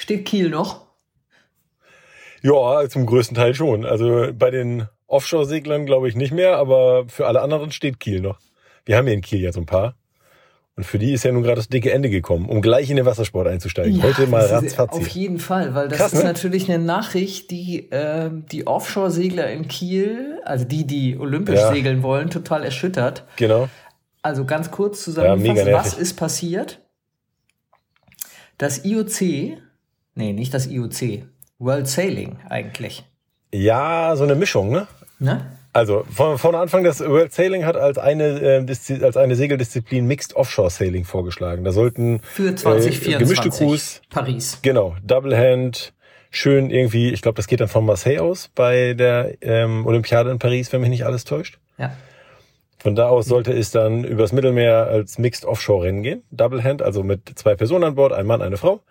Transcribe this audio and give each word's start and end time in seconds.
Steht 0.00 0.26
Kiel 0.26 0.48
noch? 0.48 0.86
Ja, 2.40 2.88
zum 2.88 3.04
größten 3.04 3.36
Teil 3.36 3.52
schon. 3.52 3.84
Also 3.84 4.28
bei 4.32 4.52
den 4.52 4.86
Offshore-Seglern 5.08 5.86
glaube 5.86 6.08
ich 6.08 6.14
nicht 6.14 6.32
mehr, 6.32 6.56
aber 6.56 7.08
für 7.08 7.26
alle 7.26 7.40
anderen 7.40 7.72
steht 7.72 7.98
Kiel 7.98 8.20
noch. 8.20 8.38
Wir 8.84 8.96
haben 8.96 9.06
hier 9.06 9.14
in 9.14 9.22
Kiel 9.22 9.40
ja 9.40 9.50
so 9.52 9.58
ein 9.58 9.66
paar. 9.66 9.96
Und 10.76 10.84
für 10.84 11.00
die 11.00 11.12
ist 11.12 11.24
ja 11.24 11.32
nun 11.32 11.42
gerade 11.42 11.56
das 11.56 11.68
dicke 11.68 11.90
Ende 11.90 12.10
gekommen, 12.10 12.48
um 12.48 12.62
gleich 12.62 12.88
in 12.90 12.96
den 12.96 13.06
Wassersport 13.06 13.48
einzusteigen. 13.48 14.00
Heute 14.00 14.28
mal 14.28 14.46
ratzfatzi. 14.46 15.00
Auf 15.00 15.08
jeden 15.08 15.40
Fall, 15.40 15.74
weil 15.74 15.88
das 15.88 15.98
Krass, 15.98 16.12
ist 16.12 16.20
ne? 16.20 16.26
natürlich 16.26 16.70
eine 16.70 16.78
Nachricht, 16.84 17.50
die 17.50 17.88
ähm, 17.90 18.46
die 18.46 18.68
Offshore-Segler 18.68 19.50
in 19.50 19.66
Kiel, 19.66 20.38
also 20.44 20.64
die, 20.64 20.86
die 20.86 21.18
olympisch 21.18 21.58
Ja. 21.58 21.72
segeln 21.72 22.04
wollen, 22.04 22.30
total 22.30 22.62
erschüttert. 22.62 23.24
Genau. 23.34 23.68
Also 24.22 24.44
ganz 24.44 24.70
kurz 24.70 24.98
Ja, 25.00 25.04
zusammengefasst, 25.06 25.56
mega 25.56 25.64
nervig. 25.64 25.92
was 25.92 25.98
ist 25.98 26.14
passiert? 26.14 26.80
Das 28.58 28.84
IOC, 28.84 29.58
nee, 30.18 30.32
nicht 30.32 30.52
das 30.52 30.66
IOC, 30.66 31.24
World 31.58 31.88
Sailing 31.88 32.36
eigentlich. 32.48 33.04
Ja, 33.52 34.14
so 34.16 34.24
eine 34.24 34.34
Mischung, 34.34 34.70
ne? 34.70 34.86
Ne? 35.18 35.46
Also 35.72 36.04
von, 36.10 36.38
von 36.38 36.54
Anfang 36.54 36.84
das 36.84 37.00
World 37.00 37.32
Sailing 37.32 37.64
hat 37.64 37.76
als 37.76 37.98
eine 37.98 38.40
äh, 38.40 39.02
als 39.02 39.16
eine 39.16 39.36
Segeldisziplin 39.36 40.06
Mixed 40.06 40.34
Offshore 40.34 40.70
Sailing 40.70 41.04
vorgeschlagen. 41.04 41.64
Da 41.64 41.72
sollten 41.72 42.20
Für 42.20 42.50
äh, 42.50 42.54
2024. 42.56 43.18
gemischte 43.18 43.50
Crews, 43.50 44.02
Paris. 44.10 44.58
genau, 44.62 44.96
Double 45.04 45.36
Hand, 45.36 45.94
schön 46.30 46.70
irgendwie. 46.70 47.10
Ich 47.10 47.22
glaube, 47.22 47.36
das 47.36 47.46
geht 47.46 47.60
dann 47.60 47.68
von 47.68 47.86
Marseille 47.86 48.18
aus 48.18 48.50
bei 48.54 48.94
der 48.94 49.34
ähm, 49.40 49.86
Olympiade 49.86 50.30
in 50.30 50.38
Paris, 50.38 50.72
wenn 50.72 50.80
mich 50.80 50.90
nicht 50.90 51.06
alles 51.06 51.24
täuscht. 51.24 51.58
Ja. 51.78 51.92
Von 52.78 52.94
da 52.94 53.08
aus 53.08 53.26
sollte 53.26 53.52
es 53.52 53.70
dann 53.72 54.04
übers 54.04 54.32
Mittelmeer 54.32 54.86
als 54.86 55.18
Mixed 55.18 55.44
Offshore 55.44 55.84
Rennen 55.84 56.02
gehen. 56.02 56.22
Double 56.30 56.62
Hand, 56.62 56.80
also 56.80 57.02
mit 57.02 57.32
zwei 57.36 57.56
Personen 57.56 57.84
an 57.84 57.94
Bord, 57.96 58.12
ein 58.12 58.26
Mann, 58.26 58.40
eine 58.40 58.56
Frau. 58.56 58.82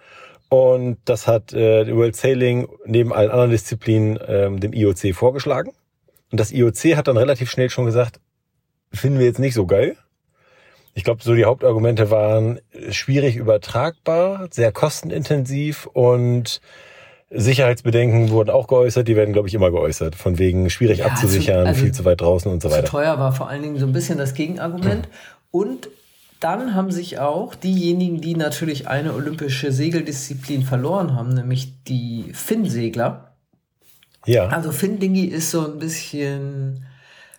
Und 0.50 0.98
das 1.06 1.28
hat 1.28 1.53
äh, 1.53 1.94
World 1.95 2.16
Sailing 2.16 2.67
neben 2.86 3.12
allen 3.14 3.31
anderen 3.31 3.52
Disziplinen 3.52 4.17
ähm, 4.28 4.59
dem 4.59 4.73
IOC 4.73 5.14
vorgeschlagen. 5.14 5.72
Und 6.31 6.39
das 6.39 6.52
IOC 6.52 6.95
hat 6.95 7.08
dann 7.08 7.17
relativ 7.17 7.50
schnell 7.52 7.70
schon 7.70 7.86
gesagt, 7.86 8.20
finden 8.94 9.20
wir 9.20 9.26
jetzt 9.26 9.39
nicht 9.39 9.54
so 9.54 9.66
geil. 9.66 9.98
Ich 10.94 11.04
glaube, 11.04 11.22
so 11.22 11.36
die 11.36 11.45
Hauptargumente 11.45 12.09
waren 12.09 12.59
schwierig 12.89 13.36
übertragbar, 13.36 14.48
sehr 14.52 14.72
kostenintensiv 14.72 15.86
und 15.94 16.59
Sicherheitsbedenken 17.30 18.30
wurden 18.32 18.50
auch 18.50 18.67
geäußert. 18.67 19.08
Die 19.08 19.16
werden, 19.16 19.34
glaube 19.34 19.48
ich, 19.50 19.54
immer 19.54 19.70
geäußert. 19.70 20.16
Von 20.16 20.39
wegen 20.39 20.70
schwierig 20.70 21.00
Ja, 21.00 21.08
abzusichern, 21.08 21.64
zu- 21.64 21.67
also 21.67 21.82
viel 21.84 21.92
zu 21.94 22.06
weit 22.06 22.22
draußen 22.22 22.50
und 22.52 22.64
so 22.64 22.70
Zu 22.70 22.76
weiter. 22.76 22.88
teuer 22.88 23.20
war 23.20 23.34
vor 23.34 23.50
allen 23.50 23.61
Dingen 23.61 23.78
so 23.78 23.86
ein 23.86 23.92
bisschen 23.94 24.17
das 24.17 24.34
Gegenargument. 24.34 25.08
Und 25.52 25.89
dann 26.39 26.75
haben 26.75 26.91
sich 26.91 27.19
auch 27.19 27.55
diejenigen, 27.55 28.21
die 28.21 28.35
natürlich 28.35 28.88
eine 28.88 29.13
olympische 29.13 29.71
Segeldisziplin 29.71 30.63
verloren 30.63 31.16
haben, 31.16 31.33
nämlich 31.33 31.83
die 31.85 32.31
Finn-Segler. 32.33 33.35
Ja. 34.25 34.47
Also 34.47 34.71
Finn-Dingi 34.71 35.25
ist 35.25 35.52
so 35.52 35.65
ein 35.65 35.80
bisschen 35.80 36.85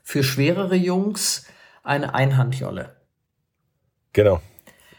für 0.02 0.22
schwerere 0.22 0.74
Jungs 0.74 1.46
eine 1.82 2.14
Einhandjolle. 2.14 2.96
Genau. 4.12 4.40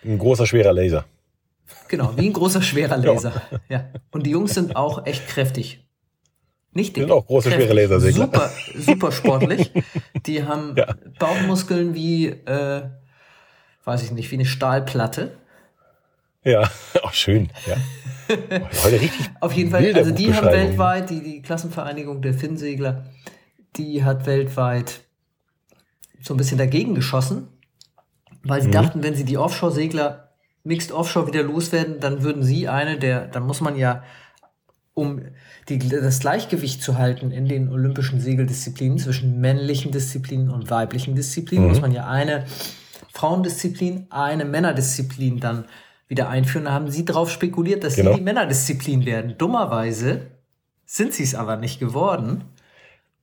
Ein 0.04 0.18
großer, 0.18 0.46
schwerer 0.46 0.72
Laser. 0.74 1.06
Genau, 1.88 2.14
wie 2.16 2.28
ein 2.28 2.34
großer, 2.34 2.62
schwerer 2.62 2.98
Laser. 3.06 3.42
Ja. 3.70 3.86
Und 4.12 4.26
die 4.26 4.32
Jungs 4.32 4.54
sind 4.54 4.76
auch 4.76 5.06
echt 5.06 5.28
kräftig. 5.28 5.86
Nicht 6.72 6.96
dick. 6.96 7.04
Sind 7.04 7.12
auch 7.12 7.26
große, 7.26 7.50
kräftig. 7.50 7.68
schwere 7.70 7.82
Lasersegler. 7.82 8.26
Super, 8.26 8.52
super 8.78 9.12
sportlich. 9.12 9.72
Die 10.28 10.44
haben 10.44 10.76
Ja. 10.78 10.94
Bauchmuskeln 11.18 11.96
wie, 11.96 12.28
äh, 12.28 12.84
weiß 13.90 14.04
ich 14.04 14.12
nicht, 14.12 14.30
wie 14.32 14.36
eine 14.36 14.46
Stahlplatte. 14.46 15.36
Ja, 16.44 16.70
auch 17.04 17.14
schön. 17.14 17.50
Ja. 17.68 17.76
Heute 18.84 19.02
richtig. 19.02 19.30
Auf 19.42 19.54
jeden 19.54 19.72
Fall, 19.72 19.92
also 19.96 20.12
die 20.12 20.34
haben 20.34 20.46
weltweit, 20.46 21.10
die, 21.10 21.22
die 21.22 21.42
Klassenvereinigung 21.42 22.22
der 22.22 22.34
Finnsegler, 22.36 23.06
die 23.76 24.04
hat 24.04 24.26
weltweit 24.28 25.02
so 26.22 26.34
ein 26.34 26.38
bisschen 26.38 26.58
dagegen 26.58 26.94
geschossen, 26.96 27.48
weil 28.44 28.62
sie 28.62 28.68
Mhm. 28.68 28.74
dachten, 28.74 29.04
wenn 29.04 29.16
sie 29.16 29.26
die 29.26 29.38
Offshore-Segler 29.38 30.30
Mixed 30.64 30.92
Offshore 30.92 31.28
wieder 31.28 31.42
loswerden, 31.44 32.00
dann 32.00 32.22
würden 32.22 32.44
sie 32.44 32.68
eine 32.68 33.00
der, 33.00 33.26
dann 33.28 33.44
muss 33.44 33.62
man 33.62 33.76
ja, 33.78 34.04
um 34.94 35.22
die, 35.70 35.80
das 35.80 36.20
Gleichgewicht 36.20 36.84
zu 36.84 36.98
halten 36.98 37.32
in 37.32 37.48
den 37.48 37.70
olympischen 37.70 38.20
Segeldisziplinen 38.20 38.98
zwischen 39.00 39.40
männlichen 39.40 39.92
Disziplinen 39.92 40.50
und 40.50 40.70
weiblichen 40.70 41.16
Disziplinen, 41.16 41.66
Mhm. 41.66 41.72
muss 41.72 41.82
man 41.82 41.92
ja 41.94 42.06
eine 42.08 42.46
Frauendisziplin, 43.14 44.08
eine 44.10 44.46
Männerdisziplin 44.46 45.40
dann 45.40 45.66
wieder 46.08 46.30
einführen. 46.30 46.66
Da 46.66 46.72
haben 46.72 46.90
sie 46.90 47.06
drauf 47.06 47.30
spekuliert, 47.30 47.84
dass 47.84 47.96
Genau. 47.96 48.12
sie 48.12 48.18
die 48.18 48.24
Männerdisziplin 48.24 49.06
werden. 49.06 49.36
Dummerweise 49.38 50.28
sind 50.86 51.14
sie 51.14 51.24
es 51.24 51.36
aber 51.36 51.56
nicht 51.58 51.80
geworden. 51.80 52.44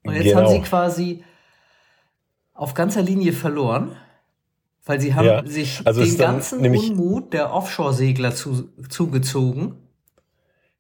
Und 0.05 0.15
jetzt 0.15 0.25
Genau. 0.27 0.41
haben 0.43 0.49
sie 0.51 0.61
quasi 0.63 1.25
auf 2.55 2.75
ganzer 2.75 3.03
Linie 3.03 3.33
verloren, 3.33 3.97
weil 4.85 5.01
sie 5.01 5.15
haben 5.15 5.27
Ja, 5.27 5.45
sich 5.47 5.81
also 5.85 6.03
den 6.03 6.17
ganzen 6.17 6.65
Unmut 6.65 7.33
der 7.33 7.53
Offshore-Segler 7.53 8.35
zu, 8.35 8.69
zugezogen. 8.89 9.75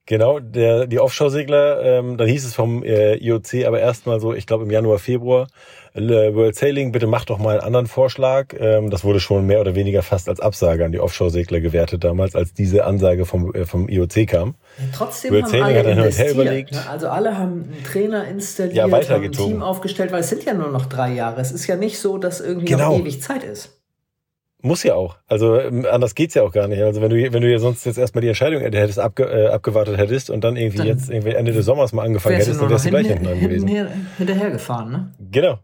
Genau, 0.08 0.38
der, 0.38 0.86
die 0.86 1.00
Offshore-Segler, 1.00 1.82
ähm, 1.82 2.16
dann 2.16 2.28
hieß 2.28 2.44
es 2.46 2.54
vom 2.54 2.84
äh, 2.84 3.16
IOC 3.16 3.66
aber 3.66 3.80
erstmal 3.80 4.20
so, 4.20 4.32
ich 4.32 4.46
glaube 4.46 4.62
im 4.62 4.70
Januar, 4.70 5.00
Februar, 5.00 5.48
World 5.96 6.54
Sailing, 6.54 6.92
bitte 6.92 7.06
macht 7.06 7.30
doch 7.30 7.38
mal 7.38 7.52
einen 7.52 7.60
anderen 7.60 7.86
Vorschlag. 7.86 8.54
Ähm, 8.58 8.90
das 8.90 9.02
wurde 9.04 9.20
schon 9.20 9.46
mehr 9.46 9.60
oder 9.60 9.74
weniger 9.74 10.02
fast 10.02 10.28
als 10.28 10.40
Absage 10.40 10.84
an 10.84 10.92
die 10.92 11.00
Offshore-Segler 11.00 11.60
gewertet 11.60 12.04
damals, 12.04 12.34
als 12.36 12.52
diese 12.52 12.84
Ansage 12.84 13.24
vom, 13.24 13.54
äh, 13.54 13.64
vom 13.64 13.88
IOC 13.88 14.26
kam. 14.26 14.54
Trotzdem 14.94 15.32
World 15.32 15.44
haben 15.44 15.50
Sailing 15.50 15.64
alle 15.76 15.78
hat 15.78 15.86
investiert. 15.98 16.30
überlegt. 16.32 16.72
ne? 16.72 16.80
Also 16.90 17.08
alle 17.08 17.38
haben 17.38 17.52
einen 17.72 17.84
Trainer 17.84 18.26
installiert, 18.28 18.76
Ja, 18.76 18.84
haben 18.84 18.94
ein. 18.94 19.32
Team 19.32 19.62
aufgestellt, 19.62 20.12
weil 20.12 20.20
es 20.20 20.28
sind 20.28 20.44
ja 20.44 20.54
nur 20.54 20.70
noch 20.70 20.86
drei 20.86 21.12
Jahre. 21.14 21.40
Es 21.40 21.52
ist 21.52 21.66
ja 21.66 21.76
nicht 21.76 21.98
so, 21.98 22.18
dass 22.18 22.40
irgendwie 22.40 22.66
Genau. 22.66 22.92
noch 22.92 22.98
ewig 23.00 23.22
Zeit 23.22 23.42
ist. 23.42 23.72
Muss 24.62 24.82
ja 24.82 24.94
auch. 24.94 25.16
Also 25.28 25.60
ähm, 25.60 25.86
anders 25.88 26.14
geht's 26.14 26.34
ja 26.34 26.42
auch 26.42 26.50
gar 26.50 26.66
nicht. 26.66 26.82
Also 26.82 27.00
wenn 27.00 27.10
du 27.10 27.32
wenn 27.32 27.42
du 27.42 27.48
ja 27.50 27.58
sonst 27.58 27.84
jetzt 27.84 27.98
erstmal 27.98 28.22
die 28.22 28.28
Entscheidung 28.28 28.60
hättest 28.62 28.98
abge, 28.98 29.24
äh, 29.24 29.46
abgewartet 29.48 29.96
hättest 29.98 30.28
und 30.30 30.42
dann 30.42 30.56
irgendwie 30.56 30.78
Dann 30.78 30.86
jetzt 30.88 31.08
irgendwie 31.10 31.34
Ende 31.34 31.52
des 31.52 31.66
Sommers 31.66 31.92
mal 31.92 32.04
angefangen 32.04 32.36
hättest, 32.36 32.60
dann 32.60 32.70
wärst 32.70 32.86
du 32.86 32.90
gleich 32.90 33.06
hinten, 33.06 33.24
dran 33.26 33.38
gewesen. 33.38 33.68
hinterher, 33.68 33.92
hinterhergefahren, 34.18 34.90
ne? 34.90 35.14
Genau. 35.30 35.58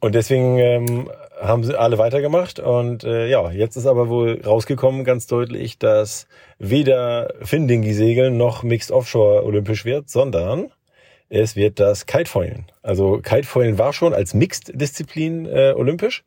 Und 0.00 0.14
deswegen 0.14 0.58
ähm, 0.58 1.10
haben 1.40 1.64
sie 1.64 1.76
alle 1.78 1.98
weitergemacht 1.98 2.60
und 2.60 3.02
äh, 3.04 3.26
ja, 3.28 3.50
jetzt 3.50 3.76
ist 3.76 3.86
aber 3.86 4.08
wohl 4.08 4.40
rausgekommen 4.44 5.04
ganz 5.04 5.26
deutlich, 5.26 5.78
dass 5.78 6.28
weder 6.58 7.32
Findingi-Segeln 7.42 8.36
noch 8.36 8.62
Mixed 8.62 8.92
Offshore 8.92 9.44
olympisch 9.44 9.84
wird, 9.84 10.08
sondern 10.08 10.70
es 11.30 11.56
wird 11.56 11.78
das 11.80 12.06
Kitefoilen. 12.06 12.66
Also 12.82 13.18
Kitefoilen 13.18 13.76
war 13.78 13.92
schon 13.92 14.14
als 14.14 14.34
Mixed-Disziplin 14.34 15.46
äh, 15.46 15.74
olympisch 15.76 16.24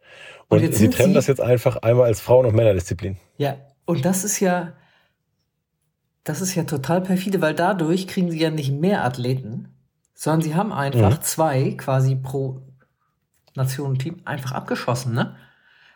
Und 0.50 0.58
und, 0.60 0.64
jetzt 0.66 0.78
sie 0.78 0.90
trennen 0.90 1.10
sie- 1.10 1.16
das 1.16 1.28
jetzt 1.28 1.42
einfach 1.42 1.78
einmal 1.78 2.06
als 2.08 2.20
Frauen- 2.20 2.46
und 2.46 2.56
Männerdisziplin. 2.56 3.18
Ja, 3.38 3.56
und 3.86 4.04
das 4.06 4.24
ist 4.26 4.40
ja, 4.42 4.74
das 6.24 6.42
ist 6.42 6.56
ja 6.56 6.64
total 6.64 7.02
perfide, 7.02 7.42
weil 7.42 7.56
dadurch 7.56 8.08
kriegen 8.08 8.32
sie 8.32 8.40
ja 8.40 8.50
nicht 8.50 8.72
mehr 8.74 9.04
Athleten, 9.06 9.70
sondern 10.14 10.42
sie 10.42 10.56
haben 10.56 10.72
einfach 10.72 11.18
Mhm. 11.18 11.22
zwei 11.22 11.72
quasi 11.78 12.16
pro 12.16 12.62
Nationenteam 13.56 14.22
einfach 14.26 14.52
abgeschossen, 14.54 15.14
ne? 15.14 15.36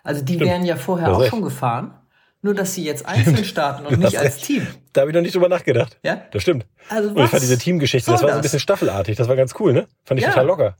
Also 0.03 0.23
die 0.23 0.35
Stimmt. 0.35 0.49
wären 0.49 0.65
ja 0.65 0.75
vorher 0.75 1.11
auch 1.13 1.19
recht. 1.21 1.29
schon 1.31 1.41
gefahren, 1.41 1.93
nur 2.41 2.53
dass 2.53 2.75
sie 2.75 2.83
jetzt 2.85 3.05
einzeln 3.07 3.43
starten 3.43 3.85
und 3.87 3.99
nicht 3.99 4.17
als 4.19 4.35
recht. 4.35 4.45
Team. 4.45 4.67
Da 4.93 5.01
habe 5.01 5.11
ich 5.11 5.15
noch 5.15 5.21
nicht 5.23 5.33
drüber 5.33 5.49
nachgedacht. 5.49 5.97
Ja? 6.03 6.21
Das 6.31 6.41
stimmt. 6.43 6.65
Also 6.89 7.09
Und 7.09 7.15
ich 7.17 7.23
was 7.23 7.29
fand 7.31 7.43
diese 7.43 7.57
Teamgeschichte, 7.57 8.11
das 8.11 8.21
war 8.21 8.29
so 8.29 8.35
ein 8.35 8.41
bisschen 8.41 8.59
staffelartig. 8.59 9.17
Das 9.17 9.27
war 9.27 9.35
ganz 9.35 9.55
cool, 9.59 9.73
ne? 9.73 9.87
Fand 10.03 10.19
ich 10.19 10.25
Ja. 10.25 10.31
total 10.31 10.45
locker. 10.45 10.75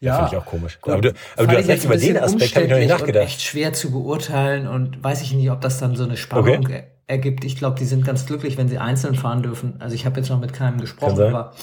Ja, 0.00 0.16
Finde 0.16 0.30
ich 0.32 0.36
auch 0.36 0.44
komisch. 0.46 0.78
Gut. 0.80 0.92
Aber 0.92 1.02
du, 1.02 1.08
aber 1.08 1.16
Fand 1.36 1.38
du 1.52 1.56
hast 1.56 1.58
jetzt 1.60 1.68
recht, 1.68 1.84
über 1.86 1.96
den 1.96 2.18
Aspekt 2.18 2.54
habe 2.56 2.64
ich 2.66 2.70
noch 2.70 2.78
nicht 2.78 2.88
nachgedacht. 2.90 3.24
echt 3.24 3.40
schwer 3.42 3.72
zu 3.72 3.90
beurteilen 3.90 4.66
und 4.68 5.02
weiß 5.02 5.22
ich 5.22 5.32
nicht, 5.32 5.50
ob 5.50 5.60
das 5.62 5.78
dann 5.78 5.96
so 5.96 6.04
eine 6.04 6.16
Spannung 6.16 6.58
Okay. 6.58 6.72
er- 7.06 7.14
ergibt. 7.14 7.44
Ich 7.44 7.56
glaube, 7.56 7.78
die 7.78 7.86
sind 7.86 8.04
ganz 8.04 8.26
glücklich, 8.26 8.58
wenn 8.58 8.68
sie 8.68 8.76
einzeln 8.78 9.14
fahren 9.14 9.42
dürfen. 9.42 9.76
Also 9.80 9.94
ich 9.94 10.04
habe 10.04 10.20
jetzt 10.20 10.28
noch 10.28 10.38
mit 10.38 10.52
keinem 10.52 10.78
gesprochen, 10.78 11.22
aber 11.22 11.54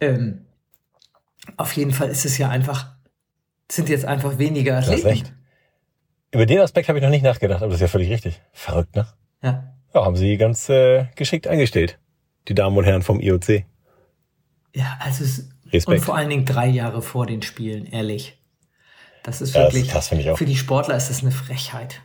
ähm, 0.00 0.44
auf 1.56 1.72
jeden 1.74 1.92
Fall 1.92 2.08
ist 2.08 2.24
es 2.24 2.36
ja 2.36 2.48
einfach, 2.48 2.96
sind 3.70 3.88
jetzt 3.88 4.04
einfach 4.04 4.38
weniger 4.38 4.72
Du 4.72 4.78
hast 4.78 4.88
Athleten. 4.88 5.08
recht. 5.08 5.32
Über 6.32 6.46
den 6.46 6.60
Aspekt 6.60 6.88
habe 6.88 6.98
ich 6.98 7.02
noch 7.02 7.10
nicht 7.10 7.22
nachgedacht, 7.22 7.62
aber 7.62 7.68
das 7.68 7.76
ist 7.76 7.82
ja 7.82 7.88
völlig 7.88 8.10
richtig. 8.10 8.40
Verrückt, 8.52 8.94
ne? 8.96 9.06
Ja. 9.42 9.72
Ja, 9.94 10.04
haben 10.04 10.16
sie 10.16 10.36
ganz 10.36 10.68
äh, 10.68 11.06
geschickt 11.16 11.46
eingestellt. 11.46 11.98
die 12.48 12.54
Damen 12.54 12.76
und 12.76 12.84
Herren 12.84 13.02
vom 13.02 13.20
IOC. 13.20 13.64
Ja, 14.74 14.98
also 15.00 15.24
es, 15.24 15.48
Respekt. 15.72 15.88
und 15.88 16.04
vor 16.04 16.16
allen 16.16 16.28
Dingen 16.30 16.44
drei 16.44 16.66
Jahre 16.68 17.02
vor 17.02 17.26
den 17.26 17.42
Spielen, 17.42 17.86
ehrlich. 17.86 18.38
Das 19.22 19.40
ist 19.40 19.54
das 19.54 19.74
wirklich, 19.74 19.92
ich 20.20 20.30
auch. 20.30 20.38
für 20.38 20.44
die 20.46 20.56
Sportler 20.56 20.96
ist 20.96 21.10
das 21.10 21.22
eine 21.22 21.30
Frechheit. 21.32 22.00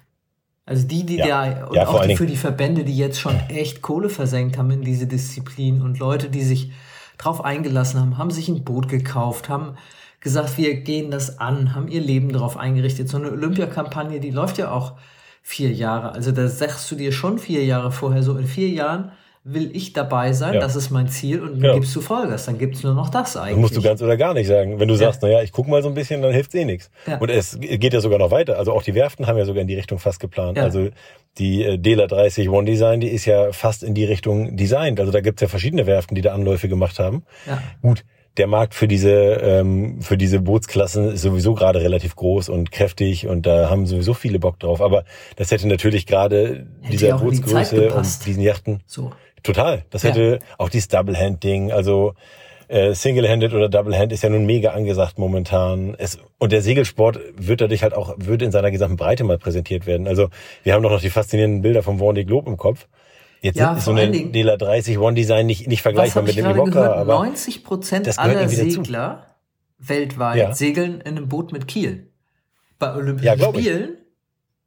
Also 0.65 0.87
die, 0.87 1.05
die 1.05 1.17
Ja. 1.17 1.27
da, 1.45 1.65
und 1.67 1.75
Ja, 1.75 1.87
auch 1.87 2.05
die, 2.05 2.15
für 2.15 2.25
die 2.25 2.37
Verbände, 2.37 2.83
die 2.85 2.95
jetzt 2.97 3.19
schon 3.19 3.37
echt 3.49 3.81
Kohle 3.81 4.09
versenkt 4.09 4.57
haben 4.57 4.71
in 4.71 4.81
diese 4.81 5.07
Disziplin 5.07 5.81
und 5.81 5.99
Leute, 5.99 6.29
die 6.29 6.43
sich 6.43 6.71
drauf 7.17 7.43
eingelassen 7.43 7.99
haben, 7.99 8.17
haben 8.17 8.31
sich 8.31 8.47
ein 8.47 8.63
Boot 8.63 8.87
gekauft, 8.87 9.49
haben 9.49 9.75
gesagt, 10.23 10.57
wir 10.57 10.73
gehen 10.75 11.11
das 11.11 11.37
an, 11.39 11.75
haben 11.75 11.87
ihr 11.87 12.01
Leben 12.01 12.31
darauf 12.31 12.57
eingerichtet. 12.57 13.09
So 13.09 13.17
eine 13.17 13.31
Olympiakampagne, 13.31 14.19
die 14.19 14.31
läuft 14.31 14.57
ja 14.57 14.71
auch 14.71 14.93
vier 15.41 15.71
Jahre. 15.71 16.13
Also 16.13 16.31
da 16.31 16.47
sagst 16.47 16.89
du 16.89 16.95
dir 16.95 17.11
schon 17.11 17.37
vier 17.37 17.63
Jahre 17.65 17.91
vorher, 17.91 18.23
so 18.23 18.37
in 18.37 18.47
vier 18.47 18.69
Jahren 18.69 19.11
will 19.45 19.71
ich 19.75 19.91
dabei 19.91 20.31
sein, 20.31 20.53
Ja. 20.53 20.61
das 20.61 20.77
ist 20.77 20.89
mein 20.89 21.09
Ziel 21.09 21.41
und 21.41 21.51
dann 21.55 21.59
Genau. 21.59 21.73
gibst 21.75 21.93
du 21.93 21.99
Vollgas, 21.99 22.45
dann 22.45 22.57
gibt's 22.57 22.81
nur 22.81 22.93
noch 22.93 23.09
das 23.09 23.35
eigentlich. 23.35 23.55
Das 23.55 23.59
musst 23.61 23.75
du 23.75 23.81
ganz 23.81 24.01
oder 24.01 24.15
gar 24.15 24.33
nicht 24.33 24.47
sagen. 24.47 24.79
Wenn 24.79 24.87
du 24.87 24.95
sagst, 24.95 25.21
naja, 25.21 25.41
ich 25.43 25.51
guck 25.51 25.67
mal 25.67 25.83
so 25.83 25.89
ein 25.89 25.93
bisschen, 25.95 26.21
dann 26.21 26.31
hilft's 26.31 26.55
eh 26.55 26.63
nichts. 26.63 26.89
Ja. 27.05 27.17
Und 27.17 27.29
es 27.29 27.59
geht 27.59 27.93
ja 27.93 27.99
sogar 27.99 28.19
noch 28.19 28.31
weiter. 28.31 28.57
Also 28.57 28.71
auch 28.71 28.83
die 28.83 28.95
Werften 28.95 29.27
haben 29.27 29.37
ja 29.37 29.43
sogar 29.43 29.61
in 29.61 29.67
die 29.67 29.75
Richtung 29.75 29.99
fast 29.99 30.21
geplant. 30.21 30.55
Ja. 30.57 30.63
Also 30.63 30.87
die 31.39 31.61
äh, 31.65 31.77
Dela 31.77 32.07
30 32.07 32.47
One 32.47 32.63
Design, 32.63 33.01
die 33.01 33.09
ist 33.09 33.25
ja 33.25 33.51
fast 33.51 33.83
in 33.83 33.93
die 33.93 34.05
Richtung 34.05 34.55
designt. 34.55 35.01
Also 35.01 35.11
da 35.11 35.19
gibt's 35.19 35.41
ja 35.41 35.49
verschiedene 35.49 35.85
Werften, 35.87 36.15
die 36.15 36.21
da 36.21 36.33
Anläufe 36.33 36.69
gemacht 36.69 36.97
haben. 36.99 37.23
Ja. 37.45 37.61
Gut, 37.81 38.05
der 38.37 38.47
Markt 38.47 38.73
für 38.73 38.87
diese 38.87 39.11
ähm, 39.11 40.01
für 40.01 40.17
diese 40.17 40.39
Bootsklassen 40.39 41.13
ist 41.13 41.21
sowieso 41.21 41.53
gerade 41.53 41.81
relativ 41.81 42.15
groß 42.15 42.49
und 42.49 42.71
kräftig 42.71 43.27
und 43.27 43.45
da 43.45 43.69
haben 43.69 43.85
sowieso 43.85 44.13
viele 44.13 44.39
Bock 44.39 44.59
drauf. 44.59 44.81
Aber 44.81 45.03
das 45.35 45.51
hätte 45.51 45.67
natürlich 45.67 46.05
gerade 46.05 46.65
dieser 46.91 47.15
die 47.17 47.23
Bootsgröße 47.23 47.75
gepasst. 47.75 48.21
und 48.21 48.27
diesen 48.27 48.43
Yachten 48.43 48.81
So. 48.85 49.11
Total. 49.43 49.83
Das 49.89 50.03
Ja. 50.03 50.09
hätte 50.09 50.39
auch 50.57 50.69
dieses 50.69 50.87
Double-Hand-Ding, 50.87 51.71
also 51.71 52.13
äh, 52.69 52.93
Single-Handed 52.93 53.53
oder 53.53 53.69
Double-Hand 53.69 54.13
ist 54.13 54.23
ja 54.23 54.29
nun 54.29 54.45
mega 54.45 54.71
angesagt 54.71 55.19
momentan. 55.19 55.95
Es, 55.97 56.17
und 56.39 56.51
der 56.53 56.61
Segelsport 56.61 57.19
wird 57.35 57.61
dadurch 57.61 57.83
halt 57.83 57.93
auch, 57.93 58.15
würde 58.17 58.45
in 58.45 58.51
seiner 58.51 58.71
gesamten 58.71 58.95
Breite 58.97 59.23
mal 59.25 59.37
präsentiert 59.37 59.85
werden. 59.85 60.07
Also 60.07 60.29
wir 60.63 60.73
haben 60.73 60.81
doch 60.81 60.89
noch 60.91 61.01
die 61.01 61.09
faszinierenden 61.09 61.61
Bilder 61.61 61.83
vom 61.83 61.99
Vendée 62.01 62.23
Globe 62.25 62.49
im 62.49 62.57
Kopf. 62.57 62.87
Jetzt 63.43 63.57
Ja, 63.57 63.73
ist 63.75 63.83
so 63.83 63.91
eine 63.91 64.09
Dela 64.09 64.55
30 64.55 64.97
One 64.97 65.15
Design 65.15 65.45
nicht, 65.45 65.67
nicht 65.67 65.81
vergleichbar 65.81 66.23
mit 66.23 66.37
dem 66.37 66.45
gehört? 66.45 66.77
aber 66.97 67.13
90 67.13 67.65
Prozent 67.65 68.17
aller 68.17 68.39
irgendwie 68.39 68.55
dazu. 68.55 68.83
Segler 68.83 69.35
weltweit 69.79 70.37
Ja. 70.37 70.53
segeln 70.53 71.01
in 71.01 71.17
einem 71.17 71.27
Boot 71.27 71.51
mit 71.51 71.67
Kiel. 71.67 72.07
Bei 72.79 72.95
Olympischen 72.95 73.25
Ja, 73.37 73.49
ich. 73.49 73.59
Spielen 73.59 73.97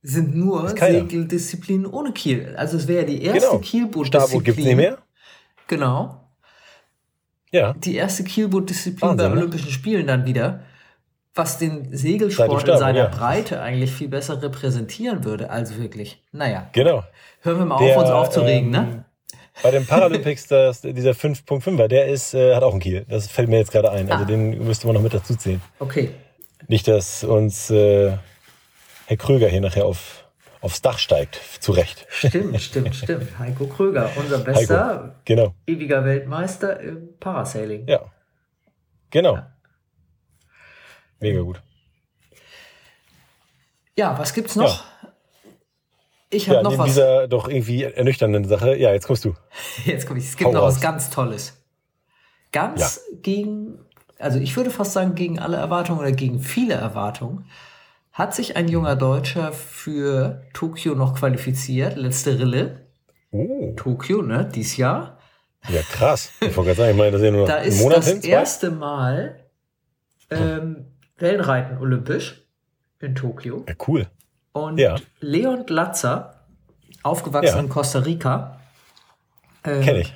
sind 0.02 0.36
nur. 0.36 0.68
Segeldisziplinen 0.68 1.86
ohne 1.86 2.12
Kiel. 2.12 2.54
Also 2.58 2.76
es 2.76 2.86
wäre 2.86 3.06
die 3.06 3.22
erste 3.22 3.48
genau. 3.48 3.58
Kielboot-Disziplin. 3.60 4.06
Starboot 4.06 4.44
gibt's 4.44 4.62
nicht 4.64 4.76
mehr. 4.76 4.98
Genau. 5.68 6.28
Ja. 7.50 7.72
Die 7.72 7.94
erste 7.94 8.24
Kielboot-Disziplin 8.24 9.16
bei 9.16 9.26
ne? 9.28 9.32
Olympischen 9.32 9.70
Spielen 9.70 10.06
dann 10.06 10.26
wieder. 10.26 10.60
Was 11.36 11.58
den 11.58 11.94
Segelsport 11.96 12.50
in 12.50 12.58
Starboot, 12.60 12.78
seiner 12.80 12.98
ja. 12.98 13.06
Breite 13.08 13.60
eigentlich 13.60 13.92
viel 13.92 14.08
besser 14.08 14.42
repräsentieren 14.42 15.22
würde. 15.24 15.50
Also 15.50 15.76
wirklich. 15.78 16.20
Naja, 16.32 16.68
Genau. 16.72 17.04
hören 17.42 17.58
wir 17.58 17.66
mal 17.66 17.78
Der, 17.78 17.96
auf, 17.96 18.02
uns 18.02 18.10
aufzuregen, 18.10 18.66
ähm, 18.66 18.70
ne? 18.70 19.04
Bei 19.62 19.70
den 19.70 19.86
Paralympics, 19.86 20.46
das, 20.48 20.80
dieser 20.80 21.12
5.5er, 21.12 21.88
der 21.88 22.06
ist, 22.08 22.34
äh, 22.34 22.54
hat 22.54 22.62
auch 22.62 22.72
einen 22.72 22.80
Kiel. 22.80 23.06
Das 23.08 23.28
fällt 23.28 23.48
mir 23.48 23.58
jetzt 23.58 23.70
gerade 23.70 23.90
ein. 23.90 24.10
Also 24.10 24.24
Ah. 24.24 24.26
den 24.26 24.66
müsste 24.66 24.86
man 24.86 24.94
noch 24.94 25.02
mit 25.02 25.14
dazu 25.14 25.36
zählen. 25.36 25.60
Okay. 25.78 26.10
Nicht, 26.68 26.88
dass 26.88 27.22
uns 27.22 27.70
äh, 27.70 28.12
Herr 29.06 29.16
Kröger 29.18 29.48
hier 29.48 29.60
nachher 29.60 29.84
auf, 29.84 30.24
aufs 30.62 30.80
Dach 30.82 30.98
steigt. 30.98 31.38
Zu 31.60 31.72
Recht. 31.72 32.06
Stimmt, 32.08 32.60
stimmt, 32.62 32.94
stimmt. 32.96 33.38
Heiko 33.38 33.66
Kröger, 33.66 34.10
unser 34.16 34.38
bester 34.38 35.14
Genau. 35.26 35.54
ewiger 35.66 36.04
Weltmeister 36.04 36.80
im 36.80 37.10
Parasailing. 37.20 37.86
Ja. 37.86 38.00
Genau. 39.10 39.38
Mega 41.20 41.40
gut. 41.40 41.62
Ja, 43.96 44.18
was 44.18 44.34
gibt's 44.34 44.56
noch? 44.56 44.84
Ich 46.28 46.46
Ja, 46.46 46.54
habe 46.54 46.64
noch 46.64 46.70
neben 46.72 46.82
was. 46.82 46.88
dieser 46.88 47.28
doch 47.28 47.48
irgendwie 47.48 47.84
ernüchternden 47.84 48.44
Sache. 48.44 48.76
Ja, 48.76 48.92
jetzt 48.92 49.06
kommst 49.06 49.24
du. 49.24 49.34
Jetzt 49.84 50.06
komme 50.06 50.18
ich. 50.18 50.26
Es 50.26 50.36
gibt 50.36 50.48
Hau 50.48 50.52
noch 50.52 50.62
was 50.62 50.74
raus. 50.76 50.82
ganz 50.82 51.10
Tolles. 51.10 51.62
Ganz 52.52 53.00
gegen, 53.22 53.78
also 54.18 54.38
ich 54.38 54.56
würde 54.56 54.70
fast 54.70 54.92
sagen 54.92 55.14
gegen 55.14 55.38
alle 55.38 55.56
Erwartungen 55.56 56.00
oder 56.00 56.12
gegen 56.12 56.40
viele 56.40 56.74
Erwartungen, 56.74 57.46
hat 58.12 58.34
sich 58.34 58.56
ein 58.56 58.68
junger 58.68 58.96
Deutscher 58.96 59.52
für 59.52 60.42
Tokio 60.52 60.94
noch 60.94 61.14
qualifiziert. 61.14 61.96
Letzte 61.96 62.38
Rille. 62.38 62.86
Oh, 63.30 63.72
Tokio, 63.76 64.22
ne? 64.22 64.48
Dies 64.52 64.76
Jahr. 64.76 65.18
ja 65.68 65.82
krass. 65.82 66.30
Ich 66.40 66.56
wollte 66.56 66.74
gerade 66.74 66.76
sagen, 66.76 66.90
ich 66.92 66.96
meine, 66.96 67.10
das 67.12 67.20
ist 67.20 67.24
ja 67.26 67.30
nur 67.32 67.40
noch 67.42 67.48
Da 67.54 67.56
ist 67.58 67.80
Monat 67.80 67.98
das 67.98 68.08
hin. 68.08 68.22
erste 68.22 68.70
Mal 68.70 69.40
ähm, 70.30 70.86
Wellenreiten 71.18 71.78
olympisch 71.78 72.42
in 73.00 73.14
Tokio. 73.14 73.64
Ja, 73.68 73.74
cool. 73.88 74.06
Und 74.52 74.78
Ja. 74.78 74.96
Leon 75.20 75.66
Glatzer, 75.66 76.46
aufgewachsen 77.02 77.56
Ja. 77.56 77.60
in 77.62 77.68
Costa 77.68 78.00
Rica, 78.00 78.60
äh, 79.62 79.80
Kenn 79.82 79.96
ich. 79.96 80.14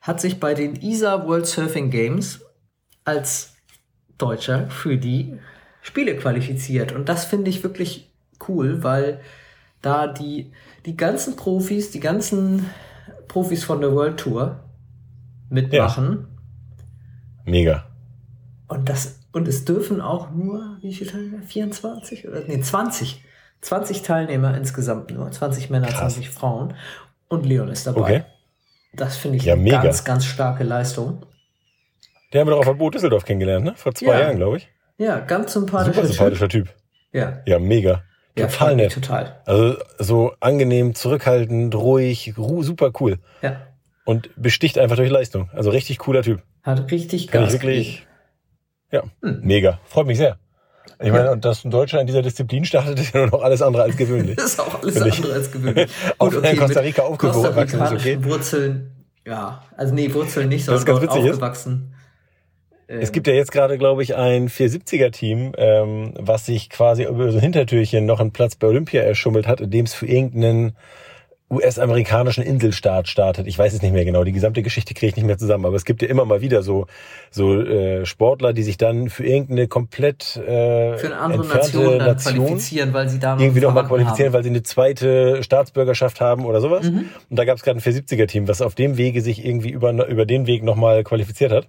hat 0.00 0.20
sich 0.20 0.40
bei 0.40 0.54
den 0.54 0.76
ISA 0.76 1.26
World 1.26 1.46
Surfing 1.46 1.90
Games 1.90 2.40
als 3.04 3.54
Deutscher 4.18 4.68
für 4.70 4.96
die 4.96 5.38
Spiele 5.82 6.16
qualifiziert. 6.16 6.92
Und 6.92 7.08
das 7.08 7.24
finde 7.24 7.50
ich 7.50 7.62
wirklich 7.62 8.10
cool, 8.48 8.82
weil 8.82 9.20
da 9.82 10.06
die, 10.08 10.52
die 10.84 10.96
ganzen 10.96 11.36
Profis, 11.36 11.90
die 11.90 12.00
ganzen 12.00 12.68
Profis 13.28 13.62
von 13.62 13.80
der 13.80 13.92
World 13.92 14.18
Tour 14.18 14.64
mitmachen. 15.48 16.26
Mega. 17.44 17.86
Und 18.68 18.88
das, 18.88 19.20
und 19.36 19.46
es 19.48 19.64
dürfen 19.64 20.00
auch 20.00 20.30
nur, 20.30 20.78
wie 20.80 20.94
viele 20.94 21.10
Teilnehmer? 21.10 21.42
24 21.42 22.26
oder, 22.26 22.40
nee, 22.46 22.60
20. 22.60 23.22
20 23.60 24.02
Teilnehmer 24.02 24.56
insgesamt 24.56 25.10
nur. 25.10 25.30
20 25.30 25.70
Männer, 25.70 25.86
Krass. 25.88 26.14
20 26.14 26.30
Frauen. 26.30 26.74
Und 27.28 27.44
Leon 27.46 27.68
ist 27.68 27.86
dabei. 27.86 28.00
Okay. 28.00 28.22
Das 28.94 29.16
finde 29.16 29.36
ich 29.38 29.44
Ja, 29.44 29.54
eine 29.54 29.62
mega. 29.62 29.82
ganz, 29.82 30.04
ganz 30.04 30.24
starke 30.24 30.64
Leistung. 30.64 31.22
Den 32.32 32.40
haben 32.40 32.48
wir 32.48 32.52
doch 32.52 32.60
auf 32.60 32.66
der 32.66 32.74
Boot 32.74 32.94
Düsseldorf 32.94 33.24
kennengelernt, 33.24 33.64
ne? 33.64 33.74
Vor 33.76 33.94
zwei 33.94 34.06
Ja. 34.14 34.20
Jahren, 34.20 34.36
glaube 34.36 34.56
ich. 34.58 34.68
Ja, 34.98 35.20
ganz 35.20 35.52
sympathischer 35.52 35.92
Super 35.94 36.06
Typ. 36.06 36.16
sympathischer 36.16 36.48
Typ. 36.48 36.68
Ja, 37.12 37.42
Ja, 37.46 37.58
mega. 37.58 38.04
ja 38.38 38.46
Total 38.46 38.76
nett. 38.76 38.92
Total. 38.92 39.40
Also 39.44 39.76
so 39.98 40.32
angenehm, 40.40 40.94
zurückhaltend, 40.94 41.74
ruhig, 41.74 42.34
ru 42.38 42.62
super 42.62 42.90
cool. 43.00 43.18
Ja, 43.42 43.60
Und 44.04 44.30
besticht 44.36 44.78
einfach 44.78 44.96
durch 44.96 45.10
Leistung. 45.10 45.50
Also 45.52 45.70
richtig 45.70 45.98
cooler 45.98 46.22
Typ. 46.22 46.42
hat 46.62 46.90
richtig 46.90 47.28
Kann 47.28 47.42
ich 47.44 47.50
Gas 47.50 47.52
wirklich. 47.62 48.06
Ja, 48.92 49.02
Hm. 49.22 49.40
mega. 49.42 49.80
Freut 49.86 50.06
mich 50.06 50.18
sehr. 50.18 50.38
Ich 51.02 51.12
meine, 51.12 51.30
und 51.32 51.44
dass 51.44 51.64
ein 51.64 51.70
Deutscher 51.70 52.00
in 52.00 52.06
dieser 52.06 52.22
Disziplin 52.22 52.64
startet, 52.64 52.98
ist 53.00 53.12
ja 53.14 53.20
nur 53.20 53.30
noch 53.30 53.42
alles 53.42 53.60
andere 53.60 53.82
als 53.82 53.96
gewöhnlich. 53.96 54.36
Das 54.36 54.44
ist 54.52 54.60
auch 54.60 54.82
alles 54.82 55.00
andere 55.02 55.32
als 55.34 55.50
gewöhnlich. 55.50 55.90
Auch 56.18 56.32
wenn 56.32 56.44
er 56.44 56.50
in 56.52 56.58
Costa 56.58 56.80
Rica 56.80 57.02
aufgewachsen 57.02 57.80
ist, 57.82 57.92
okay. 57.92 58.18
Wurzeln, 58.24 58.90
ja, 59.26 59.62
also 59.76 59.92
nee, 59.94 60.12
Wurzeln 60.14 60.48
nicht, 60.48 60.66
Das 60.68 60.82
sondern 60.82 61.00
ganz 61.00 61.02
witzig 61.12 61.24
ist. 61.26 61.32
aufgewachsen. 61.34 61.92
Es 62.88 63.10
gibt 63.10 63.26
ja 63.26 63.34
jetzt 63.34 63.50
gerade, 63.50 63.78
glaube 63.78 64.04
ich, 64.04 64.14
ein 64.14 64.48
470er-Team, 64.48 65.54
ähm, 65.58 66.14
was 66.20 66.46
sich 66.46 66.70
quasi 66.70 67.02
über 67.04 67.32
so 67.32 67.38
ein 67.38 67.42
Hintertürchen 67.42 68.06
noch 68.06 68.20
einen 68.20 68.30
Platz 68.30 68.54
bei 68.54 68.68
Olympia 68.68 69.02
erschummelt 69.02 69.48
hat, 69.48 69.60
indem 69.60 69.86
es 69.86 69.92
für 69.94 70.06
irgendeinen 70.06 70.76
US-amerikanischen 71.48 72.42
Inselstaat 72.42 73.06
startet. 73.06 73.46
Ich 73.46 73.56
weiß 73.56 73.72
es 73.72 73.80
nicht 73.80 73.92
mehr 73.92 74.04
genau. 74.04 74.24
Die 74.24 74.32
gesamte 74.32 74.62
Geschichte 74.62 74.94
kriege 74.94 75.10
ich 75.10 75.16
nicht 75.16 75.26
mehr 75.26 75.38
zusammen. 75.38 75.64
Aber 75.64 75.76
es 75.76 75.84
gibt 75.84 76.02
ja 76.02 76.08
immer 76.08 76.24
mal 76.24 76.40
wieder 76.40 76.62
so 76.62 76.86
so 77.30 77.60
äh, 77.60 78.04
Sportler, 78.04 78.52
die 78.52 78.64
sich 78.64 78.78
dann 78.78 79.10
für 79.10 79.24
irgendeine 79.24 79.68
komplett 79.68 80.36
äh, 80.36 80.98
für 80.98 81.06
eine 81.06 81.18
andere 81.18 81.46
Nation 81.46 81.98
Nation 81.98 82.34
qualifizieren, 82.34 82.92
weil 82.92 83.08
sie 83.08 83.20
da 83.20 83.36
noch 83.36 83.42
irgendwie 83.42 83.60
noch 83.60 83.72
mal 83.72 83.86
qualifizieren, 83.86 84.28
haben. 84.28 84.34
weil 84.34 84.42
sie 84.42 84.50
eine 84.50 84.64
zweite 84.64 85.42
Staatsbürgerschaft 85.44 86.20
haben 86.20 86.44
oder 86.44 86.60
sowas. 86.60 86.90
Mhm. 86.90 87.10
Und 87.30 87.38
da 87.38 87.44
gab 87.44 87.56
es 87.56 87.62
gerade 87.62 87.78
ein 87.78 87.82
470er-Team, 87.82 88.48
was 88.48 88.60
auf 88.60 88.74
dem 88.74 88.96
Wege 88.96 89.20
sich 89.20 89.44
irgendwie 89.44 89.70
über, 89.70 89.92
über 90.08 90.26
den 90.26 90.48
Weg 90.48 90.64
nochmal 90.64 91.04
qualifiziert 91.04 91.52
hat. 91.52 91.68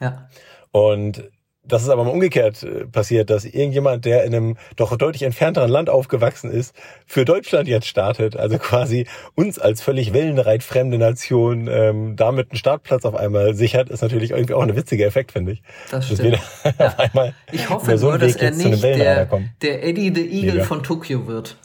Ja. 0.00 0.28
Und 0.70 1.30
das 1.64 1.82
ist 1.82 1.88
aber 1.88 2.04
mal 2.04 2.10
umgekehrt 2.10 2.62
äh, 2.62 2.86
passiert, 2.86 3.30
dass 3.30 3.44
irgendjemand, 3.44 4.04
der 4.04 4.24
in 4.24 4.34
einem 4.34 4.56
doch 4.76 4.96
deutlich 4.96 5.22
entfernteren 5.22 5.70
Land 5.70 5.88
aufgewachsen 5.90 6.50
ist, 6.50 6.74
für 7.06 7.24
Deutschland 7.24 7.68
jetzt 7.68 7.86
startet. 7.86 8.36
Also 8.36 8.58
quasi 8.58 9.06
uns 9.34 9.58
als 9.58 9.80
völlig 9.80 10.12
wellenreitfremde 10.12 10.98
Nation 10.98 11.68
ähm, 11.68 12.16
damit 12.16 12.50
einen 12.50 12.58
Startplatz 12.58 13.04
auf 13.04 13.14
einmal 13.14 13.54
sichert, 13.54 13.90
ist 13.90 14.02
natürlich 14.02 14.32
irgendwie 14.32 14.54
auch 14.54 14.62
ein 14.62 14.74
witziger 14.74 15.06
Effekt, 15.06 15.32
finde 15.32 15.52
ich. 15.52 15.62
Das 15.90 16.06
stimmt. 16.06 16.38
einmal 16.98 17.34
Ich 17.52 17.70
hoffe 17.70 17.96
so 17.96 18.10
nur, 18.10 18.18
dass 18.18 18.36
er 18.36 18.50
nicht 18.50 18.82
der, 18.82 19.28
der 19.62 19.84
Eddie 19.84 20.12
the 20.14 20.26
Eagle 20.26 20.54
Mega. 20.54 20.64
von 20.64 20.82
Tokio 20.82 21.26
wird. 21.26 21.56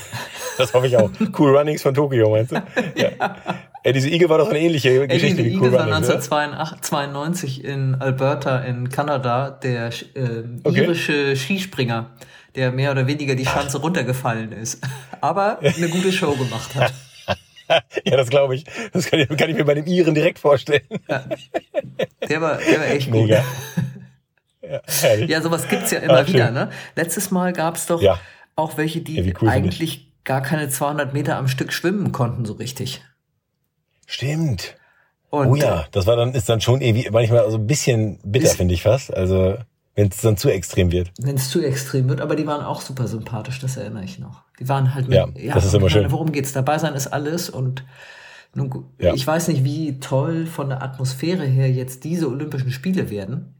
Das 0.59 0.73
hoffe 0.73 0.87
ich 0.87 0.97
auch. 0.97 1.09
Cool 1.39 1.55
Runnings 1.55 1.81
von 1.81 1.93
Tokio, 1.93 2.29
meinst 2.31 2.51
du? 2.51 2.61
Ja. 2.95 3.37
Ey, 3.83 3.93
diese 3.93 4.09
Igel 4.09 4.29
war 4.29 4.37
doch 4.39 4.49
eine 4.49 4.59
ähnliche 4.59 5.03
Eddie 5.03 5.13
Geschichte 5.13 5.37
the 5.37 5.45
wie 5.45 5.55
Cool 5.57 5.65
Eagle 5.67 5.71
war 5.79 5.87
Runnings, 5.87 6.07
oder? 6.09 6.15
1992 6.17 7.63
in 7.63 7.95
Alberta 7.95 8.59
in 8.59 8.89
Kanada 8.89 9.51
der 9.51 9.87
äh, 10.15 10.43
Okay. 10.63 10.83
irische 10.83 11.35
Skispringer, 11.35 12.11
der 12.55 12.71
mehr 12.71 12.91
oder 12.91 13.07
weniger 13.07 13.35
die 13.35 13.45
Schanze 13.45 13.79
runtergefallen 13.79 14.51
ist, 14.51 14.83
aber 15.21 15.59
eine 15.59 15.87
gute 15.89 16.11
Show 16.11 16.35
gemacht 16.35 16.75
hat. 16.75 16.93
ja, 18.05 18.17
das 18.17 18.29
glaube 18.29 18.55
ich. 18.55 18.65
Das 18.91 19.05
kann 19.09 19.19
ich, 19.19 19.29
kann 19.29 19.49
ich 19.49 19.55
mir 19.55 19.63
bei 19.65 19.75
dem 19.75 19.85
Iren 19.85 20.13
direkt 20.13 20.39
vorstellen. 20.39 20.81
Der 22.27 22.41
war, 22.41 22.57
der 22.57 22.79
war 22.79 22.87
echt 22.87 23.11
gut. 23.11 23.27
Mega. 23.27 23.43
Ja, 24.61 24.81
herrlich. 25.01 25.29
Ja, 25.31 25.41
sowas 25.41 25.67
gibt's 25.67 25.89
ja 25.89 25.99
immer 25.99 26.19
Ach, 26.19 26.27
wieder. 26.27 26.51
Ne? 26.51 26.69
Letztes 26.95 27.31
Mal 27.31 27.53
gab's 27.53 27.87
doch 27.87 28.01
Ja. 28.03 28.19
auch 28.55 28.77
welche, 28.77 29.01
die 29.01 29.15
Ja, 29.19 29.33
cool 29.41 29.49
eigentlich 29.49 30.11
gar 30.25 30.41
keine 30.43 30.69
200 30.69 31.11
Meter 31.13 31.37
am 31.37 31.47
Stück 31.47 31.73
schwimmen 31.73 32.11
konnten 32.11 32.45
so 32.45 32.53
richtig. 32.53 33.01
Stimmt. 34.11 34.75
Und 35.29 35.47
Oh 35.49 35.55
ja, 35.55 35.85
das 35.91 36.07
war 36.07 36.15
dann, 36.15 36.33
ist 36.33 36.49
dann 36.49 36.59
schon 36.61 36.81
irgendwie 36.81 37.07
manchmal 37.11 37.49
so 37.51 37.57
ein 37.57 37.67
bisschen 37.67 38.19
bitter, 38.23 38.49
finde 38.49 38.73
ich 38.73 38.81
fast. 38.81 39.13
Also, 39.13 39.57
wenn 39.93 40.07
es 40.07 40.17
dann 40.21 40.35
zu 40.35 40.49
extrem 40.49 40.91
wird. 40.91 41.11
wenn 41.19 41.35
es 41.35 41.51
zu 41.51 41.61
extrem 41.61 42.09
wird, 42.09 42.19
aber 42.19 42.35
die 42.35 42.47
waren 42.47 42.63
auch 42.65 42.81
super 42.81 43.07
sympathisch, 43.07 43.59
das 43.59 43.77
erinnere 43.77 44.03
ich 44.03 44.17
noch. 44.17 44.41
Die 44.59 44.67
waren 44.67 44.95
halt 44.95 45.07
Ja, 45.09 45.27
das 45.53 45.65
ist 45.65 45.75
immer 45.75 45.89
schön. 45.91 46.11
Worum 46.11 46.31
geht's? 46.31 46.53
Dabei 46.53 46.79
sein 46.79 46.95
ist 46.95 47.07
alles 47.07 47.49
und 47.51 47.83
nun, 48.55 48.85
Ja. 48.97 49.13
ich 49.13 49.27
weiß 49.27 49.49
nicht, 49.49 49.63
wie 49.63 49.99
toll 49.99 50.47
von 50.47 50.69
der 50.69 50.81
Atmosphäre 50.81 51.45
her 51.45 51.69
jetzt 51.71 52.03
diese 52.03 52.27
Olympischen 52.29 52.71
Spiele 52.71 53.11
werden. 53.11 53.53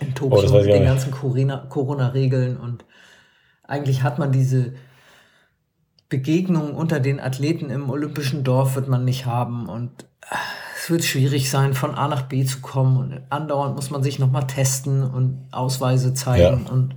In 0.00 0.14
Tokio 0.14 0.38
Oh, 0.38 0.42
weiß 0.42 0.62
ich 0.62 0.66
mit 0.68 0.74
den 0.76 0.84
ganzen 0.84 1.10
Corona- 1.10 1.66
Corona-Regeln 1.68 2.56
und 2.56 2.86
eigentlich 3.64 4.02
hat 4.02 4.18
man 4.18 4.32
diese 4.32 4.72
Begegnung 6.14 6.76
unter 6.76 7.00
den 7.00 7.18
Athleten 7.18 7.70
im 7.70 7.90
olympischen 7.90 8.44
Dorf 8.44 8.76
wird 8.76 8.86
man 8.86 9.04
nicht 9.04 9.26
haben 9.26 9.68
und 9.68 9.90
ah, 10.30 10.36
es 10.76 10.88
wird 10.88 11.02
schwierig 11.02 11.50
sein, 11.50 11.74
von 11.74 11.96
A 11.96 12.06
nach 12.06 12.22
B 12.22 12.44
zu 12.44 12.60
kommen 12.60 12.96
und 12.98 13.20
andauernd 13.30 13.74
muss 13.74 13.90
man 13.90 14.04
sich 14.04 14.20
nochmal 14.20 14.46
testen 14.46 15.02
und 15.02 15.48
Ausweise 15.50 16.14
zeigen 16.14 16.66
Ja. 16.66 16.72
und 16.72 16.94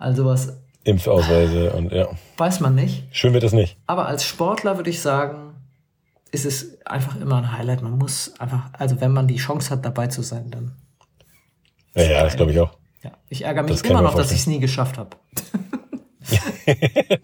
all 0.00 0.16
sowas 0.16 0.56
Impfausweise 0.82 1.70
und 1.74 1.92
ja. 1.92 2.08
weiß 2.36 2.58
man 2.58 2.74
nicht. 2.74 3.04
Schön 3.12 3.32
wird 3.32 3.44
es 3.44 3.52
nicht. 3.52 3.76
Aber 3.86 4.06
als 4.08 4.24
Sportler 4.24 4.76
würde 4.76 4.90
ich 4.90 5.00
sagen, 5.00 5.54
ist 6.32 6.44
es 6.44 6.84
einfach 6.84 7.14
immer 7.20 7.36
ein 7.36 7.52
Highlight. 7.56 7.82
Man 7.82 7.96
muss 7.96 8.34
einfach, 8.40 8.70
also 8.72 9.00
wenn 9.00 9.12
man 9.12 9.28
die 9.28 9.36
Chance 9.36 9.70
hat, 9.70 9.84
dabei 9.84 10.08
zu 10.08 10.22
sein, 10.22 10.50
dann. 10.50 10.72
Ja, 11.94 12.02
ja 12.02 12.24
das 12.24 12.34
glaube 12.34 12.50
ich 12.50 12.58
auch. 12.58 12.76
Ja. 13.04 13.12
Ich 13.28 13.44
ärgere 13.44 13.62
mich 13.62 13.80
Das 13.80 13.82
immer 13.82 14.02
noch, 14.02 14.16
dass 14.16 14.32
ich 14.32 14.40
es 14.40 14.46
nie 14.48 14.58
geschafft 14.58 14.98
habe. 14.98 15.10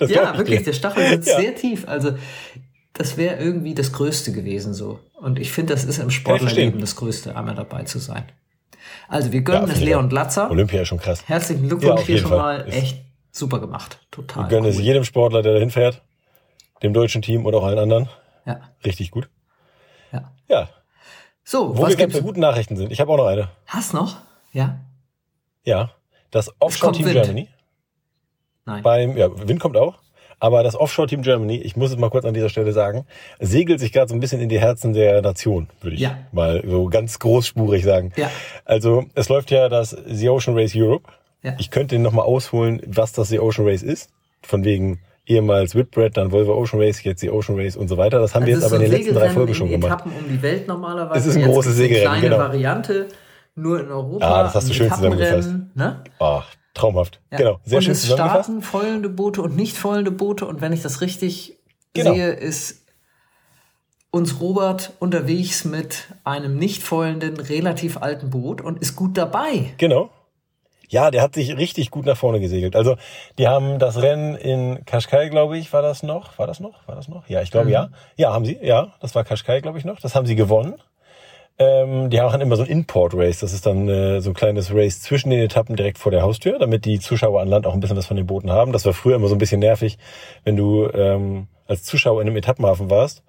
Ja, 0.09 0.37
wirklich, 0.39 0.63
der 0.65 0.73
Stachel 0.73 1.09
sitzt 1.09 1.29
Ja. 1.29 1.41
sehr 1.41 1.55
tief. 1.55 1.87
Also 1.89 2.13
das 2.93 3.17
wäre 3.17 3.37
irgendwie 3.37 3.75
das 3.75 3.93
Größte 3.93 4.33
gewesen 4.33 4.75
so. 4.75 4.99
Und 5.21 5.39
ich 5.39 5.53
finde, 5.53 5.75
das 5.75 5.85
ist 5.85 5.99
im 5.99 6.11
Sportlerleben 6.11 6.81
das 6.81 6.97
Größte, 6.97 7.37
einmal 7.37 7.55
dabei 7.55 7.85
zu 7.85 7.99
sein. 7.99 8.25
Also 9.09 9.33
wir 9.33 9.43
gönnen 9.43 9.69
Ja, 9.69 9.75
es 9.75 9.81
Leon. 9.81 10.09
Glatzer. 10.09 10.51
Olympia 10.51 10.83
ist 10.83 10.89
schon 10.89 10.99
krass. 10.99 11.23
Herzlichen 11.27 11.63
Ja, 11.65 11.69
Glückwunsch 11.69 12.01
auf 12.01 12.07
hier 12.07 12.19
schon 12.19 12.31
Fall. 12.31 12.39
mal. 12.39 12.69
Ist- 12.69 12.77
Echt 12.77 12.99
super 13.31 13.61
gemacht. 13.61 14.01
Total. 14.11 14.45
Ich 14.45 14.49
gönne 14.51 14.69
es 14.69 14.77
cool. 14.77 14.83
jedem 14.83 15.05
Sportler, 15.05 15.43
der 15.43 15.55
dahin 15.55 15.71
fährt. 15.71 16.03
Dem 16.83 16.93
deutschen 16.93 17.23
Team 17.23 17.45
und 17.47 17.55
auch 17.55 17.65
allen 17.65 17.79
anderen. 17.79 18.09
Ja, 18.47 18.61
Richtig 18.85 19.11
gut. 19.11 19.29
ja. 20.13 20.33
Ja. 20.49 20.69
So, 21.45 21.77
Wo 21.77 21.83
was 21.83 21.91
wir 21.91 21.97
gibt's? 21.97 22.15
bei 22.15 22.21
guten 22.21 22.41
Nachrichten 22.41 22.77
sind. 22.77 22.93
Ich 22.93 23.01
habe 23.01 23.11
auch 23.13 23.17
noch 23.17 23.27
eine. 23.27 23.49
Hast 23.67 23.95
noch? 23.95 24.17
Ja? 24.53 24.81
Ja. 25.65 25.91
Das 26.31 26.53
Offshore-Team 26.59 27.05
kommt 27.05 27.15
Wind. 27.15 27.25
Germany. 27.27 27.49
Nein. 28.69 28.83
Beim, 28.83 29.17
ja, 29.17 29.29
Wind 29.49 29.61
kommt 29.61 29.77
auch. 29.77 29.95
Aber 30.41 30.63
das 30.63 30.77
Offshore-Team 30.79 31.23
Germany, 31.23 31.57
ich 31.57 31.77
muss 31.77 31.91
es 31.91 31.97
mal 31.99 32.11
kurz 32.11 32.25
an 32.25 32.33
dieser 32.33 32.49
Stelle 32.49 32.73
sagen, 32.73 33.07
segelt 33.41 33.81
sich 33.81 33.93
gerade 33.93 34.09
so 34.09 34.15
ein 34.15 34.21
bisschen 34.21 34.41
in 34.41 34.49
die 34.49 34.61
Herzen 34.61 34.93
der 34.93 35.21
Nation, 35.21 35.69
würde 35.81 35.97
ich 35.97 36.03
Ja. 36.03 36.17
mal 36.31 36.63
so 36.65 36.85
ganz 36.87 37.19
großspurig 37.19 37.83
sagen. 37.83 38.13
Ja. 38.17 38.31
Also 38.65 39.07
es 39.17 39.29
läuft 39.29 39.51
ja 39.51 39.69
das 39.69 39.97
The 40.07 40.29
Ocean 40.29 40.57
Race 40.57 40.75
Europe. 40.77 41.11
Ja. 41.43 41.55
Ich 41.59 41.71
könnte 41.73 41.97
Ihnen 41.97 42.05
nochmal 42.05 42.25
ausholen, 42.25 42.81
was 42.87 43.13
das 43.13 43.29
The 43.31 43.41
Ocean 43.41 43.67
Race 43.67 43.83
ist. 43.83 44.11
Von 44.43 44.63
wegen 44.65 45.01
ehemals 45.27 45.75
Whitbread, 45.75 46.17
dann 46.17 46.31
Volvo 46.31 46.55
Ocean 46.55 46.81
Race, 46.81 47.03
jetzt 47.03 47.21
The 47.21 47.31
Ocean 47.31 47.59
Race 47.59 47.77
und 47.77 47.89
so 47.89 47.97
weiter. 47.97 48.21
Das 48.21 48.35
haben 48.37 48.47
wir 48.47 48.55
Also 48.55 48.67
jetzt 48.67 48.73
es 48.73 48.73
aber 48.73 48.85
in 48.85 48.91
den 48.91 48.99
letzten 48.99 49.15
drei 49.15 49.29
Segelrennen 49.29 49.35
Folgen 49.35 49.55
schon 49.55 49.69
gemacht. 49.71 49.93
Etappen 49.93 50.13
um 50.13 50.29
die 50.29 50.43
Welt 50.43 50.69
normalerweise. 50.69 51.19
Es 51.19 51.27
ist 51.27 51.35
ein 51.37 51.41
Jetzt 51.43 51.53
großes 51.53 51.77
gibt's 51.77 51.81
eine 51.81 51.89
Segelrennen, 51.89 52.21
kleine 52.21 52.35
genau. 52.37 52.49
Variante, 52.49 53.07
nur 53.57 53.81
in 53.81 53.91
Europa. 53.91 54.27
Ah, 54.27 54.43
das 54.45 54.55
hast 54.55 54.69
du 54.69 54.75
schön 54.75 54.87
Etappenrennen, 54.87 55.73
Ne? 55.75 56.05
Ah, 56.21 56.43
traumhaft. 56.79 57.21
Ja. 57.31 57.39
Genau, 57.39 57.61
sehr 57.65 57.79
und 57.79 57.85
schön 57.85 57.93
es 57.93 58.07
starten 58.11 58.63
follende 58.63 59.09
Boote 59.09 59.43
und 59.43 59.57
nicht 59.57 59.77
follende 59.77 60.11
Boote. 60.11 60.47
Und 60.47 60.61
wenn 60.61 60.73
ich 60.73 60.83
das 60.83 61.01
richtig 61.01 61.57
Genau. 61.95 62.15
sehe, 62.15 62.29
ist 62.31 62.85
uns 64.11 64.41
Robert 64.41 64.93
unterwegs 65.01 65.65
mit 65.65 66.05
einem 66.25 66.57
nicht 66.57 66.83
follenden, 66.83 67.39
relativ 67.39 67.99
alten 67.99 68.31
Boot 68.31 68.61
und 68.61 68.79
ist 68.81 68.97
gut 68.97 69.19
dabei. 69.19 69.75
Genau. 69.79 70.11
Ja, 70.91 71.11
der 71.11 71.21
hat 71.21 71.35
sich 71.35 71.55
richtig 71.55 71.91
gut 71.91 72.07
nach 72.07 72.17
vorne 72.17 72.41
gesegelt. 72.41 72.75
Also, 72.75 72.97
die 73.39 73.47
haben 73.47 73.79
das 73.79 74.01
Rennen 74.01 74.35
in 74.37 74.87
Kaschkai, 74.87 75.29
glaube 75.29 75.59
ich, 75.59 75.71
war 75.75 75.83
das 75.83 76.03
noch? 76.03 76.39
War 76.39 76.47
das 76.47 76.61
noch? 76.61 76.89
War 76.89 76.95
das 76.97 77.09
noch? 77.09 77.29
Ja, 77.29 77.43
ich 77.43 77.51
glaube, 77.51 77.67
Mhm. 77.67 77.73
ja. 77.73 77.89
Ja, 78.17 78.33
haben 78.33 78.47
sie. 78.47 78.59
Ja, 78.63 78.95
das 79.01 79.15
war 79.15 79.23
Kaschkai, 79.25 79.61
glaube 79.61 79.77
ich, 79.79 79.85
noch. 79.85 80.01
Das 80.01 80.15
haben 80.15 80.27
sie 80.27 80.35
gewonnen. 80.35 80.77
Ähm, 81.61 82.09
die 82.11 82.21
haben 82.21 82.41
immer 82.41 82.57
so 82.57 82.63
ein 82.63 82.69
Import-Race. 82.69 83.41
Das 83.41 83.53
ist 83.53 83.67
dann 83.67 83.89
äh, 83.89 84.21
so 84.21 84.31
ein 84.31 84.35
kleines 84.35 84.73
Race 84.73 85.01
zwischen 85.01 85.31
den 85.31 85.41
Etappen 85.41 85.75
direkt 85.75 85.99
vor 85.99 86.13
der 86.13 86.23
Haustür, 86.23 86.59
damit 86.59 86.85
die 86.85 87.01
Zuschauer 87.01 87.41
an 87.41 87.49
Land 87.49 87.67
auch 87.67 87.75
ein 87.75 87.81
bisschen 87.81 87.97
was 87.97 88.07
von 88.07 88.17
den 88.17 88.27
Booten 88.27 88.51
haben. 88.51 88.73
Das 88.73 88.85
war 88.85 88.93
früher 88.93 89.17
immer 89.17 89.29
so 89.29 89.35
ein 89.35 89.39
bisschen 89.39 89.61
nervig, 89.61 89.99
wenn 90.45 90.57
du 90.57 90.89
ähm, 90.93 91.49
als 91.67 91.83
Zuschauer 91.83 92.23
in 92.23 92.29
einem 92.29 92.37
Etappenhafen 92.37 92.91
warst. 92.91 93.23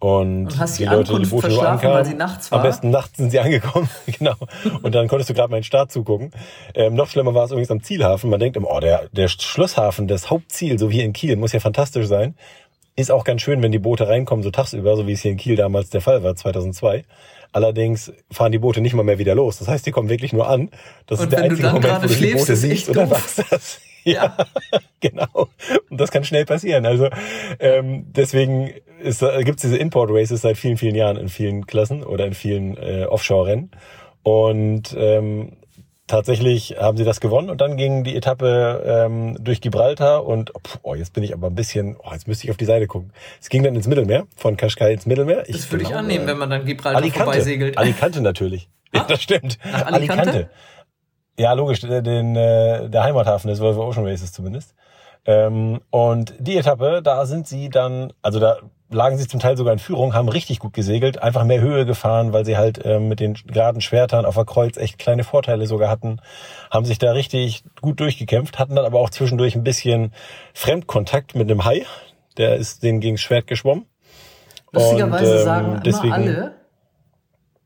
Und, 0.00 0.46
Und 0.46 0.58
hast 0.58 0.78
die 0.78 0.88
Ankunft 0.88 1.30
verschlafen, 1.30 1.90
weil 1.90 2.06
sie 2.06 2.14
nachts 2.14 2.50
war? 2.50 2.60
Am 2.60 2.64
besten 2.64 2.88
nachts 2.88 3.18
sind 3.18 3.30
sie 3.30 3.38
angekommen, 3.38 3.88
genau. 4.06 4.34
Und 4.82 4.94
dann 4.94 5.08
konntest 5.08 5.28
du 5.28 5.34
gerade 5.34 5.50
mal 5.50 5.58
in 5.58 5.60
den 5.60 5.66
Start 5.66 5.92
zugucken. 5.92 6.32
Ähm, 6.74 6.94
noch 6.94 7.08
schlimmer 7.08 7.34
war 7.34 7.44
es 7.44 7.50
übrigens 7.50 7.70
am 7.70 7.82
Zielhafen. 7.82 8.30
Man 8.30 8.40
denkt 8.40 8.56
immer, 8.56 8.68
oh, 8.70 8.80
der, 8.80 9.08
der 9.12 9.28
Schlusshafen, 9.28 10.08
das 10.08 10.30
Hauptziel, 10.30 10.78
so 10.78 10.90
wie 10.90 11.02
in 11.02 11.12
Kiel, 11.12 11.36
muss 11.36 11.52
ja 11.52 11.60
fantastisch 11.60 12.06
sein. 12.06 12.34
Ist 12.96 13.10
auch 13.10 13.24
ganz 13.24 13.42
schön, 13.42 13.62
wenn 13.62 13.72
die 13.72 13.78
Boote 13.78 14.08
reinkommen, 14.08 14.42
so 14.42 14.50
tagsüber, 14.50 14.96
so 14.96 15.06
wie 15.06 15.12
es 15.12 15.20
hier 15.20 15.32
in 15.32 15.36
Kiel 15.36 15.56
damals 15.56 15.90
der 15.90 16.00
Fall 16.00 16.22
war, 16.22 16.34
2002. 16.34 17.04
Allerdings 17.52 18.12
fahren 18.30 18.52
die 18.52 18.58
Boote 18.58 18.80
nicht 18.80 18.94
mal 18.94 19.02
mehr 19.02 19.18
wieder 19.18 19.34
los. 19.34 19.58
Das 19.58 19.68
heißt, 19.68 19.84
die 19.86 19.90
kommen 19.90 20.08
wirklich 20.08 20.32
nur 20.32 20.48
an. 20.48 20.70
Das 21.06 21.18
Und 21.20 21.26
ist 21.26 21.32
der 21.32 21.42
einzige 21.44 21.68
Moment, 21.68 22.02
wo 22.02 22.06
du 22.06 22.14
die 22.14 22.34
Boote 22.34 22.56
siehst 22.56 22.88
und 22.88 22.96
dann 22.96 23.10
war's 23.10 23.36
das. 23.50 23.80
Ja, 24.02 24.34
genau. 25.00 25.50
Und 25.90 26.00
das 26.00 26.10
kann 26.10 26.24
schnell 26.24 26.46
passieren. 26.46 26.86
Also 26.86 27.10
ähm, 27.58 28.06
deswegen 28.08 28.70
äh, 29.02 29.44
gibt 29.44 29.58
es 29.58 29.62
diese 29.62 29.76
Import-Races 29.76 30.40
seit 30.40 30.56
vielen, 30.56 30.78
vielen 30.78 30.94
Jahren 30.94 31.18
in 31.18 31.28
vielen 31.28 31.66
Klassen 31.66 32.02
oder 32.02 32.24
in 32.24 32.32
vielen 32.32 32.78
äh, 32.78 33.04
Offshore-Rennen. 33.04 33.70
Und 34.22 34.96
ähm, 34.98 35.52
tatsächlich 36.10 36.76
haben 36.78 36.96
sie 36.98 37.04
das 37.04 37.20
gewonnen 37.20 37.50
und 37.50 37.60
dann 37.60 37.76
ging 37.76 38.04
die 38.04 38.16
Etappe 38.16 38.82
ähm, 38.84 39.36
durch 39.40 39.60
Gibraltar 39.60 40.26
und 40.26 40.52
oh, 40.82 40.94
jetzt 40.94 41.12
bin 41.12 41.22
ich 41.24 41.32
aber 41.32 41.46
ein 41.46 41.54
bisschen, 41.54 41.96
oh, 41.98 42.10
jetzt 42.12 42.28
müsste 42.28 42.44
ich 42.46 42.50
auf 42.50 42.56
die 42.56 42.64
Seite 42.64 42.86
gucken. 42.86 43.12
Es 43.40 43.48
ging 43.48 43.62
dann 43.62 43.74
ins 43.74 43.86
Mittelmeer, 43.86 44.26
von 44.36 44.56
Kaschkai 44.56 44.92
ins 44.92 45.06
Mittelmeer. 45.06 45.44
Das 45.48 45.70
würde 45.70 45.82
ich 45.82 45.88
glaube, 45.88 46.00
annehmen, 46.04 46.26
wenn 46.26 46.38
man 46.38 46.50
dann 46.50 46.64
Gibraltar 46.64 47.00
Alicante. 47.00 47.24
vorbeisegelt. 47.24 47.78
Alicante 47.78 48.20
natürlich. 48.20 48.68
Ja, 48.92 49.04
das 49.08 49.22
stimmt. 49.22 49.58
Nach 49.64 49.86
Alicante? 49.86 50.50
Ja, 51.38 51.52
logisch, 51.54 51.80
der- 51.80 52.02
den, 52.02 52.36
äh, 52.36 52.90
der 52.90 53.02
Heimathafen 53.04 53.48
des 53.48 53.60
Volvo 53.60 53.86
Ocean 53.86 54.06
Races 54.06 54.32
zumindest. 54.32 54.74
Ähm, 55.24 55.80
und 55.90 56.34
die 56.38 56.56
Etappe, 56.56 57.00
da 57.02 57.24
sind 57.26 57.46
sie 57.46 57.68
dann, 57.70 58.12
also 58.22 58.40
da 58.40 58.58
lagen 58.90 59.16
sie 59.18 59.26
zum 59.28 59.38
Teil 59.40 59.56
sogar 59.56 59.72
in 59.72 59.78
Führung, 59.78 60.14
haben 60.14 60.28
richtig 60.28 60.58
gut 60.58 60.72
gesegelt, 60.72 61.22
einfach 61.22 61.44
mehr 61.44 61.60
Höhe 61.60 61.86
gefahren, 61.86 62.32
weil 62.32 62.44
sie 62.44 62.56
halt 62.56 62.80
ähm, 62.84 63.08
mit 63.08 63.20
den 63.20 63.34
geraden 63.34 63.80
Schwertern 63.80 64.24
auf 64.24 64.34
der 64.34 64.44
Kreuz 64.44 64.76
echt 64.76 64.98
kleine 64.98 65.22
Vorteile 65.24 65.66
sogar 65.66 65.88
hatten, 65.90 66.20
haben 66.70 66.84
sich 66.84 66.98
da 66.98 67.12
richtig 67.12 67.64
gut 67.80 68.00
durchgekämpft, 68.00 68.58
hatten 68.58 68.74
dann 68.74 68.84
aber 68.84 68.98
auch 69.00 69.10
zwischendurch 69.10 69.54
ein 69.54 69.62
bisschen 69.64 70.12
Fremdkontakt 70.54 71.34
mit 71.34 71.50
einem 71.50 71.64
Hai, 71.64 71.86
der 72.36 72.56
ist 72.56 72.82
denen 72.82 73.00
gegen 73.00 73.14
das 73.16 73.20
Schwert 73.22 73.46
geschwommen. 73.46 73.86
Lustigerweise 74.72 75.38
ähm, 75.38 75.44
sagen 75.44 75.66
immer 75.72 75.80
deswegen- 75.80 76.12
alle, 76.12 76.54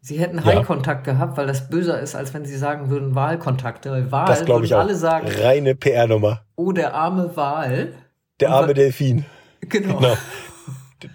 sie 0.01 0.19
hätten 0.19 0.39
Ja. 0.39 0.45
Hai-Kontakt 0.45 1.05
gehabt, 1.05 1.37
weil 1.37 1.47
das 1.47 1.69
böser 1.69 2.01
ist, 2.01 2.15
als 2.15 2.33
wenn 2.35 2.45
sie 2.45 2.57
sagen 2.57 2.91
würden 2.91 3.15
Wahlkontakte. 3.15 3.91
Weil 3.91 4.13
Wahl 4.13 4.27
Das 4.27 4.45
glaube 4.45 4.65
ich 4.65 4.71
würden 4.71 4.81
auch. 4.81 4.85
alle 4.87 4.95
sagen, 4.97 5.27
Reine 5.41 5.75
PR-Nummer. 5.75 6.43
oh, 6.57 6.73
der 6.73 6.95
arme 6.95 7.35
Wal. 7.37 7.93
Der 8.41 8.51
arme 8.51 8.75
Delfin. 8.75 9.25
Genau. 9.67 9.97
Genau. 9.99 10.15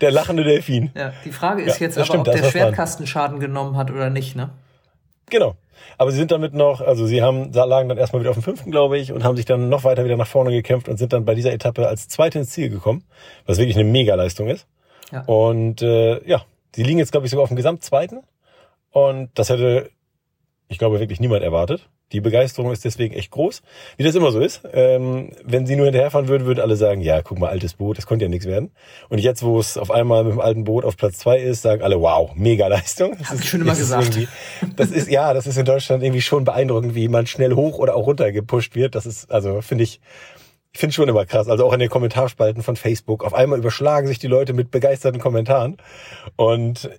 Der 0.02 0.12
lachende 0.12 0.44
Delfin. 0.44 0.92
Ja, 0.96 1.14
die 1.26 1.32
Frage 1.32 1.64
ist 1.64 1.80
Ja, 1.80 1.88
jetzt 1.88 1.98
aber, 1.98 2.06
stimmt, 2.06 2.28
ob 2.28 2.36
der. 2.36 2.44
Schwertkasten 2.44 3.08
Schaden 3.08 3.40
genommen 3.40 3.78
hat 3.78 3.92
oder 3.92 4.10
nicht, 4.10 4.36
ne? 4.36 4.52
Genau. 5.30 5.56
Aber 5.98 6.12
sie 6.12 6.18
sind 6.18 6.32
damit 6.32 6.54
noch, 6.54 6.82
also 6.82 7.06
sie 7.06 7.22
haben, 7.22 7.52
lagen 7.52 7.90
dann 7.90 7.98
erstmal 7.98 8.22
wieder 8.22 8.30
auf 8.32 8.36
dem 8.38 8.44
fünften, 8.44 8.72
glaube 8.72 8.98
ich, 8.98 9.12
und 9.12 9.24
haben 9.24 9.36
sich 9.36 9.46
dann 9.46 9.70
noch 9.70 9.84
weiter 9.84 10.06
wieder 10.06 10.18
nach 10.18 10.28
vorne 10.28 10.52
gekämpft 10.52 10.90
und 10.90 10.98
sind 10.98 11.14
dann 11.14 11.26
bei 11.26 11.36
dieser 11.36 11.54
Etappe 11.54 11.88
als 11.88 12.08
Zweite 12.08 12.40
ins 12.40 12.52
Ziel 12.52 12.70
gekommen, 12.70 13.04
was 13.46 13.58
wirklich 13.58 13.78
eine 13.78 13.90
Mega-Leistung 13.90 14.48
ist. 14.48 14.68
Ja. 15.12 15.22
Und 15.26 15.82
äh, 15.82 16.24
ja, 16.28 16.44
sie 16.76 16.84
liegen 16.84 17.00
jetzt, 17.00 17.12
glaube 17.12 17.26
ich, 17.26 17.32
sogar 17.32 17.44
auf 17.44 17.50
dem 17.50 17.58
Gesamtzweiten. 17.58 18.22
Und 18.92 19.30
das 19.36 19.50
hätte, 19.50 19.90
ich 20.68 20.78
glaube, 20.78 21.00
wirklich 21.00 21.20
niemand 21.20 21.44
erwartet. 21.44 21.88
Die 22.12 22.22
Begeisterung 22.22 22.72
ist 22.72 22.86
deswegen 22.86 23.13
echt 23.13 23.30
groß. 23.32 23.62
Wie 23.98 24.04
das 24.04 24.16
immer 24.16 24.32
so 24.32 24.39
ist. 24.39 24.62
Ähm, 24.74 25.30
wenn 25.44 25.66
sie 25.68 25.75
nur 25.75 25.86
hinterherfahren 25.86 26.28
würden, 26.28 26.48
würden 26.48 26.60
alle 26.60 26.75
sagen, 26.75 27.01
ja, 27.01 27.22
guck 27.22 27.38
mal, 27.39 27.50
altes 27.50 27.75
Boot, 27.75 27.98
das 27.98 28.06
konnte 28.08 28.25
ja 28.25 28.30
nichts 28.30 28.48
werden. 28.48 28.72
Und 29.10 29.20
jetzt, 29.20 29.44
wo 29.44 29.60
es 29.60 29.78
auf 29.78 29.92
einmal 29.92 30.24
mit 30.24 30.34
dem 30.34 30.39
alten 30.39 30.63
Boot 30.63 30.86
auf 30.86 30.98
Platz 30.98 31.18
zwei 31.20 31.39
ist, 31.39 31.62
sagen 31.62 31.82
alle, 31.84 32.01
wow, 32.01 32.32
mega 32.36 32.68
Leistung. 32.68 33.16
Das 33.18 33.30
Hab 33.30 33.36
ist- 33.36 33.44
ich 33.44 33.50
schon 33.50 33.62
immer 33.62 33.75
gesagt. 33.75 34.18
Das 34.75 34.89
ist, 34.92 35.10
ja, 35.10 35.34
das 35.34 35.46
ist 35.48 35.58
in 35.58 35.66
Deutschland 35.66 36.04
irgendwie 36.04 36.22
schon 36.22 36.44
beeindruckend, 36.46 36.96
wie 36.96 37.08
man 37.08 37.28
schnell 37.28 37.54
hoch 37.54 37.78
oder 37.78 37.96
auch 37.96 38.08
runter 38.08 38.32
gepusht 38.32 38.75
wird. 38.75 38.96
Das 38.96 39.06
ist, 39.06 39.32
also, 39.32 39.62
finde 39.62 39.84
ich, 39.84 40.00
ich 40.72 40.80
finde 40.80 40.94
schon 40.94 41.10
immer 41.10 41.25
krass. 41.25 41.48
Also 41.48 41.66
auch 41.66 41.74
in 41.74 41.80
den 41.80 41.89
Kommentarspalten 41.89 42.62
von 42.63 42.75
Facebook. 42.75 43.24
Auf 43.24 43.34
einmal 43.34 43.60
überschlagen 43.60 44.08
sich 44.08 44.20
die 44.20 44.28
Leute 44.28 44.54
mit 44.54 44.72
begeisterten 44.72 45.20
Kommentaren. 45.20 45.78
Und 46.36 46.89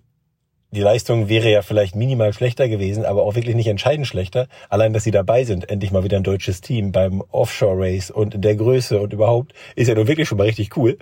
die 0.72 0.80
Leistung 0.80 1.28
wäre 1.28 1.50
ja 1.50 1.62
vielleicht 1.62 1.96
minimal 1.96 2.32
schlechter 2.32 2.68
gewesen, 2.68 3.04
aber 3.04 3.22
auch 3.22 3.34
wirklich 3.34 3.56
nicht 3.56 3.66
entscheidend 3.66 4.06
schlechter. 4.06 4.46
Allein, 4.68 4.92
dass 4.92 5.04
sie 5.04 5.10
dabei 5.10 5.44
sind, 5.44 5.68
endlich 5.68 5.90
mal 5.90 6.04
wieder 6.04 6.16
ein 6.16 6.22
deutsches 6.22 6.60
Team 6.60 6.92
beim 6.92 7.22
Offshore 7.30 7.76
Race 7.76 8.10
und 8.10 8.34
in 8.34 8.42
der 8.42 8.54
Größe 8.54 9.00
und 9.00 9.12
überhaupt, 9.12 9.52
ist 9.74 9.88
ja 9.88 9.94
nun 9.94 10.06
wirklich 10.06 10.28
schon 10.28 10.38
mal 10.38 10.44
richtig 10.44 10.76
cool. 10.76 10.96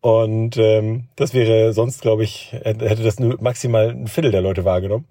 Und 0.00 0.58
ähm, 0.58 1.08
das 1.16 1.32
wäre 1.32 1.72
sonst, 1.72 2.02
glaube 2.02 2.24
ich, 2.24 2.52
hätte 2.52 3.02
das 3.02 3.18
nur 3.18 3.40
maximal 3.40 3.90
ein 3.90 4.06
Viertel 4.06 4.32
der 4.32 4.42
Leute 4.42 4.64
wahrgenommen. 4.64 5.06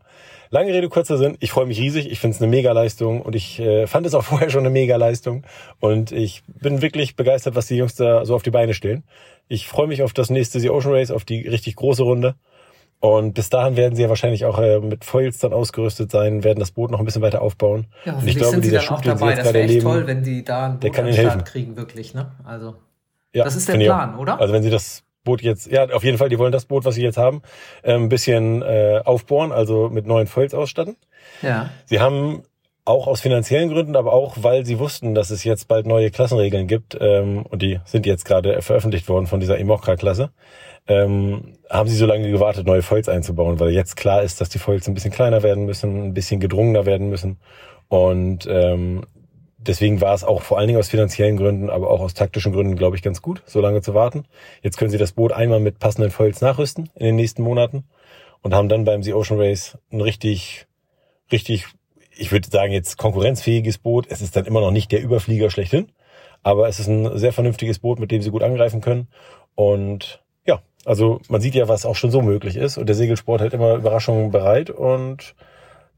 Lange 0.51 0.71
Rede, 0.73 0.89
kurzer 0.89 1.17
Sinn. 1.17 1.37
Ich 1.39 1.51
freue 1.51 1.65
mich 1.65 1.79
riesig. 1.79 2.11
Ich 2.11 2.19
finde 2.19 2.35
es 2.35 2.41
eine 2.41 2.49
Mega-Leistung 2.49 3.21
und 3.21 3.35
ich 3.35 3.59
äh, 3.59 3.87
fand 3.87 4.05
es 4.05 4.13
auch 4.13 4.23
vorher 4.25 4.49
schon 4.49 4.61
eine 4.61 4.69
Mega-Leistung. 4.69 5.43
Und 5.79 6.11
ich 6.11 6.43
bin 6.47 6.81
wirklich 6.81 7.15
begeistert, 7.15 7.55
was 7.55 7.67
die 7.67 7.77
Jungs 7.77 7.95
da 7.95 8.25
so 8.25 8.35
auf 8.35 8.43
die 8.43 8.51
Beine 8.51 8.73
stellen. 8.73 9.03
Ich 9.47 9.67
freue 9.67 9.87
mich 9.87 10.03
auf 10.03 10.13
das 10.13 10.29
nächste 10.29 10.59
The 10.59 10.69
Ocean 10.69 10.93
Race, 10.93 11.11
auf 11.11 11.25
die 11.25 11.47
richtig 11.47 11.75
große 11.75 12.03
Runde. 12.03 12.35
Und 12.99 13.33
bis 13.33 13.49
dahin 13.49 13.75
werden 13.75 13.95
sie 13.95 14.01
ja 14.01 14.09
wahrscheinlich 14.09 14.45
auch 14.45 14.57
äh, 14.57 14.79
mit 14.79 15.05
Foils 15.05 15.37
dann 15.37 15.53
ausgerüstet 15.53 16.11
sein, 16.11 16.43
werden 16.43 16.59
das 16.59 16.71
Boot 16.71 16.91
noch 16.91 16.99
ein 16.99 17.05
bisschen 17.05 17.21
weiter 17.21 17.41
aufbauen. 17.41 17.87
Ja, 18.03 18.13
und 18.13 18.27
ich 18.27 18.35
glaube, 18.35 18.59
dieser 18.61 18.79
Schub, 18.79 19.01
den 19.01 19.17
sie 19.17 19.25
jetzt 19.25 19.43
gerade 19.43 19.59
erleben, 19.59 19.83
toll, 19.83 20.07
wenn 20.07 20.23
die 20.23 20.43
da 20.43 20.65
ein 20.65 20.71
Boot 20.73 20.83
der 20.83 20.91
kann 20.91 21.05
ihnen 21.05 21.15
helfen. 21.15 21.43
kriegen, 21.43 21.77
wirklich. 21.77 22.13
Ne? 22.13 22.31
Also, 22.43 22.75
ja, 23.33 23.43
das 23.43 23.55
ist 23.55 23.67
der 23.67 23.75
Plan, 23.75 24.17
oder? 24.17 24.39
Also 24.39 24.53
wenn 24.53 24.63
sie 24.63 24.69
das 24.69 25.03
Boot 25.23 25.41
jetzt, 25.41 25.67
ja, 25.67 25.89
auf 25.89 26.03
jeden 26.03 26.17
Fall, 26.17 26.29
die 26.29 26.39
wollen 26.39 26.51
das 26.51 26.65
Boot, 26.65 26.85
was 26.85 26.95
sie 26.95 27.03
jetzt 27.03 27.17
haben, 27.17 27.41
äh, 27.83 27.93
ein 27.93 28.09
bisschen 28.09 28.61
äh, 28.61 29.01
aufbohren, 29.03 29.51
also 29.51 29.89
mit 29.89 30.05
neuen 30.05 30.27
Foils 30.27 30.53
ausstatten. 30.53 30.95
Ja. 31.41 31.69
Sie 31.85 31.99
haben 31.99 32.43
auch 32.85 33.07
aus 33.07 33.21
finanziellen 33.21 33.69
Gründen, 33.69 33.95
aber 33.95 34.13
auch, 34.13 34.37
weil 34.39 34.65
sie 34.65 34.77
wussten, 34.79 35.15
dass 35.15 35.31
es 35.31 35.43
jetzt 35.43 35.67
bald 35.67 35.87
neue 35.87 36.11
Klassenregeln 36.11 36.67
gibt, 36.67 36.95
ähm, 36.99 37.43
und 37.43 37.61
die 37.61 37.79
sind 37.85 38.05
jetzt 38.05 38.25
gerade 38.25 38.61
veröffentlicht 38.61 39.09
worden 39.09 39.25
von 39.25 39.39
dieser 39.39 39.57
Imokra-Klasse, 39.57 40.29
ähm, 40.87 41.53
haben 41.69 41.89
sie 41.89 41.95
so 41.95 42.05
lange 42.05 42.29
gewartet, 42.29 42.67
neue 42.67 42.83
Foils 42.83 43.09
einzubauen, 43.09 43.59
weil 43.59 43.71
jetzt 43.71 43.97
klar 43.97 44.21
ist, 44.21 44.39
dass 44.39 44.49
die 44.49 44.59
Foils 44.59 44.87
ein 44.87 44.93
bisschen 44.93 45.11
kleiner 45.11 45.41
werden 45.41 45.65
müssen, 45.65 46.05
ein 46.05 46.13
bisschen 46.13 46.39
gedrungener 46.39 46.85
werden 46.85 47.09
müssen. 47.09 47.37
Und 47.87 48.47
ähm, 48.47 49.03
deswegen 49.57 49.99
war 50.01 50.13
es 50.13 50.23
auch 50.23 50.43
vor 50.43 50.59
allen 50.59 50.67
Dingen 50.67 50.79
aus 50.79 50.89
finanziellen 50.89 51.37
Gründen, 51.37 51.71
aber 51.71 51.89
auch 51.89 52.01
aus 52.01 52.13
taktischen 52.13 52.53
Gründen, 52.53 52.75
glaube 52.75 52.95
ich, 52.95 53.01
ganz 53.01 53.23
gut, 53.23 53.41
so 53.47 53.61
lange 53.61 53.81
zu 53.81 53.95
warten. 53.95 54.25
Jetzt 54.61 54.77
können 54.77 54.91
sie 54.91 54.99
das 54.99 55.13
Boot 55.13 55.31
einmal 55.31 55.59
mit 55.59 55.79
passenden 55.79 56.11
Foils 56.11 56.41
nachrüsten 56.41 56.89
in 56.95 57.05
den 57.05 57.15
nächsten 57.15 57.41
Monaten 57.41 57.85
und 58.41 58.53
haben 58.53 58.69
dann 58.69 58.85
beim 58.85 59.01
Sea 59.01 59.15
Ocean 59.15 59.39
Race 59.39 59.77
ein 59.91 60.01
richtig, 60.01 60.67
richtig, 61.31 61.65
ich 62.17 62.31
würde 62.31 62.49
sagen 62.49 62.71
jetzt 62.71 62.97
konkurrenzfähiges 62.97 63.77
Boot. 63.77 64.07
Es 64.09 64.21
ist 64.21 64.35
dann 64.35 64.45
immer 64.45 64.61
noch 64.61 64.71
nicht 64.71 64.91
der 64.91 65.01
Überflieger 65.01 65.49
schlechthin, 65.49 65.89
aber 66.43 66.67
es 66.67 66.79
ist 66.79 66.87
ein 66.87 67.17
sehr 67.17 67.33
vernünftiges 67.33 67.79
Boot, 67.79 67.99
mit 67.99 68.11
dem 68.11 68.21
sie 68.21 68.31
gut 68.31 68.43
angreifen 68.43 68.81
können. 68.81 69.07
Und 69.55 70.21
ja, 70.45 70.61
also 70.85 71.21
man 71.29 71.41
sieht 71.41 71.55
ja, 71.55 71.67
was 71.67 71.85
auch 71.85 71.95
schon 71.95 72.11
so 72.11 72.21
möglich 72.21 72.55
ist. 72.55 72.77
Und 72.77 72.87
der 72.87 72.95
Segelsport 72.95 73.41
hält 73.41 73.53
immer 73.53 73.75
Überraschungen 73.75 74.31
bereit 74.31 74.69
und 74.69 75.35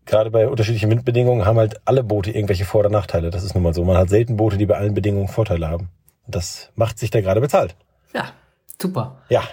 gerade 0.05 0.31
bei 0.31 0.47
unterschiedlichen 0.47 0.89
Windbedingungen 0.89 1.45
haben 1.45 1.57
halt 1.57 1.81
alle 1.85 2.03
Boote 2.03 2.31
irgendwelche 2.31 2.65
Vor- 2.65 2.81
oder 2.81 2.89
Nachteile. 2.89 3.29
Das 3.29 3.43
ist 3.43 3.53
nun 3.53 3.63
mal 3.63 3.73
so. 3.73 3.83
Man 3.83 3.97
hat 3.97 4.09
selten 4.09 4.37
Boote, 4.37 4.57
die 4.57 4.65
bei 4.65 4.77
allen 4.77 4.93
Bedingungen 4.93 5.27
Vorteile 5.27 5.67
haben. 5.67 5.89
Das 6.27 6.71
macht 6.75 6.99
sich 6.99 7.09
da 7.09 7.21
gerade 7.21 7.41
bezahlt. 7.41 7.75
Ja, 8.13 8.31
super. 8.81 9.21
Ja. 9.29 9.43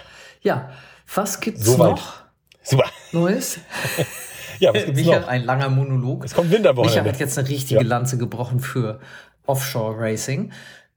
Ja, 0.41 0.69
was 1.13 1.39
gibt's 1.39 1.65
Soweit. 1.65 1.91
noch 1.91 2.25
Super. 2.65 2.85
Neues? 3.11 3.59
Ja, 4.59 4.73
was 4.73 4.85
gibt's 4.85 5.01
Micha, 5.01 5.19
noch? 5.19 5.27
ein 5.27 5.43
langer 5.45 5.69
Monolog. 5.69 6.23
Es 6.25 6.33
kommt 6.33 6.51
Winter 6.51 6.73
Micha 6.73 7.03
hat 7.03 7.19
jetzt 7.19 7.37
eine 7.37 7.47
richtige 7.47 7.81
Ja. 7.81 7.87
Lanze 7.87 8.17
gebrochen 8.17 8.59
für 8.59 8.99
Offshore 9.45 9.97
Racing. 9.99 10.51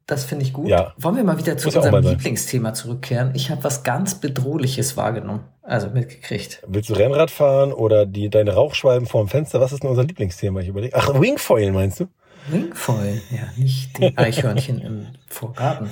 Das 0.06 0.24
finde 0.24 0.44
ich 0.46 0.54
gut. 0.54 0.68
Ja. 0.68 0.94
Wollen 0.96 1.16
wir 1.16 1.24
mal 1.24 1.36
wieder 1.38 1.58
zu 1.58 1.68
unserem. 1.68 2.02
Lieblingsthema 2.02 2.72
zurückkehren? 2.72 3.32
Ich 3.34 3.50
habe 3.50 3.62
was 3.62 3.82
ganz 3.82 4.14
Bedrohliches 4.14 4.96
wahrgenommen, 4.96 5.44
also 5.62 5.90
mitgekriegt. 5.90 6.62
Willst 6.66 6.88
du 6.88 6.94
Rennrad 6.94 7.30
fahren 7.30 7.74
oder 7.74 8.06
die, 8.06 8.30
deine 8.30 8.54
Rauchschwalben 8.54 9.06
vorm 9.06 9.28
Fenster? 9.28 9.60
Was 9.60 9.72
ist 9.72 9.82
denn 9.82 9.90
unser 9.90 10.04
Lieblingsthema? 10.04 10.60
Ich 10.60 10.68
überlege. 10.68 10.96
Ach, 10.96 11.20
Wingfoil 11.20 11.72
meinst 11.72 12.00
du? 12.00 12.08
Wingfoil, 12.48 13.20
ja, 13.30 13.40
nicht 13.56 13.98
die 13.98 14.12
Eichhörnchen 14.16 14.80
im 14.80 15.06
Vorgarten. 15.28 15.90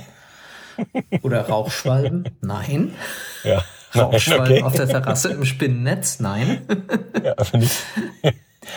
Oder 1.21 1.47
Rauchschwalben? 1.47 2.23
Nein. 2.41 2.93
Ja. 3.43 3.63
Rauchschwalben 3.95 4.45
okay. 4.57 4.63
auf 4.63 4.73
der 4.73 4.87
Terrasse 4.87 5.29
im 5.29 5.45
Spinnennetz? 5.45 6.19
Nein. 6.19 6.61
Ja, 7.23 7.33
also 7.33 7.57
nicht. 7.57 7.83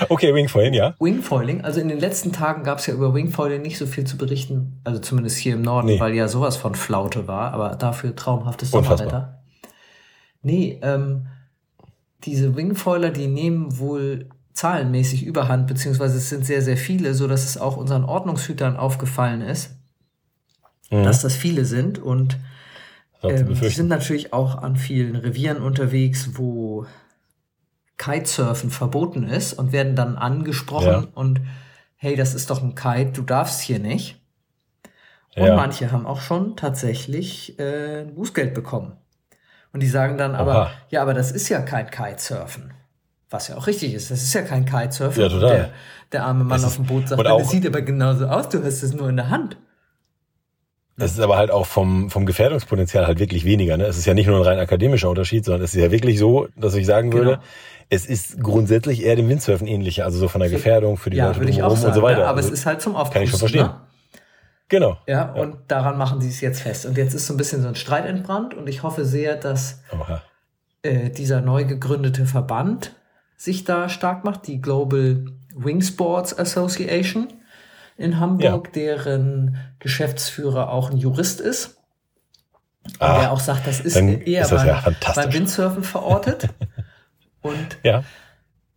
Okay, 0.08 0.32
Wingfoil, 0.32 0.72
ja. 0.72 0.94
Wingfoiling, 1.00 1.62
also 1.62 1.80
in 1.80 1.88
den 1.88 1.98
letzten 1.98 2.30
Tagen 2.30 2.62
gab 2.62 2.78
es 2.78 2.86
ja 2.86 2.94
über 2.94 3.12
Wingfoiling 3.12 3.60
nicht 3.60 3.76
so 3.76 3.86
viel 3.86 4.04
zu 4.04 4.16
berichten, 4.16 4.80
also 4.84 5.00
zumindest 5.00 5.36
hier 5.38 5.54
im 5.54 5.62
Norden, 5.62 5.88
Nee. 5.88 5.98
weil 6.00 6.14
ja 6.14 6.28
sowas 6.28 6.56
von 6.56 6.76
Flaute 6.76 7.26
war, 7.26 7.52
aber 7.52 7.70
dafür 7.74 8.14
traumhaftes. 8.14 8.70
Sommerwetter. 8.70 9.42
Nee, 10.42 10.78
ähm, 10.82 11.26
diese 12.22 12.54
Wingfoiler, 12.54 13.10
die 13.10 13.26
nehmen 13.26 13.78
wohl 13.78 14.28
zahlenmäßig 14.52 15.24
überhand, 15.24 15.66
beziehungsweise 15.66 16.18
es 16.18 16.28
sind 16.28 16.46
sehr, 16.46 16.62
sehr 16.62 16.76
viele, 16.76 17.14
so 17.14 17.26
dass 17.26 17.44
es 17.44 17.58
auch 17.58 17.76
unseren 17.76 18.04
Ordnungshütern 18.04 18.76
aufgefallen 18.76 19.40
ist, 19.40 19.76
Mhm. 20.92 21.02
dass 21.02 21.20
das 21.22 21.34
viele 21.34 21.64
sind 21.64 21.98
und 21.98 22.38
ähm, 23.28 23.36
sie 23.38 23.44
befürchten. 23.44 23.76
sind 23.76 23.88
natürlich 23.88 24.32
auch 24.32 24.56
an 24.62 24.76
vielen 24.76 25.16
Revieren 25.16 25.58
unterwegs, 25.62 26.30
wo 26.34 26.86
Kitesurfen 27.98 28.70
verboten 28.70 29.24
ist 29.24 29.52
und 29.52 29.72
werden 29.72 29.94
dann 29.94 30.16
angesprochen 30.16 30.86
Ja. 30.86 31.06
und 31.14 31.40
hey, 31.96 32.16
das 32.16 32.34
ist 32.34 32.48
doch 32.48 32.62
ein 32.62 32.74
Kite, 32.74 33.12
du 33.12 33.22
darfst 33.22 33.60
hier 33.60 33.78
nicht. 33.78 34.16
Und 35.36 35.46
Ja. 35.46 35.56
manche 35.56 35.92
haben 35.92 36.06
auch 36.06 36.20
schon 36.20 36.56
tatsächlich 36.56 37.58
äh, 37.58 38.00
ein 38.02 38.14
Bußgeld 38.14 38.54
bekommen. 38.54 38.92
Und 39.72 39.80
die 39.80 39.86
sagen 39.88 40.16
dann 40.18 40.34
aber, 40.34 40.72
ja, 40.88 41.02
aber 41.02 41.14
das 41.14 41.30
ist 41.30 41.48
ja 41.48 41.60
kein 41.60 41.88
Kitesurfen. 41.90 42.72
Was 43.28 43.46
ja 43.46 43.56
auch 43.56 43.68
richtig 43.68 43.94
ist. 43.94 44.10
Das 44.10 44.22
ist 44.22 44.32
ja 44.34 44.42
kein 44.42 44.64
Kitesurfen. 44.64 45.22
Ja, 45.22 45.28
total. 45.28 45.50
Der, 45.56 45.70
der 46.10 46.24
arme 46.24 46.42
Mann 46.42 46.58
Es 46.58 46.64
auf 46.64 46.74
dem 46.76 46.86
Boot 46.86 47.08
sagt, 47.08 47.24
das 47.24 47.50
sieht 47.50 47.64
aber 47.66 47.82
genauso 47.82 48.26
aus, 48.26 48.48
du 48.48 48.64
hast 48.64 48.82
es 48.82 48.92
nur 48.92 49.08
in 49.08 49.16
der 49.16 49.28
Hand. 49.28 49.56
Das 51.00 51.12
ist 51.12 51.20
aber 51.20 51.36
halt 51.36 51.50
auch 51.50 51.66
vom, 51.66 52.10
vom 52.10 52.26
Gefährdungspotenzial 52.26 53.06
halt 53.06 53.18
wirklich 53.18 53.44
weniger. 53.44 53.76
Ne? 53.76 53.84
Es 53.84 53.98
ist 53.98 54.06
ja 54.06 54.14
nicht 54.14 54.26
nur 54.26 54.36
ein 54.36 54.42
rein 54.42 54.58
akademischer 54.58 55.08
Unterschied, 55.10 55.44
sondern 55.44 55.62
es 55.62 55.74
ist 55.74 55.80
ja 55.80 55.90
wirklich 55.90 56.18
so, 56.18 56.48
dass 56.56 56.74
ich 56.74 56.86
sagen 56.86 57.12
würde, 57.12 57.30
Genau. 57.30 57.42
es 57.88 58.06
ist 58.06 58.40
grundsätzlich 58.42 59.04
eher 59.04 59.16
dem 59.16 59.28
Windsurfen 59.28 59.66
ähnlicher, 59.66 60.04
also 60.04 60.18
so 60.18 60.28
von 60.28 60.40
der 60.40 60.50
Gefährdung 60.50 60.96
für 60.96 61.10
die 61.10 61.16
ja, 61.16 61.28
Leute 61.28 61.40
drumherum 61.40 61.76
sagen. 61.76 61.88
und 61.88 61.94
so 61.94 62.02
weiter. 62.02 62.20
Ja, 62.20 62.26
aber 62.28 62.38
also, 62.38 62.48
es 62.48 62.60
ist 62.60 62.66
halt 62.66 62.80
zum 62.82 62.94
Aufpusten. 62.96 63.14
kann 63.14 63.22
ich 63.24 63.30
schon 63.30 63.38
verstehen. 63.38 63.66
Ne? 63.66 63.74
genau. 64.68 64.98
Ja, 65.06 65.32
und 65.32 65.56
daran 65.68 65.98
machen 65.98 66.20
sie 66.20 66.28
es 66.28 66.40
jetzt 66.40 66.60
fest. 66.62 66.86
Und 66.86 66.96
jetzt 66.96 67.14
ist 67.14 67.26
so 67.26 67.34
ein 67.34 67.36
bisschen 67.36 67.62
so 67.62 67.68
ein 67.68 67.74
Streit 67.74 68.06
entbrannt 68.06 68.54
und 68.54 68.68
ich 68.68 68.82
hoffe 68.82 69.04
sehr, 69.04 69.36
dass 69.36 69.82
äh, 70.82 71.10
dieser 71.10 71.40
neu 71.40 71.64
gegründete 71.64 72.26
Verband 72.26 72.94
sich 73.36 73.64
da 73.64 73.88
stark 73.88 74.24
macht, 74.24 74.46
die 74.46 74.60
Global 74.60 75.24
Wing 75.56 75.82
Sports 75.82 76.38
Association 76.38 77.28
in 78.00 78.18
Hamburg, 78.18 78.72
deren 78.72 79.56
Geschäftsführer 79.78 80.70
auch 80.70 80.90
ein 80.90 80.96
Jurist 80.96 81.40
ist. 81.40 81.76
Ah, 82.98 83.20
der 83.20 83.32
auch 83.32 83.40
sagt, 83.40 83.66
das 83.66 83.80
ist 83.80 83.94
eher 83.96 84.42
ist 84.42 84.52
das 84.52 84.60
beim, 84.62 84.68
ja 84.68 84.76
fantastisch. 84.80 85.24
beim 85.24 85.32
Windsurfen 85.34 85.82
verortet. 85.84 86.48
und 87.42 87.78
Ja, 87.84 88.02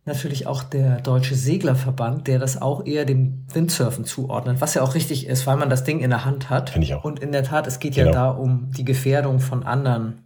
natürlich 0.04 0.46
auch 0.46 0.62
der 0.62 1.00
Deutsche 1.00 1.34
Seglerverband, 1.34 2.26
der 2.26 2.38
das 2.38 2.60
auch 2.60 2.84
eher 2.84 3.06
dem 3.06 3.46
Windsurfen 3.52 4.04
zuordnet, 4.04 4.60
was 4.60 4.74
ja 4.74 4.82
auch 4.82 4.94
richtig 4.94 5.26
ist, 5.26 5.46
weil 5.46 5.56
man 5.56 5.70
das 5.70 5.84
Ding 5.84 6.00
in 6.00 6.10
der 6.10 6.24
Hand 6.26 6.50
hat. 6.50 6.70
Finde 6.70 6.86
ich 6.86 6.94
auch. 6.94 7.02
Und 7.04 7.18
in 7.20 7.32
der 7.32 7.44
Tat, 7.44 7.66
es 7.66 7.78
geht 7.78 7.96
ja 7.96 8.04
Genau. 8.04 8.14
da 8.16 8.28
um 8.30 8.70
die 8.72 8.84
Gefährdung 8.84 9.40
von 9.40 9.62
anderen 9.62 10.20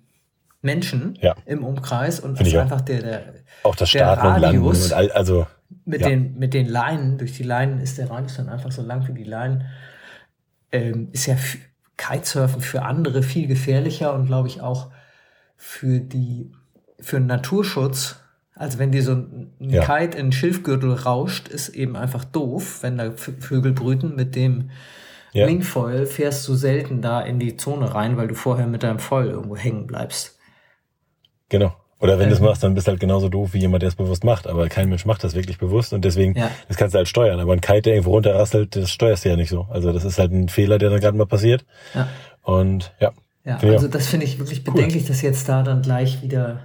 Menschen 0.61 1.17
Ja. 1.23 1.37
im 1.47 1.65
Umkreis 1.65 2.19
und 2.19 2.41
das 2.41 2.49
ich 2.49 2.55
ist 2.55 2.59
auch. 2.59 2.63
einfach 2.63 2.81
der, 2.81 3.01
der 3.03 3.23
auch 3.63 3.77
das 3.77 3.91
Starten 3.91 4.27
und 4.27 4.41
Landen 4.41 4.63
und 4.65 4.93
all, 4.93 5.13
also 5.13 5.47
mit, 5.85 6.01
Ja. 6.01 6.09
den, 6.09 6.39
mit 6.39 6.55
den 6.55 6.67
Leinen, 6.67 7.19
durch 7.19 7.33
die 7.37 7.43
Leinen 7.43 7.81
ist 7.81 7.99
der 7.99 8.11
Radius 8.11 8.37
dann 8.37 8.49
einfach 8.49 8.73
so 8.73 8.83
lang 8.83 9.07
wie 9.09 9.13
die 9.13 9.25
Leinen, 9.25 9.65
ähm, 10.73 11.09
ist 11.13 11.27
ja 11.27 11.37
Kitesurfen 11.97 12.61
für 12.61 12.83
andere 12.83 13.23
viel 13.23 13.47
gefährlicher 13.47 14.15
und 14.15 14.27
glaube 14.27 14.49
ich 14.49 14.61
auch 14.61 14.91
für 15.57 15.99
die 16.01 16.53
für 17.01 17.19
den 17.19 17.27
Naturschutz. 17.27 18.21
Also 18.55 18.79
wenn 18.79 18.91
dir 18.93 19.03
so 19.03 19.13
ein 19.13 19.53
Ja. 19.61 19.85
Kite 19.85 20.19
in 20.19 20.27
den 20.27 20.33
Schilfgürtel 20.33 20.93
rauscht, 20.93 21.49
ist 21.49 21.69
eben 21.71 21.97
einfach 21.97 22.25
doof, 22.25 22.83
wenn 22.83 22.99
da 22.99 23.13
Vögel 23.13 23.73
brüten. 23.73 24.17
Mit 24.17 24.35
dem 24.35 24.71
Ja. 25.33 25.47
Wingfoil 25.47 26.07
fährst 26.07 26.47
du 26.49 26.55
selten 26.55 27.01
da 27.03 27.21
in 27.21 27.39
die 27.39 27.57
Zone 27.57 27.95
rein, 27.95 28.17
weil 28.17 28.29
du 28.29 28.35
vorher 28.35 28.67
mit 28.67 28.83
deinem 28.83 28.99
Foil 28.99 29.29
irgendwo 29.29 29.57
hängen 29.57 29.87
bleibst. 29.87 30.39
Genau. 31.51 31.75
Oder 32.01 32.19
wenn 32.19 32.29
du 32.29 32.35
es 32.35 32.39
Ähm. 32.41 32.47
machst, 32.47 32.63
dann 32.63 32.75
bist 32.75 32.87
du 32.87 32.93
halt 32.93 33.01
genauso 33.01 33.29
doof 33.29 33.55
wie 33.55 33.59
jemand, 33.59 33.83
der 33.83 33.89
es 33.89 33.97
bewusst 33.97 34.23
macht. 34.25 34.47
Aber 34.47 34.69
kein 34.69 34.89
Mensch 34.89 35.05
macht 35.05 35.25
das 35.25 35.35
wirklich 35.35 35.59
bewusst 35.59 35.93
und 35.93 36.05
deswegen, 36.05 36.35
Ja. 36.37 36.51
das 36.69 36.77
kannst 36.77 36.95
du 36.95 36.99
halt 36.99 37.09
steuern. 37.09 37.41
Aber 37.41 37.53
ein 37.53 37.61
Kite, 37.61 37.83
der 37.83 37.95
irgendwo 37.95 38.13
runterrasselt, 38.13 38.77
das 38.77 38.91
steuerst 38.91 39.25
du 39.25 39.31
ja 39.31 39.37
nicht 39.37 39.51
so. 39.51 39.67
Also 39.71 39.93
das 39.93 40.05
ist 40.05 40.19
halt 40.19 40.33
ein 40.33 40.49
Fehler, 40.49 40.79
der 40.79 40.91
dann 40.91 41.01
gerade 41.01 41.17
mal 41.17 41.27
passiert. 41.27 41.65
Ja. 41.95 42.07
Und 42.43 42.93
ja, 43.01 43.11
Ja, 43.45 43.57
also 43.59 43.89
das 43.89 44.07
finde 44.07 44.27
ich 44.27 44.39
wirklich 44.39 44.63
bedenklich, 44.63 45.07
dass 45.07 45.23
jetzt 45.23 45.49
da 45.49 45.63
dann 45.63 45.83
gleich 45.83 46.23
wieder, 46.23 46.61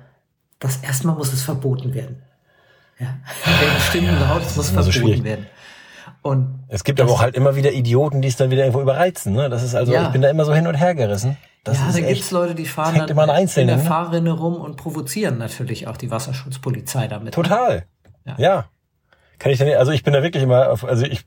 das 0.59 0.77
erstmal 0.83 1.15
muss 1.15 1.33
es 1.33 1.41
verboten 1.41 1.93
werden. 1.93 2.21
Ja, 2.99 3.07
werden 3.45 3.79
Stimmen 3.89 4.19
laut, 4.19 4.43
es 4.45 4.55
muss 4.55 4.69
verboten 4.69 4.91
schwierig. 4.93 5.23
werden. 5.23 5.47
Und 6.21 6.59
Es 6.69 6.83
gibt 6.83 7.01
aber 7.01 7.11
auch 7.11 7.21
halt 7.21 7.35
immer 7.35 7.55
wieder 7.55 7.71
Idioten, 7.73 8.21
die 8.21 8.27
es 8.29 8.35
dann 8.37 8.49
wieder 8.51 8.61
irgendwo 8.63 8.81
überreizen. 8.81 9.33
Ne? 9.33 9.49
Das 9.49 9.63
ist 9.63 9.75
also, 9.75 9.91
Ja. 9.93 10.05
ich 10.05 10.09
bin 10.09 10.21
da 10.21 10.29
immer 10.29 10.45
so 10.45 10.53
hin 10.53 10.67
und 10.67 10.75
her 10.75 10.93
gerissen. 10.95 11.37
Das 11.63 11.79
ja, 11.79 11.91
da 11.91 11.97
echt, 11.99 12.07
gibt's 12.07 12.31
Leute, 12.31 12.55
die 12.55 12.65
fahren 12.65 12.95
dann 12.97 13.07
immer 13.07 13.23
in 13.23 13.67
der 13.67 13.77
ne? 13.77 13.79
Fahrrinne 13.79 14.31
rum 14.31 14.55
und 14.55 14.75
provozieren 14.75 15.37
natürlich 15.37 15.87
auch 15.87 15.95
die 15.95 16.11
Wasserschutzpolizei 16.11 17.07
damit. 17.07 17.33
Total. 17.33 17.85
Ja. 18.25 18.35
Ja. 18.37 18.65
Kann 19.39 19.51
ich 19.51 19.57
denn, 19.57 19.77
also 19.77 19.91
ich 19.91 20.03
bin 20.03 20.13
da 20.13 20.21
wirklich 20.21 20.43
immer, 20.43 20.71
auf, 20.71 20.83
also 20.83 21.05
ich, 21.05 21.25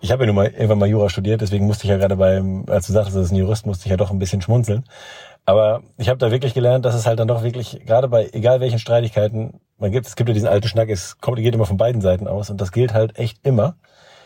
ich 0.00 0.10
habe 0.10 0.24
ja 0.24 0.26
nun 0.26 0.36
mal 0.36 0.46
irgendwann 0.46 0.78
mal 0.78 0.88
Jura 0.88 1.08
studiert, 1.08 1.40
deswegen 1.40 1.66
musste 1.66 1.84
ich 1.84 1.90
ja 1.90 1.98
gerade 1.98 2.16
beim, 2.16 2.64
als 2.68 2.86
du 2.86 2.92
sagtest, 2.92 3.16
das 3.16 3.26
ist 3.26 3.32
ein 3.32 3.36
Jurist, 3.36 3.66
musste 3.66 3.86
ich 3.86 3.90
ja 3.90 3.96
doch 3.96 4.10
ein 4.10 4.18
bisschen 4.18 4.42
schmunzeln. 4.42 4.84
Aber 5.46 5.82
ich 5.98 6.08
habe 6.08 6.18
da 6.18 6.30
wirklich 6.30 6.54
gelernt, 6.54 6.84
dass 6.84 6.94
es 6.94 7.06
halt 7.06 7.18
dann 7.20 7.28
doch 7.28 7.42
wirklich, 7.42 7.80
gerade 7.86 8.08
bei 8.08 8.28
egal 8.32 8.60
welchen 8.60 8.78
Streitigkeiten, 8.78 9.60
man 9.78 9.92
gibt, 9.92 10.06
es 10.06 10.16
gibt 10.16 10.28
ja 10.28 10.34
diesen 10.34 10.48
alten 10.48 10.68
Schnack, 10.68 10.88
es 10.90 11.18
kommt, 11.18 11.38
geht 11.38 11.54
immer 11.54 11.66
von 11.66 11.76
beiden 11.76 12.00
Seiten 12.00 12.28
aus 12.28 12.50
und 12.50 12.60
das 12.60 12.72
gilt 12.72 12.92
halt 12.92 13.18
echt 13.18 13.38
immer. 13.46 13.76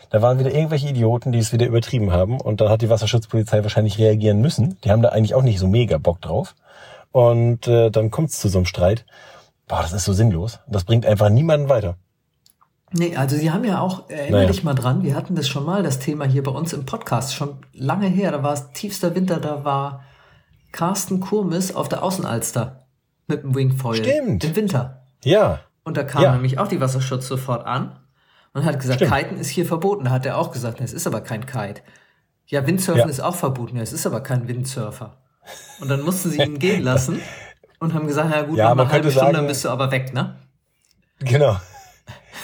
Da 0.09 0.21
waren 0.21 0.39
wieder 0.39 0.53
irgendwelche 0.53 0.87
Idioten, 0.89 1.31
die 1.31 1.39
es 1.39 1.51
wieder 1.53 1.65
übertrieben 1.65 2.11
haben 2.11 2.39
und 2.39 2.61
dann 2.61 2.69
hat 2.69 2.81
die 2.81 2.89
Wasserschutzpolizei 2.89 3.63
wahrscheinlich 3.63 3.97
reagieren 3.97 4.41
müssen. 4.41 4.77
Die 4.83 4.91
haben 4.91 5.01
da 5.01 5.09
eigentlich 5.09 5.35
auch 5.35 5.41
nicht 5.43 5.59
so 5.59 5.67
mega 5.67 5.97
Bock 5.97 6.21
drauf. 6.21 6.55
Und 7.11 7.67
äh, 7.67 7.89
dann 7.91 8.11
kommt 8.11 8.29
es 8.29 8.39
zu 8.39 8.49
so 8.49 8.57
einem 8.59 8.65
Streit. 8.65 9.05
Boah, 9.67 9.81
das 9.81 9.93
ist 9.93 10.05
so 10.05 10.13
sinnlos. 10.13 10.59
Das 10.67 10.83
bringt 10.83 11.05
einfach 11.05 11.29
niemanden 11.29 11.69
weiter. 11.69 11.95
Nee, 12.91 13.15
also 13.15 13.35
sie 13.35 13.51
haben 13.51 13.63
ja 13.65 13.79
auch, 13.81 14.09
erinnere 14.09 14.41
Naja. 14.41 14.51
dich 14.51 14.63
mal 14.63 14.73
dran, 14.75 15.03
wir 15.03 15.15
hatten 15.15 15.35
das 15.35 15.47
schon 15.47 15.65
mal, 15.65 15.81
das 15.83 15.99
Thema 15.99 16.25
hier 16.25 16.43
bei 16.43 16.51
uns 16.51 16.71
im 16.71 16.85
Podcast, 16.85 17.33
schon 17.33 17.57
lange 17.73 18.07
her, 18.07 18.31
da 18.31 18.43
war 18.43 18.53
es 18.53 18.71
tiefster 18.71 19.15
Winter, 19.15 19.39
da 19.39 19.65
war 19.65 20.03
Carsten 20.71 21.19
Kurmis 21.19 21.73
auf 21.75 21.89
der 21.89 22.03
Außenalster 22.03 22.85
mit 23.27 23.43
dem 23.43 23.55
Wingfoil. 23.55 23.95
Stimmt. 23.97 24.43
Im 24.43 24.55
Winter. 24.55 25.01
Ja, 25.23 25.59
Und 25.83 25.97
da 25.97 26.03
kam 26.03 26.21
Ja. 26.21 26.31
nämlich 26.33 26.57
auch 26.59 26.67
die 26.67 26.79
Wasserschutz 26.79 27.27
sofort 27.27 27.65
an 27.65 27.99
und 28.55 28.65
hat 28.65 28.79
gesagt, 28.79 29.01
Stimmt. 29.01 29.13
Kiten 29.13 29.37
ist 29.37 29.49
hier 29.49 29.65
verboten. 29.67 30.05
Da 30.05 30.11
hat 30.11 30.25
er 30.25 30.37
auch 30.39 30.51
gesagt, 30.51 30.81
es 30.81 30.93
ist 30.93 31.05
aber 31.05 31.21
kein 31.21 31.45
Kite. 31.45 31.81
Ja, 32.47 32.65
Windsurfen 32.65 33.01
Ja. 33.03 33.07
ist 33.07 33.19
auch 33.19 33.35
verboten. 33.35 33.75
Ja, 33.77 33.83
es 33.83 33.93
ist 33.93 34.05
aber 34.07 34.21
kein 34.21 34.47
Windsurfer. 34.47 35.17
Und 35.79 35.89
dann 35.89 36.01
mussten 36.01 36.31
sie 36.31 36.41
ihn 36.41 36.57
gehen 36.57 36.81
lassen 36.81 37.21
und 37.79 37.93
haben 37.93 38.07
gesagt, 38.07 38.33
ja 38.33 38.41
gut, 38.41 38.57
Ja, 38.57 38.73
noch 38.73 38.85
eine 38.85 38.91
halbe 38.91 39.11
Stunde, 39.11 39.19
sagen- 39.27 39.33
dann 39.35 39.47
bist 39.47 39.63
du 39.65 39.69
aber 39.69 39.91
weg, 39.91 40.13
ne? 40.13 40.35
genau. 41.19 41.57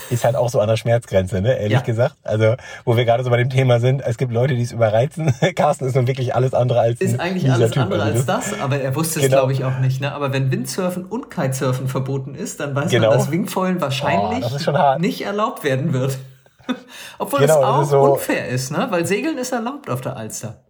Ist 0.10 0.24
halt 0.26 0.36
auch 0.36 0.50
so 0.50 0.60
an 0.60 0.68
der 0.68 0.78
Schmerzgrenze, 0.78 1.42
ne? 1.42 1.54
Ehrlich 1.58 1.72
Ja. 1.74 1.80
gesagt. 1.82 2.16
Also, 2.24 2.56
wo 2.86 2.98
wir 2.98 3.06
gerade 3.06 3.24
so 3.24 3.30
bei 3.30 3.38
dem 3.38 3.50
Thema 3.50 3.80
sind, 3.80 4.02
es 4.02 4.18
gibt 4.18 4.32
Leute, 4.34 4.56
die 4.56 4.62
es 4.64 4.72
überreizen. 4.72 5.34
Carsten 5.56 5.86
ist 5.86 5.96
nun 5.96 6.08
wirklich 6.08 6.34
alles 6.36 6.54
andere 6.54 6.80
als 6.80 7.00
Ist 7.02 7.20
eigentlich 7.20 7.52
alles 7.52 7.72
Typ. 7.72 7.84
andere 7.84 8.04
Also 8.04 8.18
als 8.18 8.26
das, 8.26 8.60
aber 8.60 8.78
er 8.82 8.96
wusste 8.96 9.20
es, 9.20 9.26
Genau. 9.26 9.38
glaube 9.38 9.54
ich, 9.54 9.64
auch 9.64 9.80
nicht. 9.80 10.02
Ne? 10.02 10.12
Aber 10.12 10.34
wenn 10.34 10.52
Windsurfen 10.52 11.06
und 11.06 11.30
Kitesurfen 11.30 11.88
verboten 11.88 12.36
ist, 12.36 12.60
dann 12.60 12.74
weiß 12.76 12.90
Genau. 12.92 13.10
man, 13.10 13.18
dass 13.20 13.32
Wingfoilen 13.32 13.80
wahrscheinlich 13.82 14.46
Oh, 14.54 14.60
schon 14.60 14.78
hart. 14.78 15.00
nicht 15.02 15.22
erlaubt 15.22 15.64
werden 15.64 15.94
wird. 15.94 16.18
Obwohl 17.20 17.40
Genau, 17.42 17.60
es 17.60 17.66
auch 17.66 17.82
ist 17.84 17.90
so- 17.90 18.00
unfair 18.14 18.48
ist, 18.48 18.72
ne? 18.72 18.88
weil 18.90 19.06
Segeln 19.06 19.38
ist 19.38 19.52
erlaubt 19.52 19.90
auf 19.90 20.02
der 20.02 20.16
Alster. 20.16 20.64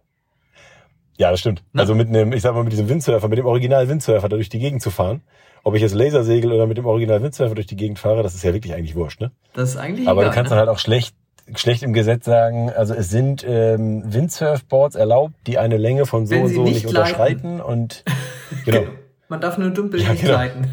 Ja, 1.16 1.30
das 1.30 1.40
stimmt. 1.40 1.62
Ne? 1.72 1.80
Also 1.82 1.94
mit 1.94 2.08
einem, 2.08 2.32
ich 2.32 2.42
sag 2.42 2.54
mal, 2.54 2.64
mit 2.64 2.72
diesem 2.72 2.88
Windsurfer, 2.88 3.28
mit 3.28 3.38
dem 3.38 3.46
Original 3.46 3.88
Windsurfer 3.88 4.28
da 4.28 4.36
durch 4.36 4.48
die 4.48 4.58
Gegend 4.58 4.82
zu 4.82 4.90
fahren. 4.90 5.22
Ob 5.64 5.74
ich 5.76 5.82
jetzt 5.82 5.94
Lasersegel 5.94 6.52
oder 6.52 6.66
mit 6.66 6.76
dem 6.76 6.86
Original 6.86 7.22
Windsurfer 7.22 7.54
durch 7.54 7.66
die 7.68 7.76
Gegend 7.76 7.98
fahre, 7.98 8.22
das 8.22 8.34
ist 8.34 8.42
ja 8.42 8.52
wirklich 8.52 8.74
eigentlich 8.74 8.94
wurscht, 8.96 9.20
ne? 9.20 9.30
Das 9.52 9.70
ist 9.70 9.76
eigentlich 9.76 10.08
Aber 10.08 10.22
egal. 10.22 10.30
du 10.30 10.34
kannst 10.34 10.50
ne? 10.50 10.56
dann 10.56 10.66
halt 10.66 10.68
auch 10.68 10.80
schlecht, 10.80 11.14
schlecht 11.54 11.82
im 11.84 11.92
Gesetz 11.92 12.24
sagen, 12.24 12.70
also 12.70 12.94
es 12.94 13.10
sind 13.10 13.44
ähm, 13.46 14.02
Windsurfboards 14.12 14.96
erlaubt, 14.96 15.34
die 15.46 15.58
eine 15.58 15.76
Länge 15.76 16.04
von 16.06 16.26
so 16.26 16.34
Wenn 16.34 16.42
und 16.44 16.54
so 16.54 16.62
nicht 16.64 16.74
nicht 16.74 16.86
unterschreiten 16.86 17.60
und 17.60 18.04
genau. 18.64 18.82
Man 19.28 19.40
darf 19.40 19.56
nur 19.56 19.70
Dümpel 19.70 20.00
Ja, 20.02 20.10
nicht 20.10 20.22
genau. 20.22 20.34
gleiten. 20.34 20.70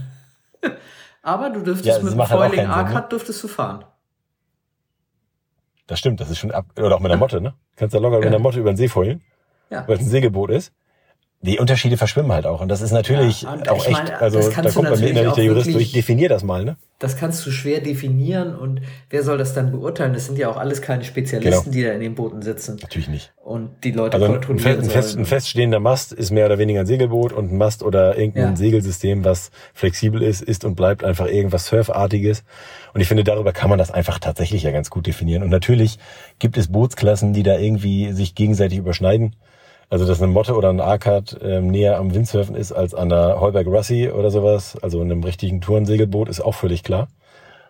Aber 1.21 1.49
du 1.51 1.61
dürftest 1.61 1.85
Ja, 1.85 2.03
mit 2.03 2.13
dem 2.13 2.19
halt 2.19 2.29
Foiling 2.29 2.59
Sinn, 2.61 2.69
A-Cut 2.71 3.11
dürftest 3.11 3.43
du 3.43 3.47
fahren. 3.47 3.85
Das 5.87 5.99
stimmt, 5.99 6.19
das 6.19 6.29
ist 6.29 6.37
schon 6.39 6.51
ab, 6.51 6.65
oder 6.77 6.95
auch 6.95 6.99
mit 6.99 7.09
der 7.11 7.17
Motte, 7.17 7.41
ne? 7.41 7.53
Kannst 7.75 7.95
da 7.95 7.99
locker 7.99 8.17
mit 8.17 8.25
Ja. 8.25 8.31
der 8.31 8.39
Motte 8.39 8.59
über 8.59 8.71
den 8.71 8.77
See 8.77 8.87
foilen, 8.87 9.21
Ja. 9.69 9.87
weil 9.87 9.95
es 9.97 10.01
ein 10.01 10.07
Segelboot 10.09 10.49
ist. 10.51 10.71
Die 11.41 11.57
Unterschiede 11.57 11.95
verschwimmen 11.95 12.33
halt 12.33 12.45
auch. 12.45 12.59
Und 12.59 12.67
das 12.67 12.81
ist 12.81 12.91
natürlich 12.91 13.43
Ja, 13.43 13.53
auch 13.69 13.85
echt, 13.85 13.91
meine, 13.91 14.19
also 14.19 14.39
das 14.39 14.49
da 14.53 14.71
kommt 14.71 14.89
bei 14.89 14.97
mir 14.97 15.07
innerlich 15.07 15.31
der 15.33 15.45
Jurist 15.45 15.73
durch, 15.73 15.93
definier 15.93 16.27
das 16.27 16.43
mal, 16.43 16.65
ne? 16.65 16.75
Das 16.99 17.15
kannst 17.15 17.45
du 17.45 17.51
schwer 17.51 17.79
definieren 17.79 18.53
und 18.57 18.81
wer 19.09 19.23
soll 19.23 19.37
das 19.37 19.53
dann 19.53 19.71
beurteilen? 19.71 20.11
Das 20.13 20.25
sind 20.25 20.37
ja 20.37 20.49
auch 20.49 20.57
alles 20.57 20.81
keine 20.81 21.05
Spezialisten, 21.05 21.71
Genau. 21.71 21.73
die 21.73 21.83
da 21.83 21.93
in 21.93 22.01
den 22.01 22.13
Booten 22.13 22.41
sitzen 22.41 22.75
Natürlich 22.81 23.07
nicht. 23.07 23.31
und 23.41 23.69
die 23.85 23.91
Leute 23.91 24.15
Also 24.15 24.25
ein, 24.25 24.31
kontrollieren 24.33 24.79
fest, 24.83 24.83
ein, 24.83 24.89
fest, 24.91 25.17
ein 25.17 25.25
feststehender 25.25 25.79
Mast 25.79 26.11
ist 26.11 26.29
mehr 26.31 26.45
oder 26.45 26.57
weniger 26.57 26.81
ein 26.81 26.85
Segelboot 26.87 27.31
und 27.31 27.53
ein 27.53 27.57
Mast 27.57 27.83
oder 27.83 28.17
irgendein 28.17 28.49
Ja. 28.49 28.55
Segelsystem, 28.57 29.23
was 29.23 29.51
flexibel 29.73 30.21
ist, 30.21 30.41
ist 30.41 30.65
und 30.65 30.75
bleibt 30.75 31.05
einfach 31.05 31.27
irgendwas 31.27 31.67
Surfartiges. 31.67 32.43
Und 32.93 32.99
ich 32.99 33.07
finde, 33.07 33.23
darüber 33.23 33.53
kann 33.53 33.69
man 33.69 33.79
das 33.79 33.91
einfach 33.91 34.19
tatsächlich 34.19 34.63
ja 34.63 34.71
ganz 34.71 34.89
gut 34.89 35.07
definieren. 35.07 35.43
Und 35.43 35.51
natürlich 35.51 35.99
gibt 36.39 36.57
es 36.57 36.67
Bootsklassen, 36.69 37.31
die 37.31 37.43
da 37.43 37.57
irgendwie 37.57 38.11
sich 38.11 38.35
gegenseitig 38.35 38.77
überschneiden. 38.77 39.37
Also, 39.89 40.05
dass 40.05 40.21
eine 40.21 40.31
Motte 40.31 40.55
oder 40.55 40.69
ein 40.69 40.79
A-Cut 40.79 41.39
ähm, 41.41 41.67
näher 41.67 41.97
am 41.97 42.13
Windsurfen 42.13 42.55
ist 42.55 42.71
als 42.71 42.93
an 42.93 43.09
der 43.09 43.39
Heuberg 43.41 43.65
Russi 43.67 44.09
oder 44.09 44.29
sowas, 44.29 44.77
also 44.81 45.01
in 45.01 45.11
einem 45.11 45.23
richtigen 45.23 45.61
Tourensegelboot, 45.61 46.29
ist 46.29 46.41
auch 46.41 46.53
völlig 46.53 46.83
klar. 46.83 47.07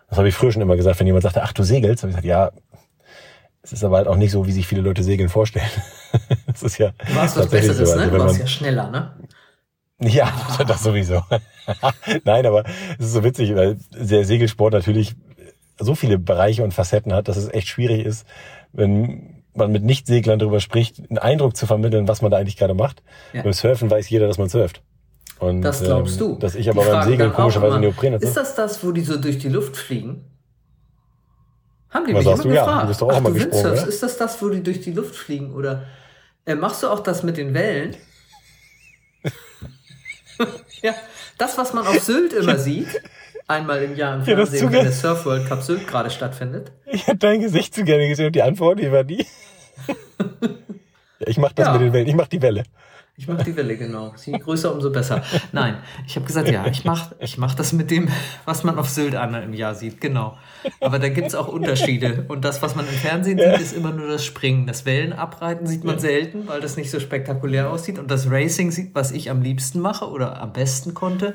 Das 0.08 0.18
habe 0.18 0.28
ich 0.28 0.34
früher 0.34 0.52
schon 0.52 0.60
immer 0.60 0.76
gesagt, 0.76 0.98
wenn 1.00 1.06
jemand 1.06 1.22
sagte, 1.22 1.42
ach, 1.42 1.52
du 1.52 1.62
segelst, 1.62 2.02
habe 2.02 2.10
ich 2.10 2.16
gesagt, 2.16 2.26
ja, 2.26 2.50
es 3.62 3.72
ist 3.72 3.84
aber 3.84 3.98
halt 3.98 4.08
auch 4.08 4.16
nicht 4.16 4.32
so, 4.32 4.46
wie 4.46 4.52
sich 4.52 4.66
viele 4.66 4.80
Leute 4.82 5.02
Segeln 5.02 5.28
vorstellen. 5.28 5.70
das 6.46 6.62
ist 6.62 6.78
ja 6.78 6.92
Du 7.06 7.14
warst 7.14 7.36
was 7.36 7.48
Besseres, 7.48 7.90
so. 7.90 7.96
ne? 7.96 8.02
Also, 8.02 8.10
Du 8.10 8.12
wenn 8.12 8.20
warst 8.20 8.34
man, 8.34 8.40
ja 8.42 8.46
schneller, 8.46 8.90
ne? 8.90 9.12
ja, 10.00 10.32
das 10.66 10.82
sowieso. 10.82 11.22
Nein, 12.24 12.46
aber 12.46 12.64
es 12.98 13.06
ist 13.06 13.12
so 13.12 13.24
witzig, 13.24 13.54
weil 13.54 13.78
der 13.92 14.24
Segelsport 14.24 14.72
natürlich 14.72 15.14
so 15.78 15.94
viele 15.94 16.18
Bereiche 16.18 16.62
und 16.64 16.74
Facetten 16.74 17.12
hat, 17.12 17.28
dass 17.28 17.36
es 17.36 17.48
echt 17.48 17.68
schwierig 17.68 18.04
ist, 18.04 18.26
wenn 18.72 19.29
man 19.54 19.72
mit 19.72 19.82
Nichtseglern 19.82 20.38
darüber 20.38 20.60
spricht, 20.60 20.98
einen 21.08 21.18
Eindruck 21.18 21.56
zu 21.56 21.66
vermitteln, 21.66 22.08
was 22.08 22.22
man 22.22 22.30
da 22.30 22.38
eigentlich 22.38 22.56
gerade 22.56 22.74
macht. 22.74 23.02
Ja. 23.32 23.42
Beim 23.42 23.52
Surfen 23.52 23.90
weiß 23.90 24.08
jeder, 24.10 24.26
dass 24.26 24.38
man 24.38 24.48
surft. 24.48 24.82
Und, 25.38 25.62
Das 25.62 25.82
glaubst 25.82 26.20
ähm, 26.20 26.28
du. 26.28 26.38
Dass 26.38 26.54
ich 26.54 26.68
aber 26.68 26.84
beim 26.84 27.08
Segeln 27.08 27.32
komischerweise 27.32 27.78
Neopren 27.78 28.14
Ist 28.14 28.36
das 28.36 28.54
das, 28.54 28.84
wo 28.84 28.92
die 28.92 29.00
so 29.00 29.16
durch 29.16 29.38
die 29.38 29.48
Luft 29.48 29.76
fliegen? 29.76 30.24
Haben 31.88 32.06
die 32.06 32.14
Was 32.14 32.24
mich 32.24 32.28
sagst 32.28 32.44
immer 32.44 32.54
du? 32.54 32.56
Ja, 32.56 32.64
gefragt. 32.64 32.82
du 32.82 32.88
bist 32.88 33.00
doch 33.00 33.06
auch 33.08 33.12
Ach, 33.12 33.18
immer 33.18 33.30
du 33.30 33.34
gesprungen, 33.34 33.72
oder? 33.72 33.88
ist 33.88 34.02
das 34.02 34.16
das, 34.16 34.42
wo 34.42 34.48
die 34.48 34.62
durch 34.62 34.80
die 34.80 34.92
Luft 34.92 35.16
fliegen? 35.16 35.54
Oder 35.54 35.86
äh, 36.44 36.54
machst 36.54 36.82
du 36.82 36.88
auch 36.88 37.00
das 37.00 37.22
mit 37.22 37.36
den 37.36 37.54
Wellen? 37.54 37.96
ja, 40.82 40.94
das, 41.38 41.58
was 41.58 41.72
man 41.72 41.86
auf 41.86 41.98
Sylt 42.00 42.32
immer 42.32 42.58
sieht, 42.58 43.00
einmal 43.50 43.82
im 43.82 43.96
Jahr 43.96 44.14
im 44.14 44.20
Ja, 44.20 44.36
Fernsehen, 44.36 44.62
wenn 44.62 44.68
zuge- 44.78 44.82
der 44.82 44.92
Surf 44.92 45.26
World 45.26 45.46
Cup 45.46 45.62
Sylt 45.62 45.86
gerade 45.86 46.08
stattfindet. 46.10 46.72
Ich 46.86 47.06
hätte 47.06 47.18
dein 47.18 47.40
Gesicht 47.40 47.74
zu 47.74 47.84
gerne 47.84 48.08
gesehen 48.08 48.26
und 48.26 48.36
die 48.36 48.42
Antwort, 48.42 48.80
wie 48.80 48.90
war 48.92 49.04
die? 49.04 49.26
ja, 51.18 51.26
ich 51.26 51.38
mach 51.38 51.52
das 51.52 51.66
Ja. 51.66 51.72
mit 51.74 51.82
den 51.82 51.92
Wellen, 51.92 52.06
ich 52.06 52.14
mach 52.14 52.28
die 52.28 52.40
Welle. 52.42 52.64
Ich 53.16 53.28
mache 53.28 53.44
die 53.44 53.54
Welle, 53.54 53.76
genau. 53.76 54.14
Je 54.24 54.38
größer, 54.38 54.72
umso 54.72 54.90
besser. 54.90 55.22
Nein, 55.52 55.76
ich 56.06 56.16
habe 56.16 56.24
gesagt, 56.24 56.48
ja, 56.48 56.66
ich 56.66 56.86
mache 56.86 57.14
ich 57.18 57.36
mach 57.36 57.54
das 57.54 57.74
mit 57.74 57.90
dem, 57.90 58.08
was 58.46 58.64
man 58.64 58.78
auf 58.78 58.88
Sylt 58.88 59.14
einmal 59.14 59.42
im 59.42 59.52
Jahr 59.52 59.74
sieht, 59.74 60.00
genau. 60.00 60.38
Aber 60.80 60.98
da 60.98 61.10
gibt's 61.10 61.34
auch 61.34 61.48
Unterschiede. 61.48 62.24
Und 62.28 62.46
das, 62.46 62.62
was 62.62 62.76
man 62.76 62.86
im 62.88 62.94
Fernsehen 62.94 63.38
sieht, 63.38 63.60
ist 63.60 63.72
immer 63.74 63.92
nur 63.92 64.08
das 64.08 64.24
Springen. 64.24 64.66
Das 64.66 64.86
Wellenabreiten 64.86 65.66
sieht 65.66 65.84
man 65.84 65.98
selten, 65.98 66.48
weil 66.48 66.62
das 66.62 66.78
nicht 66.78 66.90
so 66.90 66.98
spektakulär 66.98 67.68
aussieht. 67.70 67.98
Und 67.98 68.10
das 68.10 68.30
Racing 68.30 68.70
sieht, 68.70 68.94
was 68.94 69.10
ich 69.12 69.28
am 69.28 69.42
liebsten 69.42 69.80
mache 69.80 70.08
oder 70.08 70.40
am 70.40 70.54
besten 70.54 70.94
konnte, 70.94 71.34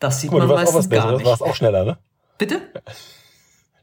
das 0.00 0.20
sieht 0.20 0.30
Guck 0.30 0.40
mal, 0.40 0.46
du 0.46 0.52
man 0.52 0.56
warst 0.62 0.72
auch 0.74 0.78
was 0.78 0.88
meistens 0.88 1.04
gar 1.04 1.12
nicht. 1.16 1.24
warst 1.26 1.42
auch 1.42 1.54
schneller, 1.54 1.84
ne? 1.84 1.98
Bitte? 2.38 2.60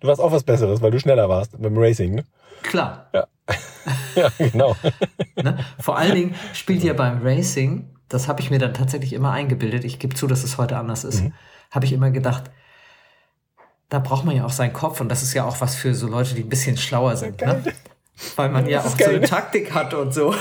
Du 0.01 0.07
warst 0.07 0.19
auch 0.21 0.31
was 0.31 0.43
Besseres, 0.43 0.81
weil 0.81 0.91
du 0.91 0.99
schneller 0.99 1.29
warst 1.29 1.59
beim 1.61 1.77
Racing, 1.77 2.15
ne? 2.15 2.25
Klar. 2.63 3.07
Ja, 3.13 3.27
genau. 4.37 4.75
Ne? 5.41 5.57
Vor 5.79 5.97
allen 5.97 6.13
Dingen 6.15 6.35
spielt 6.53 6.83
ja 6.83 6.93
beim 6.93 7.21
Racing, 7.23 7.89
das 8.09 8.27
habe 8.27 8.41
ich 8.41 8.49
mir 8.51 8.59
dann 8.59 8.73
tatsächlich 8.73 9.13
immer 9.13 9.31
eingebildet, 9.31 9.85
ich 9.85 9.99
gebe 9.99 10.15
zu, 10.15 10.27
dass 10.27 10.43
es 10.43 10.57
heute 10.57 10.77
anders 10.77 11.03
ist, 11.03 11.21
Mhm. 11.23 11.33
habe 11.71 11.85
ich 11.85 11.93
immer 11.93 12.11
gedacht, 12.11 12.45
da 13.89 13.99
braucht 13.99 14.25
man 14.25 14.35
ja 14.35 14.43
auch 14.45 14.51
seinen 14.51 14.73
Kopf 14.73 14.99
und 15.01 15.09
das 15.09 15.23
ist 15.23 15.33
ja 15.33 15.45
auch 15.45 15.61
was 15.61 15.75
für 15.75 15.93
so 15.95 16.07
Leute, 16.07 16.35
die 16.35 16.41
ein 16.43 16.49
bisschen 16.49 16.77
schlauer 16.77 17.15
sind. 17.15 17.39
Ne? 17.41 17.63
Weil 18.35 18.49
man 18.49 18.67
ja 18.67 18.81
auch 18.81 18.85
ist 18.85 18.91
so 18.93 18.97
geil, 18.97 19.09
eine 19.09 19.19
ne? 19.19 19.27
Taktik 19.27 19.73
hat 19.73 19.93
und 19.93 20.13
so. 20.13 20.33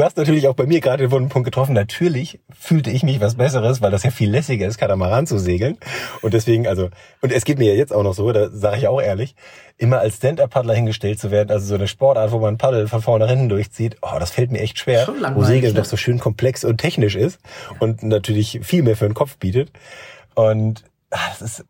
Du 0.00 0.06
hast 0.06 0.16
natürlich 0.16 0.48
auch 0.48 0.54
bei 0.54 0.64
mir 0.64 0.80
gerade 0.80 1.06
den 1.06 1.28
Punkt 1.28 1.44
getroffen. 1.44 1.74
Natürlich 1.74 2.40
fühlte 2.58 2.90
ich 2.90 3.02
mich 3.02 3.20
was 3.20 3.34
Besseres, 3.34 3.82
weil 3.82 3.90
das 3.90 4.02
ja 4.02 4.10
viel 4.10 4.30
lässiger 4.30 4.66
ist, 4.66 4.78
Katamaran 4.78 5.26
zu 5.26 5.36
segeln. 5.36 5.76
Und 6.22 6.32
deswegen, 6.32 6.66
also, 6.66 6.88
und 7.20 7.34
es 7.34 7.44
geht 7.44 7.58
mir 7.58 7.74
ja 7.74 7.74
jetzt 7.74 7.92
auch 7.92 8.02
noch 8.02 8.14
so, 8.14 8.32
da 8.32 8.48
sage 8.48 8.78
ich 8.78 8.88
auch 8.88 9.02
ehrlich, 9.02 9.34
immer 9.76 9.98
als 9.98 10.16
Stand-Up-Paddler 10.16 10.72
hingestellt 10.72 11.20
zu 11.20 11.30
werden, 11.30 11.50
also 11.50 11.66
so 11.66 11.74
eine 11.74 11.86
Sportart, 11.86 12.32
wo 12.32 12.38
man 12.38 12.56
Paddel 12.56 12.88
von 12.88 13.02
vorne 13.02 13.26
nach 13.26 13.30
hinten 13.30 13.50
durchzieht, 13.50 13.98
oh, 14.00 14.18
das 14.18 14.30
fällt 14.30 14.50
mir 14.50 14.60
echt 14.60 14.78
schwer. 14.78 15.06
Wo 15.34 15.44
Segeln 15.44 15.74
ne? 15.74 15.80
doch 15.80 15.84
so 15.84 15.98
schön 15.98 16.18
komplex 16.18 16.64
und 16.64 16.78
technisch 16.78 17.14
ist 17.14 17.38
und 17.78 18.02
natürlich 18.02 18.60
viel 18.62 18.82
mehr 18.82 18.96
für 18.96 19.06
den 19.06 19.12
Kopf 19.12 19.36
bietet. 19.36 19.70
Und 20.34 20.82
ah, 21.10 21.18
das 21.38 21.42
ist, 21.42 21.66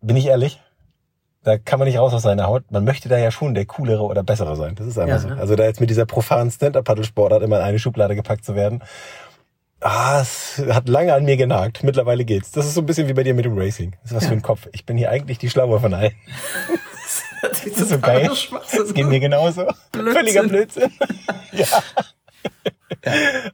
bin 0.00 0.14
ich 0.14 0.26
ehrlich, 0.26 0.60
da 1.48 1.58
kann 1.58 1.78
man 1.80 1.88
nicht 1.88 1.98
raus 1.98 2.12
aus 2.14 2.22
seiner 2.22 2.46
Haut. 2.46 2.70
Man 2.70 2.84
möchte 2.84 3.08
da 3.08 3.18
ja 3.18 3.30
schon 3.30 3.54
der 3.54 3.66
coolere 3.66 4.02
oder 4.04 4.22
bessere 4.22 4.54
sein. 4.56 4.74
Das 4.76 4.86
ist 4.86 4.98
einfach 4.98 5.14
Ja, 5.16 5.18
so. 5.18 5.28
ne? 5.28 5.36
Also 5.40 5.56
da 5.56 5.64
jetzt 5.64 5.80
mit 5.80 5.90
dieser 5.90 6.06
profanen 6.06 6.50
Stand-Up-Paddle-Sportart 6.50 7.42
immer 7.42 7.56
in 7.58 7.62
eine 7.62 7.78
Schublade 7.78 8.14
gepackt 8.14 8.44
zu 8.44 8.54
werden, 8.54 8.82
ah, 9.80 10.20
es 10.20 10.62
hat 10.70 10.88
lange 10.88 11.14
an 11.14 11.24
mir 11.24 11.36
genagt. 11.36 11.82
Mittlerweile 11.82 12.24
geht's. 12.24 12.52
Das 12.52 12.66
ist 12.66 12.74
so 12.74 12.80
ein 12.82 12.86
bisschen 12.86 13.08
wie 13.08 13.14
bei 13.14 13.22
dir 13.24 13.34
mit 13.34 13.44
dem 13.44 13.58
Racing. 13.58 13.96
Das 14.02 14.10
ist 14.12 14.16
was 14.16 14.22
Ja. 14.24 14.28
für 14.30 14.34
ein 14.36 14.42
Kopf. 14.42 14.68
Ich 14.72 14.84
bin 14.86 14.96
hier 14.96 15.10
eigentlich 15.10 15.38
die 15.38 15.50
Schlaue 15.50 15.80
von 15.80 15.92
allen. 15.94 16.12
Das 17.42 17.62
Das 17.62 17.66
ist 17.66 17.88
so 17.90 17.98
geil. 17.98 18.28
Das 18.76 18.94
geht 18.94 19.06
mir 19.06 19.20
genauso. 19.20 19.66
Blödsinn. 19.92 20.12
Völliger 20.12 20.42
Blödsinn. 20.44 20.92
ja. 21.52 21.66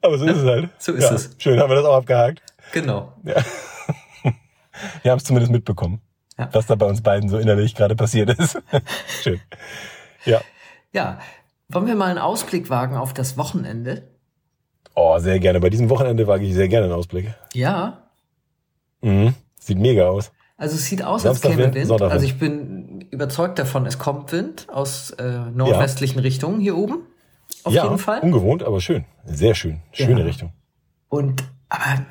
Aber 0.02 0.18
so 0.18 0.24
ist 0.26 0.37
es 0.38 0.44
halt. 0.44 0.68
So 0.78 0.92
ist 0.92 1.04
ja. 1.04 1.12
es. 1.14 1.30
Schön, 1.38 1.61
haben 1.61 1.68
wir 1.70 1.76
das 1.76 1.85
auch 1.85 1.96
abgehakt. 1.96 2.40
Genau. 2.72 3.12
Wir 5.02 5.11
haben 5.12 5.18
es 5.18 5.24
zumindest 5.24 5.52
mitbekommen, 5.52 6.00
Ja. 6.38 6.48
was 6.52 6.66
da 6.66 6.74
bei 6.74 6.86
uns 6.86 7.00
beiden 7.00 7.28
so 7.28 7.38
innerlich 7.38 7.74
gerade 7.76 7.94
passiert 7.94 8.30
ist. 8.38 8.60
Schön. 9.22 9.40
Ja. 10.24 10.40
Ja, 10.92 11.18
wollen 11.68 11.86
wir 11.86 11.94
mal 11.94 12.10
einen 12.10 12.18
Ausblick 12.18 12.70
wagen 12.70 12.96
auf 12.96 13.12
das 13.14 13.36
Wochenende? 13.36 14.08
Oh, 14.96 15.18
sehr 15.18 15.38
gerne. 15.40 15.60
Bei 15.60 15.70
diesem 15.70 15.90
Wochenende 15.90 16.26
wage 16.26 16.44
ich 16.44 16.54
sehr 16.54 16.68
gerne 16.68 16.86
einen 16.86 16.94
Ausblick. 16.94 17.32
Ja, 17.52 18.00
Mhm. 19.00 19.34
Sieht 19.60 19.78
mega 19.78 20.08
aus. 20.08 20.32
also 20.56 20.76
es 20.76 20.86
sieht 20.86 21.02
aus, 21.04 21.26
als 21.26 21.40
Samstag 21.42 21.50
käme 21.62 21.74
Wind, 21.74 21.88
Wind. 21.90 22.02
Also 22.02 22.24
ich 22.24 22.38
bin 22.38 23.02
überzeugt 23.10 23.58
davon, 23.58 23.84
es 23.86 23.98
kommt 23.98 24.32
Wind 24.32 24.66
aus 24.72 25.10
äh, 25.10 25.40
nordwestlichen 25.52 26.20
Richtungen 26.20 26.58
hier 26.58 26.74
oben. 26.76 27.02
Auf 27.64 27.72
ja, 27.74 27.84
jeden 27.84 27.98
Fall. 27.98 28.20
ungewohnt, 28.20 28.62
aber 28.62 28.80
schön. 28.80 29.04
Sehr 29.26 29.54
schön. 29.54 29.80
Schöne 29.92 30.20
Ja. 30.20 30.26
Richtung. 30.26 30.52
Und 31.10 31.44
aber 31.68 32.06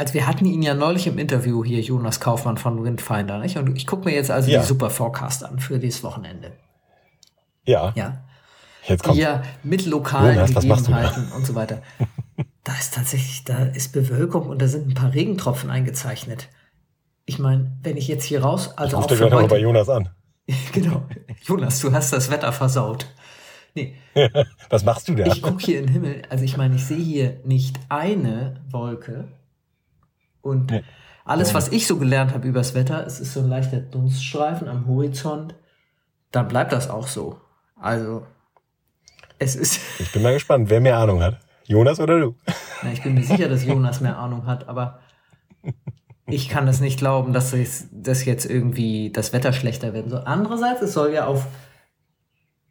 als 0.00 0.14
wir 0.14 0.26
hatten 0.26 0.46
ihn 0.46 0.62
ja 0.62 0.72
neulich 0.72 1.06
im 1.06 1.18
Interview 1.18 1.62
hier, 1.62 1.82
Jonas 1.82 2.20
Kaufmann 2.20 2.56
von 2.56 2.82
Windfinder, 2.82 3.38
nicht? 3.38 3.58
Und 3.58 3.76
ich 3.76 3.86
gucke 3.86 4.06
mir 4.06 4.14
jetzt 4.14 4.30
also 4.30 4.50
Ja. 4.50 4.60
die 4.60 4.66
Super 4.66 4.88
Forecast 4.88 5.44
an 5.44 5.58
für 5.58 5.78
dieses 5.78 6.02
Wochenende. 6.02 6.52
Ja, 7.66 7.92
Ja. 7.94 8.24
jetzt 8.88 9.02
kommt. 9.04 9.16
Hier 9.16 9.42
mit 9.62 9.84
lokalen 9.84 10.36
Jonas? 10.36 10.54
Gegebenheiten 10.54 11.30
und 11.36 11.46
so 11.46 11.54
weiter. 11.54 11.82
Da 12.64 12.72
ist 12.74 12.94
tatsächlich, 12.94 13.44
da 13.44 13.64
ist 13.64 13.92
Bewölkung 13.92 14.46
und 14.46 14.60
da 14.62 14.68
sind 14.68 14.86
ein 14.88 14.94
paar 14.94 15.12
Regentropfen 15.14 15.70
eingezeichnet. 15.70 16.48
Ich 17.24 17.38
meine, 17.38 17.72
wenn 17.82 17.96
ich 17.96 18.06
jetzt 18.06 18.24
hier 18.24 18.42
raus, 18.42 18.76
also 18.76 18.96
Ruf 18.96 19.04
auch 19.04 19.08
dir 19.08 19.16
für 19.16 19.22
gleich 19.24 19.32
nochmal 19.32 19.48
bei 19.48 19.58
Jonas 19.58 19.88
an. 19.88 20.10
genau, 20.72 21.02
Jonas, 21.42 21.80
du 21.80 21.90
hast 21.92 22.12
das 22.12 22.30
Wetter 22.30 22.52
versaut. 22.52 23.06
Nee, 23.74 23.94
Was 24.70 24.84
machst 24.84 25.08
du 25.08 25.14
da? 25.14 25.24
ich 25.26 25.40
gucke 25.42 25.64
hier 25.64 25.80
in 25.80 25.86
den 25.86 25.92
Himmel, 25.92 26.22
also 26.28 26.44
ich 26.44 26.56
meine, 26.58 26.76
ich 26.76 26.84
sehe 26.84 26.98
hier 27.02 27.40
nicht 27.44 27.78
eine 27.88 28.60
Wolke 28.70 29.28
und 30.42 30.70
Nee. 30.70 30.82
alles, 31.24 31.54
was 31.54 31.68
ich 31.68 31.86
so 31.86 31.96
gelernt 31.98 32.32
habe 32.34 32.46
übers 32.48 32.74
Wetter, 32.74 33.06
es 33.06 33.20
ist 33.20 33.32
so 33.34 33.40
ein 33.40 33.48
leichter 33.48 33.78
Dunststreifen 33.80 34.68
am 34.68 34.86
Horizont, 34.86 35.54
dann 36.32 36.48
bleibt 36.48 36.72
das 36.72 36.88
auch 36.90 37.06
so. 37.08 37.40
Also, 37.76 38.26
es 39.38 39.56
ist, 39.56 39.80
Ich 39.98 40.12
bin 40.12 40.22
mal 40.22 40.34
gespannt, 40.34 40.70
wer 40.70 40.80
mehr 40.80 40.98
Ahnung 40.98 41.22
hat. 41.22 41.38
Jonas 41.66 42.00
oder 42.00 42.18
du? 42.20 42.34
Na, 42.82 42.92
ich 42.92 43.02
bin 43.02 43.14
mir 43.14 43.22
sicher, 43.24 43.48
dass 43.48 43.64
Jonas 43.64 44.00
mehr 44.00 44.18
Ahnung 44.18 44.46
hat, 44.46 44.68
aber 44.68 45.00
ich 46.26 46.48
kann 46.48 46.66
es 46.68 46.80
nicht 46.80 46.98
glauben, 46.98 47.32
dass, 47.32 47.52
es, 47.52 47.88
dass 47.92 48.24
jetzt 48.24 48.44
irgendwie 48.44 49.10
das 49.12 49.32
Wetter 49.32 49.52
schlechter 49.52 49.92
werden 49.92 50.10
soll. 50.10 50.22
Andererseits, 50.24 50.82
es 50.82 50.92
soll 50.92 51.12
ja 51.12 51.26
auf 51.26 51.46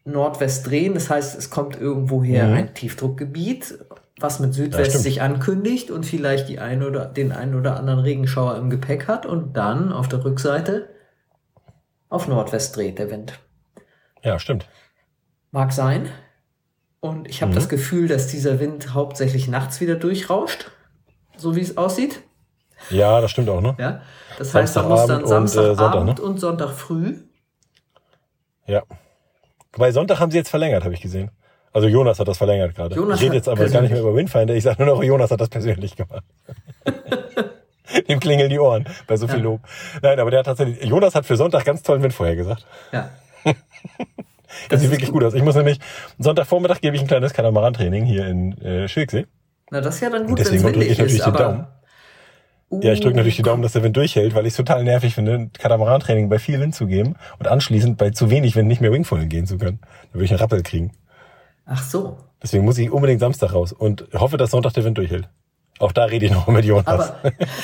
Nordwest 0.06 0.68
drehen, 0.68 0.94
das 0.94 1.10
heißt, 1.10 1.38
es 1.38 1.50
kommt 1.50 1.76
irgendwoher 1.80 2.48
Mhm. 2.48 2.54
ein 2.54 2.74
Tiefdruckgebiet, 2.74 3.78
was 4.20 4.40
mit 4.40 4.50
Ja, 4.56 4.64
Südwest 4.64 4.90
stimmt. 4.92 5.04
sich 5.04 5.22
ankündigt 5.22 5.92
und 5.92 6.06
vielleicht 6.06 6.50
die 6.50 6.60
ein 6.60 6.84
oder, 6.84 7.06
den 7.06 7.32
einen 7.32 7.56
oder 7.56 7.76
anderen 7.78 8.00
Regenschauer 8.00 8.58
im 8.58 8.70
Gepäck 8.70 9.08
hat 9.08 9.26
und 9.26 9.54
dann 9.58 9.92
auf 9.92 10.08
der 10.08 10.24
Rückseite 10.24 10.90
auf 12.10 12.28
Nordwest 12.28 12.76
dreht 12.76 12.98
der 13.00 13.12
Wind. 13.12 13.40
Ja, 14.24 14.40
stimmt. 14.40 14.68
Mag 15.52 15.72
sein. 15.74 16.10
Und 17.00 17.30
ich 17.30 17.42
habe 17.42 17.52
Mhm. 17.52 17.56
das 17.56 17.70
Gefühl, 17.70 18.08
dass 18.08 18.28
dieser 18.28 18.60
Wind 18.60 18.94
hauptsächlich 18.94 19.48
nachts 19.48 19.80
wieder 19.80 19.96
durchrauscht, 19.96 20.72
so 21.38 21.56
wie 21.56 21.62
es 21.62 21.78
aussieht. 21.78 22.22
Ja, 22.90 23.22
das 23.22 23.32
stimmt 23.32 23.50
auch, 23.50 23.62
ne? 23.62 23.76
Ja, 23.78 24.02
das 24.38 24.54
heißt, 24.56 24.76
da 24.76 24.84
muss 24.84 25.06
dann 25.06 25.26
Samstagabend 25.26 25.70
und, 25.70 25.72
äh, 25.72 25.76
Sonntag, 25.76 26.20
und, 26.20 26.40
Sonntag 26.40 26.70
früh. 26.72 27.18
Ja. 28.66 28.84
Bei 29.78 29.92
Sonntag 29.92 30.20
haben 30.20 30.32
sie 30.32 30.38
jetzt 30.38 30.50
verlängert, 30.50 30.84
habe 30.84 30.94
ich 30.94 31.02
gesehen. 31.02 31.32
Also 31.72 31.88
Jonas 31.88 32.20
hat 32.20 32.28
das 32.28 32.38
verlängert 32.38 32.76
gerade. 32.76 32.96
Jonas 32.96 33.20
Ich 33.20 33.26
rede 33.26 33.36
jetzt 33.36 33.48
aber 33.48 33.68
gar 33.70 33.82
nicht 33.82 33.92
mehr 33.92 34.02
über 34.02 34.16
Windfinder. 34.16 34.56
Ich 34.56 34.64
sage 34.64 34.84
nur 34.84 34.96
noch, 34.96 35.04
Jonas 35.04 35.32
hat 35.32 35.40
das 35.42 35.50
persönlich 35.50 35.96
gemacht. 35.96 36.24
Dem 38.08 38.20
klingeln 38.20 38.50
die 38.50 38.60
Ohren 38.60 38.86
bei 39.08 39.18
so 39.18 39.28
viel 39.28 39.38
Ja. 39.38 39.44
Lob. 39.44 39.62
Nein, 40.02 40.20
aber 40.20 40.32
der 40.32 40.40
hat 40.40 40.46
tatsächlich, 40.46 40.84
Jonas 40.84 41.16
hat 41.16 41.26
für 41.26 41.38
Sonntag 41.38 41.66
ganz 41.66 41.82
tollen 41.82 42.02
Wind 42.04 42.14
vorher 42.14 42.36
gesagt. 42.36 42.66
Ja. 42.92 43.10
Das, 44.68 44.82
sieht 44.82 44.90
wirklich 44.90 45.12
gut. 45.12 45.24
aus. 45.24 45.36
Ich 45.36 45.44
muss 45.44 45.56
nämlich, 45.56 45.80
Sonntagvormittag 46.18 46.82
gebe 46.82 46.96
ich 46.96 47.02
ein 47.04 47.08
kleines 47.08 47.34
Katamaran-Training 47.34 48.04
hier 48.06 48.26
in 48.26 48.60
äh, 48.62 48.88
Schilksee. 48.88 49.28
Na, 49.70 49.80
das 49.80 49.96
ist 49.96 50.02
ja 50.02 50.10
dann 50.10 50.26
gut, 50.26 50.40
wenn 50.40 50.44
es 50.44 50.50
Deswegen 50.50 50.64
drücke 50.64 50.76
windig 50.80 50.92
ich 50.92 50.98
natürlich 50.98 51.20
ist, 51.20 51.26
den 51.28 51.36
aber. 51.36 51.44
Daumen. 51.44 52.84
Ja, 52.84 52.94
ich 52.94 53.00
drücke 53.00 53.16
natürlich 53.16 53.36
die 53.36 53.42
Daumen, 53.42 53.62
dass 53.64 53.74
der 53.74 53.84
Wind 53.84 53.96
durchhält, 53.96 54.36
weil 54.36 54.46
ich 54.46 54.54
es 54.54 54.58
total 54.58 54.84
nervig 54.84 55.16
finde, 55.16 55.50
Katamaran-Training 55.58 56.30
bei 56.30 56.40
viel 56.40 56.60
Wind 56.60 56.76
zu 56.76 56.86
geben 56.88 57.16
und 57.40 57.48
anschließend 57.48 57.98
bei 57.98 58.12
zu 58.12 58.30
wenig 58.30 58.56
Wind 58.56 58.68
nicht 58.68 58.82
mehr 58.82 58.92
Wingfoilen 58.92 59.30
gehen 59.30 59.48
zu 59.48 59.58
können. 59.58 59.80
Da 59.82 60.16
würde 60.16 60.26
ich 60.26 60.32
einen 60.32 60.40
Rappel 60.40 60.62
kriegen. 60.62 60.92
Ach 61.72 61.84
so. 61.84 62.18
Deswegen 62.42 62.66
muss 62.66 62.78
ich 62.78 62.90
unbedingt 62.92 63.20
Samstag 63.20 63.54
raus 63.54 63.72
und 63.74 64.06
hoffe, 64.14 64.38
dass 64.38 64.52
Sonntag 64.52 64.74
der 64.74 64.84
Wind 64.86 64.98
durchhält. 64.98 65.30
Auch 65.80 65.92
da 65.92 66.06
rede 66.06 66.26
ich 66.26 66.32
noch 66.32 66.48
mit 66.48 66.66
Jonas. 66.66 66.88
Aber 66.88 67.16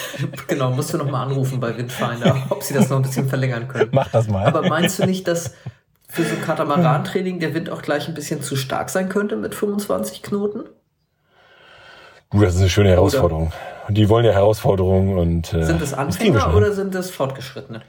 genau, 0.47 0.71
musst 0.71 0.93
du 0.93 0.97
noch 0.97 1.09
mal 1.09 1.23
anrufen 1.23 1.59
bei 1.59 1.75
Windfinder, 1.77 2.43
ob 2.49 2.63
sie 2.63 2.73
das 2.73 2.89
noch 2.89 2.97
ein 2.97 3.03
bisschen 3.03 3.27
verlängern 3.27 3.67
können. 3.67 3.89
Mach 3.93 4.09
das 4.09 4.27
mal. 4.29 4.45
Aber 4.45 4.61
meinst 4.69 4.99
du 4.99 5.05
nicht, 5.05 5.27
dass 5.27 5.53
für 6.07 6.23
so 6.23 6.35
ein 6.35 6.41
Katamaran-Training 6.41 7.39
der 7.39 7.53
Wind 7.53 7.69
auch 7.69 7.81
gleich 7.81 8.07
ein 8.07 8.13
bisschen 8.13 8.41
zu 8.41 8.55
stark 8.55 8.89
sein 8.89 9.09
könnte 9.09 9.35
mit 9.35 9.53
25 9.55 10.21
Knoten? 10.23 10.63
du, 12.31 12.41
das 12.41 12.55
ist 12.55 12.61
eine 12.61 12.69
schöne 12.69 12.89
Herausforderung. 12.89 13.51
Und 13.87 13.95
die 13.97 14.09
wollen 14.09 14.25
ja 14.25 14.31
Herausforderungen 14.31 15.17
und 15.17 15.53
äh, 15.53 15.63
Sind 15.63 15.81
das 15.81 15.93
Anfänger 15.93 16.39
schon 16.41 16.55
oder 16.55 16.67
hin. 16.67 16.75
sind 16.75 16.95
das 16.95 17.09
Fortgeschrittene? 17.11 17.81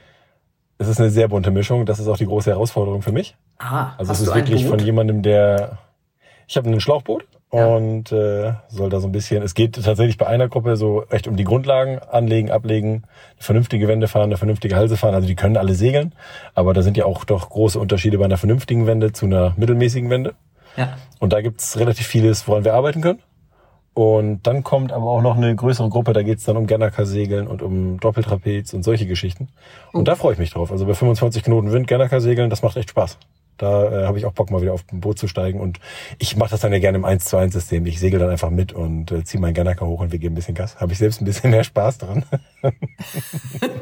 Es 0.77 0.87
ist 0.87 0.99
eine 0.99 1.09
sehr 1.09 1.27
bunte 1.27 1.51
Mischung. 1.51 1.85
Das 1.85 1.99
ist 1.99 2.07
auch 2.07 2.17
die 2.17 2.25
große 2.27 2.51
Herausforderung 2.51 3.01
für 3.01 3.11
mich. 3.11 3.35
Ah, 3.59 3.91
Also 3.97 4.11
es 4.11 4.21
ist 4.21 4.35
wirklich 4.35 4.63
Boot? 4.63 4.71
von 4.71 4.79
jemandem, 4.79 5.21
der. 5.23 5.79
Ich 6.47 6.57
habe 6.57 6.69
ein 6.69 6.79
Schlauchboot 6.79 7.25
Ja. 7.53 7.65
und 7.67 8.11
äh, 8.11 8.53
soll 8.69 8.89
da 8.89 8.99
so 8.99 9.07
ein 9.07 9.11
bisschen. 9.11 9.43
Es 9.43 9.53
geht 9.53 9.75
tatsächlich 9.75 10.17
bei 10.17 10.27
einer 10.27 10.47
Gruppe 10.47 10.77
so 10.77 10.99
recht 10.99 11.27
um 11.27 11.35
die 11.35 11.43
Grundlagen, 11.43 11.99
anlegen, 11.99 12.51
ablegen, 12.51 12.89
eine 12.93 13.03
vernünftige 13.39 13.87
Wende 13.87 14.07
fahren, 14.07 14.23
eine 14.25 14.37
vernünftige 14.37 14.75
Halse 14.75 14.97
fahren. 14.97 15.13
Also 15.13 15.27
die 15.27 15.35
können 15.35 15.57
alle 15.57 15.73
segeln, 15.75 16.13
aber 16.55 16.73
da 16.73 16.81
sind 16.81 16.97
ja 16.97 17.05
auch 17.05 17.25
doch 17.25 17.49
große 17.49 17.79
Unterschiede 17.79 18.17
bei 18.17 18.25
einer 18.25 18.37
vernünftigen 18.37 18.87
Wende 18.87 19.11
zu 19.11 19.25
einer 19.25 19.53
mittelmäßigen 19.57 20.09
Wende. 20.09 20.35
Ja. 20.77 20.97
Und 21.19 21.33
da 21.33 21.41
gibt's 21.41 21.77
relativ 21.77 22.07
vieles, 22.07 22.47
woran 22.47 22.63
wir 22.63 22.73
arbeiten 22.73 23.01
können. 23.01 23.19
Und 23.93 24.45
dann 24.45 24.63
kommt 24.63 24.93
aber 24.93 25.07
auch 25.07 25.23
noch 25.23 25.35
eine 25.37 25.55
größere 25.55 25.89
Gruppe, 25.89 26.13
da 26.13 26.21
geht's 26.21 26.43
dann 26.43 26.55
um 26.55 26.67
Gernaker-Segeln 26.67 27.47
und 27.47 27.63
um 27.63 27.99
Doppeltrapez 27.99 28.73
und 28.75 28.83
solche 28.83 29.07
Geschichten. 29.07 29.47
Und 29.91 30.07
da 30.07 30.15
freue 30.15 30.33
ich 30.33 30.39
mich 30.39 30.51
drauf. 30.51 30.71
Also 30.71 30.85
bei 30.85 30.93
25 30.93 31.43
Knoten 31.43 31.71
Wind 31.71 31.87
Gernaker-Segeln, 31.87 32.51
das 32.51 32.61
macht 32.61 32.77
echt 32.77 32.91
Spaß. 32.91 33.17
Da 33.57 34.03
äh, 34.03 34.05
habe 34.05 34.17
ich 34.17 34.25
auch 34.25 34.33
Bock, 34.33 34.51
mal 34.51 34.61
wieder 34.61 34.73
auf 34.73 34.83
ein 34.91 34.99
Boot 34.99 35.17
zu 35.19 35.27
steigen. 35.27 35.59
Und 35.59 35.79
ich 36.19 36.35
mache 36.35 36.51
das 36.51 36.59
dann 36.61 36.71
ja 36.73 36.79
gerne 36.79 36.97
im 36.97 37.05
1 37.05 37.25
zu 37.25 37.37
1 37.37 37.53
System. 37.53 37.85
Ich 37.85 37.99
segel 37.99 38.19
dann 38.19 38.29
einfach 38.29 38.49
mit 38.49 38.73
und 38.73 39.11
äh, 39.11 39.23
ziehe 39.23 39.41
meinen 39.41 39.53
Gernaker 39.53 39.85
hoch 39.85 40.01
und 40.01 40.11
wir 40.11 40.19
geben 40.19 40.33
ein 40.33 40.35
bisschen 40.35 40.55
Gas. 40.55 40.77
Habe 40.77 40.91
ich 40.93 40.97
selbst 40.99 41.21
ein 41.21 41.25
bisschen 41.25 41.49
mehr 41.51 41.63
Spaß 41.63 41.97
dran. 41.99 42.23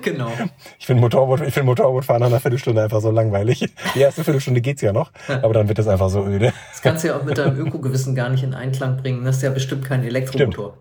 genau. 0.02 0.32
Ich 0.80 0.86
finde 0.86 1.02
Motorboot, 1.02 1.42
ich 1.42 1.54
finde 1.54 1.66
Motorbootfahren 1.68 2.22
nach 2.22 2.28
einer 2.28 2.40
Viertelstunde 2.40 2.84
einfach 2.84 3.02
so 3.02 3.12
langweilig. 3.12 3.66
Die 3.96 4.00
erste 4.00 4.24
Viertelstunde 4.24 4.62
geht's 4.62 4.82
ja 4.82 4.94
noch, 4.94 5.12
aber 5.28 5.54
dann 5.54 5.68
wird 5.68 5.80
es 5.80 5.88
einfach 5.88 6.10
so 6.10 6.26
öde. 6.26 6.54
Das 6.72 6.82
kannst 6.82 7.04
du 7.04 7.10
ja 7.10 7.18
auch 7.18 7.24
mit 7.24 7.38
deinem 7.38 7.58
Ökogewissen 7.58 8.16
gar 8.16 8.30
nicht 8.30 8.44
in 8.44 8.54
Einklang 8.54 8.98
bringen. 8.98 9.24
Das 9.26 9.38
ist 9.38 9.42
ja 9.42 9.50
bestimmt 9.50 9.86
kein 9.86 10.04
Elektromotor. 10.04 10.78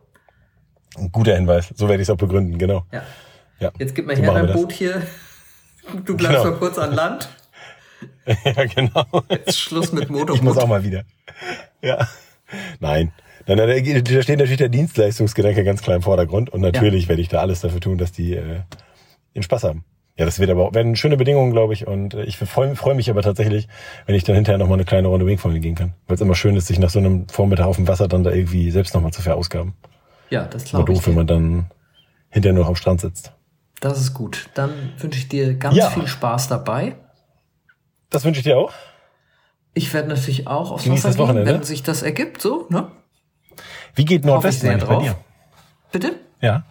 Ein 0.96 1.10
guter 1.10 1.34
Hinweis. 1.34 1.72
So 1.74 1.88
werde 1.88 2.02
ich 2.02 2.08
es 2.08 2.10
auch 2.10 2.18
begründen, 2.18 2.56
genau. 2.58 2.84
Ja. 2.92 3.02
Ja. 3.58 3.70
Jetzt 3.78 3.94
gib 3.94 4.06
mal 4.06 4.16
So 4.16 4.22
her 4.22 4.32
dein. 4.32 4.52
Boot 4.52 4.72
hier. 4.72 5.02
Du 6.04 6.16
bleibst 6.16 6.38
Genau. 6.42 6.50
mal 6.52 6.58
kurz 6.58 6.78
an 6.78 6.92
Land. 6.92 7.28
Ja, 8.44 8.64
genau. 8.66 9.04
Jetzt 9.28 9.58
Schluss 9.58 9.92
mit 9.92 10.04
Ich 10.04 10.10
muss 10.10 10.20
Motorboot. 10.20 10.58
auch 10.58 10.68
mal 10.68 10.84
wieder. 10.84 11.02
Ja. 11.82 12.08
Nein. 12.80 13.12
Nein, 13.46 13.58
da 13.58 13.66
da 13.66 13.74
steht 14.22 14.38
natürlich 14.38 14.56
der 14.56 14.68
Dienstleistungsgedanke 14.70 15.64
ganz 15.64 15.82
klar 15.82 15.96
im 15.96 16.02
Vordergrund 16.02 16.50
und 16.50 16.60
natürlich 16.62 17.08
werde 17.08 17.20
ich 17.20 17.28
da 17.28 17.40
alles 17.40 17.60
dafür 17.60 17.80
tun, 17.80 17.98
dass 17.98 18.10
die 18.12 18.34
äh, 18.34 18.60
den 19.34 19.42
Spaß 19.42 19.64
haben. 19.64 19.84
Ja, 20.16 20.24
das 20.24 20.38
wird 20.38 20.48
aber 20.48 20.68
auch, 20.68 20.74
werden 20.74 20.94
schöne 20.96 21.16
Bedingungen, 21.16 21.52
glaube 21.52 21.72
ich. 21.74 21.86
Und 21.86 22.14
äh, 22.14 22.22
ich 22.24 22.36
freue 22.38 22.74
freu 22.76 22.94
mich 22.94 23.10
aber 23.10 23.20
tatsächlich, 23.22 23.66
wenn 24.06 24.14
ich 24.14 24.22
dann 24.24 24.36
hinterher 24.36 24.58
noch 24.58 24.68
mal 24.68 24.74
eine 24.74 24.84
kleine 24.84 25.08
Runde 25.08 25.26
Wingfoilen 25.26 25.60
gehen 25.60 25.74
kann. 25.74 25.92
Weil 26.06 26.14
es 26.14 26.20
immer 26.20 26.36
schön 26.36 26.56
ist, 26.56 26.68
sich 26.68 26.78
nach 26.78 26.88
so 26.90 27.00
einem 27.00 27.28
Vormittag 27.28 27.66
auf 27.66 27.76
dem 27.76 27.88
Wasser 27.88 28.06
dann 28.08 28.22
da 28.24 28.30
irgendwie 28.30 28.70
selbst 28.70 28.94
noch 28.94 29.02
mal 29.02 29.10
zu 29.12 29.22
verausgaben. 29.22 29.74
Ja, 30.30 30.44
das 30.44 30.64
glaube 30.66 30.92
ich. 30.92 30.98
doof, 30.98 31.08
wenn 31.08 31.14
man 31.16 31.26
dann 31.26 31.66
hinterher 32.30 32.54
nur 32.54 32.66
am 32.66 32.76
Strand 32.76 33.00
sitzt. 33.00 33.32
Das 33.80 34.00
ist 34.00 34.14
gut. 34.14 34.48
Dann 34.54 34.70
wünsche 34.98 35.18
ich 35.18 35.28
dir 35.28 35.54
ganz 35.54 35.76
Ja. 35.76 35.90
viel 35.90 36.06
Spaß 36.06 36.46
dabei. 36.48 36.94
Das 38.14 38.24
wünsche 38.24 38.38
ich 38.38 38.44
dir 38.44 38.56
auch. 38.58 38.72
Ich 39.74 39.92
werde 39.92 40.08
natürlich 40.08 40.46
auch 40.46 40.70
aufs 40.70 40.84
Genieß 40.84 41.04
Wasser 41.04 41.16
gehen, 41.16 41.24
Wochenende. 41.26 41.52
wenn 41.54 41.62
sich 41.64 41.82
das 41.82 42.02
ergibt, 42.02 42.40
so, 42.40 42.66
ne? 42.70 42.86
Wie 43.96 44.04
geht 44.04 44.24
Nordwest 44.24 44.64
eigentlich 44.64 44.88
bei 44.88 44.96
dir? 45.02 45.16
Bitte? 45.90 46.12
Ja. 46.40 46.62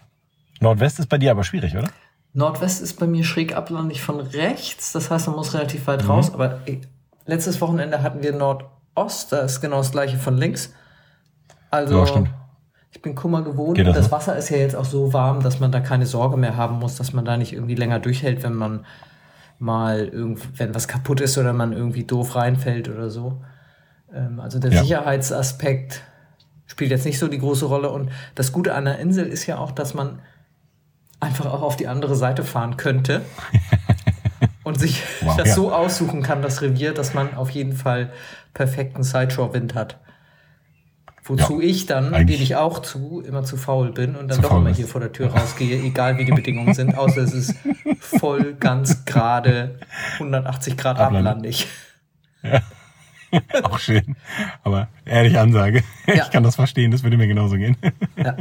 Nordwest 0.61 0.99
ist 0.99 1.07
bei 1.07 1.17
dir 1.17 1.31
aber 1.31 1.43
schwierig, 1.43 1.75
oder? 1.75 1.89
Nordwest 2.33 2.81
ist 2.81 2.99
bei 2.99 3.05
mir 3.07 3.25
schräg 3.25 3.55
ablandig 3.55 4.01
von 4.01 4.19
rechts, 4.21 4.93
das 4.93 5.11
heißt, 5.11 5.27
man 5.27 5.35
muss 5.35 5.53
relativ 5.53 5.81
Mhm. 5.81 5.87
weit 5.87 6.07
raus, 6.07 6.33
aber 6.33 6.61
ey, 6.65 6.79
letztes 7.25 7.59
Wochenende 7.59 8.01
hatten 8.01 8.23
wir 8.23 8.31
Nordost, 8.33 9.31
da 9.33 9.39
ist 9.39 9.59
genau 9.59 9.77
das 9.77 9.91
gleiche 9.91 10.17
von 10.17 10.37
links. 10.37 10.73
Also, 11.71 11.99
Ja, 11.99 12.07
stimmt. 12.07 12.29
ich 12.91 13.01
bin 13.01 13.15
Kummer 13.15 13.41
gewohnt. 13.41 13.75
Geht 13.75 13.87
das, 13.87 13.97
das? 13.97 14.11
Wasser 14.11 14.37
ist 14.37 14.49
ja 14.49 14.57
jetzt 14.57 14.75
auch 14.77 14.85
so 14.85 15.11
warm, 15.11 15.43
dass 15.43 15.59
man 15.59 15.73
da 15.73 15.81
keine 15.81 16.05
Sorge 16.05 16.37
mehr 16.37 16.55
haben 16.55 16.79
muss, 16.79 16.95
dass 16.95 17.11
man 17.11 17.25
da 17.25 17.35
nicht 17.35 17.51
irgendwie 17.51 17.75
länger 17.75 17.99
durchhält, 17.99 18.43
wenn 18.43 18.53
man 18.53 18.85
mal 19.59 20.07
irgend, 20.07 20.59
wenn 20.59 20.75
was 20.75 20.87
kaputt 20.87 21.21
ist 21.21 21.37
oder 21.37 21.53
man 21.53 21.73
irgendwie 21.73 22.03
doof 22.03 22.35
reinfällt 22.35 22.89
oder 22.89 23.09
so. 23.09 23.41
Ähm, 24.13 24.39
also 24.39 24.59
der 24.59 24.71
Ja. 24.71 24.81
Sicherheitsaspekt 24.81 26.01
spielt 26.65 26.91
jetzt 26.91 27.05
nicht 27.05 27.19
so 27.19 27.27
die 27.27 27.39
große 27.39 27.65
Rolle. 27.65 27.89
Und 27.91 28.09
das 28.35 28.51
Gute 28.51 28.73
an 28.75 28.85
der 28.85 28.99
Insel 28.99 29.25
ist 29.27 29.45
ja 29.45 29.57
auch, 29.57 29.71
dass 29.71 29.93
man 29.93 30.19
einfach 31.19 31.45
auch 31.45 31.61
auf 31.61 31.75
die 31.77 31.87
andere 31.87 32.15
Seite 32.15 32.43
fahren 32.43 32.77
könnte 32.77 33.21
und 34.63 34.79
sich 34.79 35.01
Wow, 35.21 35.37
das 35.37 35.49
ja. 35.49 35.53
so 35.55 35.71
aussuchen 35.73 36.21
kann, 36.21 36.41
das 36.41 36.61
Revier, 36.61 36.93
dass 36.93 37.13
man 37.13 37.35
auf 37.35 37.49
jeden 37.51 37.73
Fall 37.73 38.11
perfekten 38.53 39.03
Sideshore-Wind 39.03 39.75
hat. 39.75 39.99
Wozu 41.25 41.61
Ja, 41.61 41.67
ich 41.67 41.85
dann, 41.85 42.11
gebe 42.25 42.43
ich 42.43 42.55
auch 42.57 42.79
zu, 42.79 43.23
immer 43.25 43.43
zu 43.43 43.55
faul 43.55 43.91
bin 43.91 44.15
und 44.15 44.27
dann 44.27 44.41
doch 44.41 44.57
immer 44.57 44.71
hier 44.71 44.87
vor 44.87 44.99
der 44.99 45.13
Tür 45.13 45.27
rausgehe, 45.27 45.81
egal 45.81 46.17
wie 46.17 46.25
die 46.25 46.33
Bedingungen 46.33 46.73
sind, 46.73 46.97
außer 46.97 47.21
es 47.21 47.33
ist 47.33 47.55
voll, 47.99 48.55
ganz 48.59 49.05
gerade, 49.05 49.79
180 50.15 50.75
Grad 50.75 50.99
ablandig. 50.99 51.67
Auch 53.63 53.79
schön. 53.79 54.15
Aber 54.63 54.89
ehrliche 55.05 55.39
Ansage. 55.39 55.83
Ja. 56.07 56.15
Ich 56.25 56.29
kann 56.29 56.43
das 56.43 56.55
verstehen, 56.55 56.91
das 56.91 57.03
würde 57.03 57.17
mir 57.17 57.27
genauso 57.27 57.55
gehen. 57.55 57.77
Ja. 58.17 58.35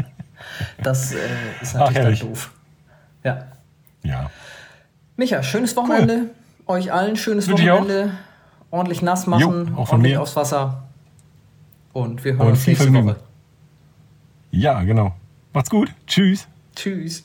Das 0.82 1.12
äh, 1.12 1.18
ist 1.62 1.76
Ach, 1.76 1.90
natürlich 1.92 2.18
dann 2.20 2.28
doof. 2.28 2.50
Ja. 3.24 3.46
Ja. 4.02 4.30
Micha, 5.16 5.42
schönes 5.42 5.76
Wochenende. 5.76 6.30
Euch 6.66 6.92
allen 6.92 7.16
schönes 7.16 7.48
Wünsche. 7.48 7.70
Wochenende. 7.70 8.10
Ordentlich 8.70 9.02
nass 9.02 9.26
machen, 9.26 9.40
Jo, 9.42 9.80
auch 9.80 9.88
von 9.88 9.98
ordentlich 9.98 10.14
mir. 10.14 10.20
aufs 10.20 10.34
Wasser. 10.34 10.82
Und 11.92 12.24
wir 12.24 12.32
hören 12.34 12.46
Und 12.46 12.52
uns 12.52 12.66
nächste 12.66 12.84
Vergnügen. 12.84 13.08
Woche. 13.08 13.20
Ja, 14.50 14.82
genau. 14.82 15.14
Macht's 15.52 15.70
gut. 15.70 15.92
Tschüss. 16.06 16.48
Tschüss. 16.74 17.24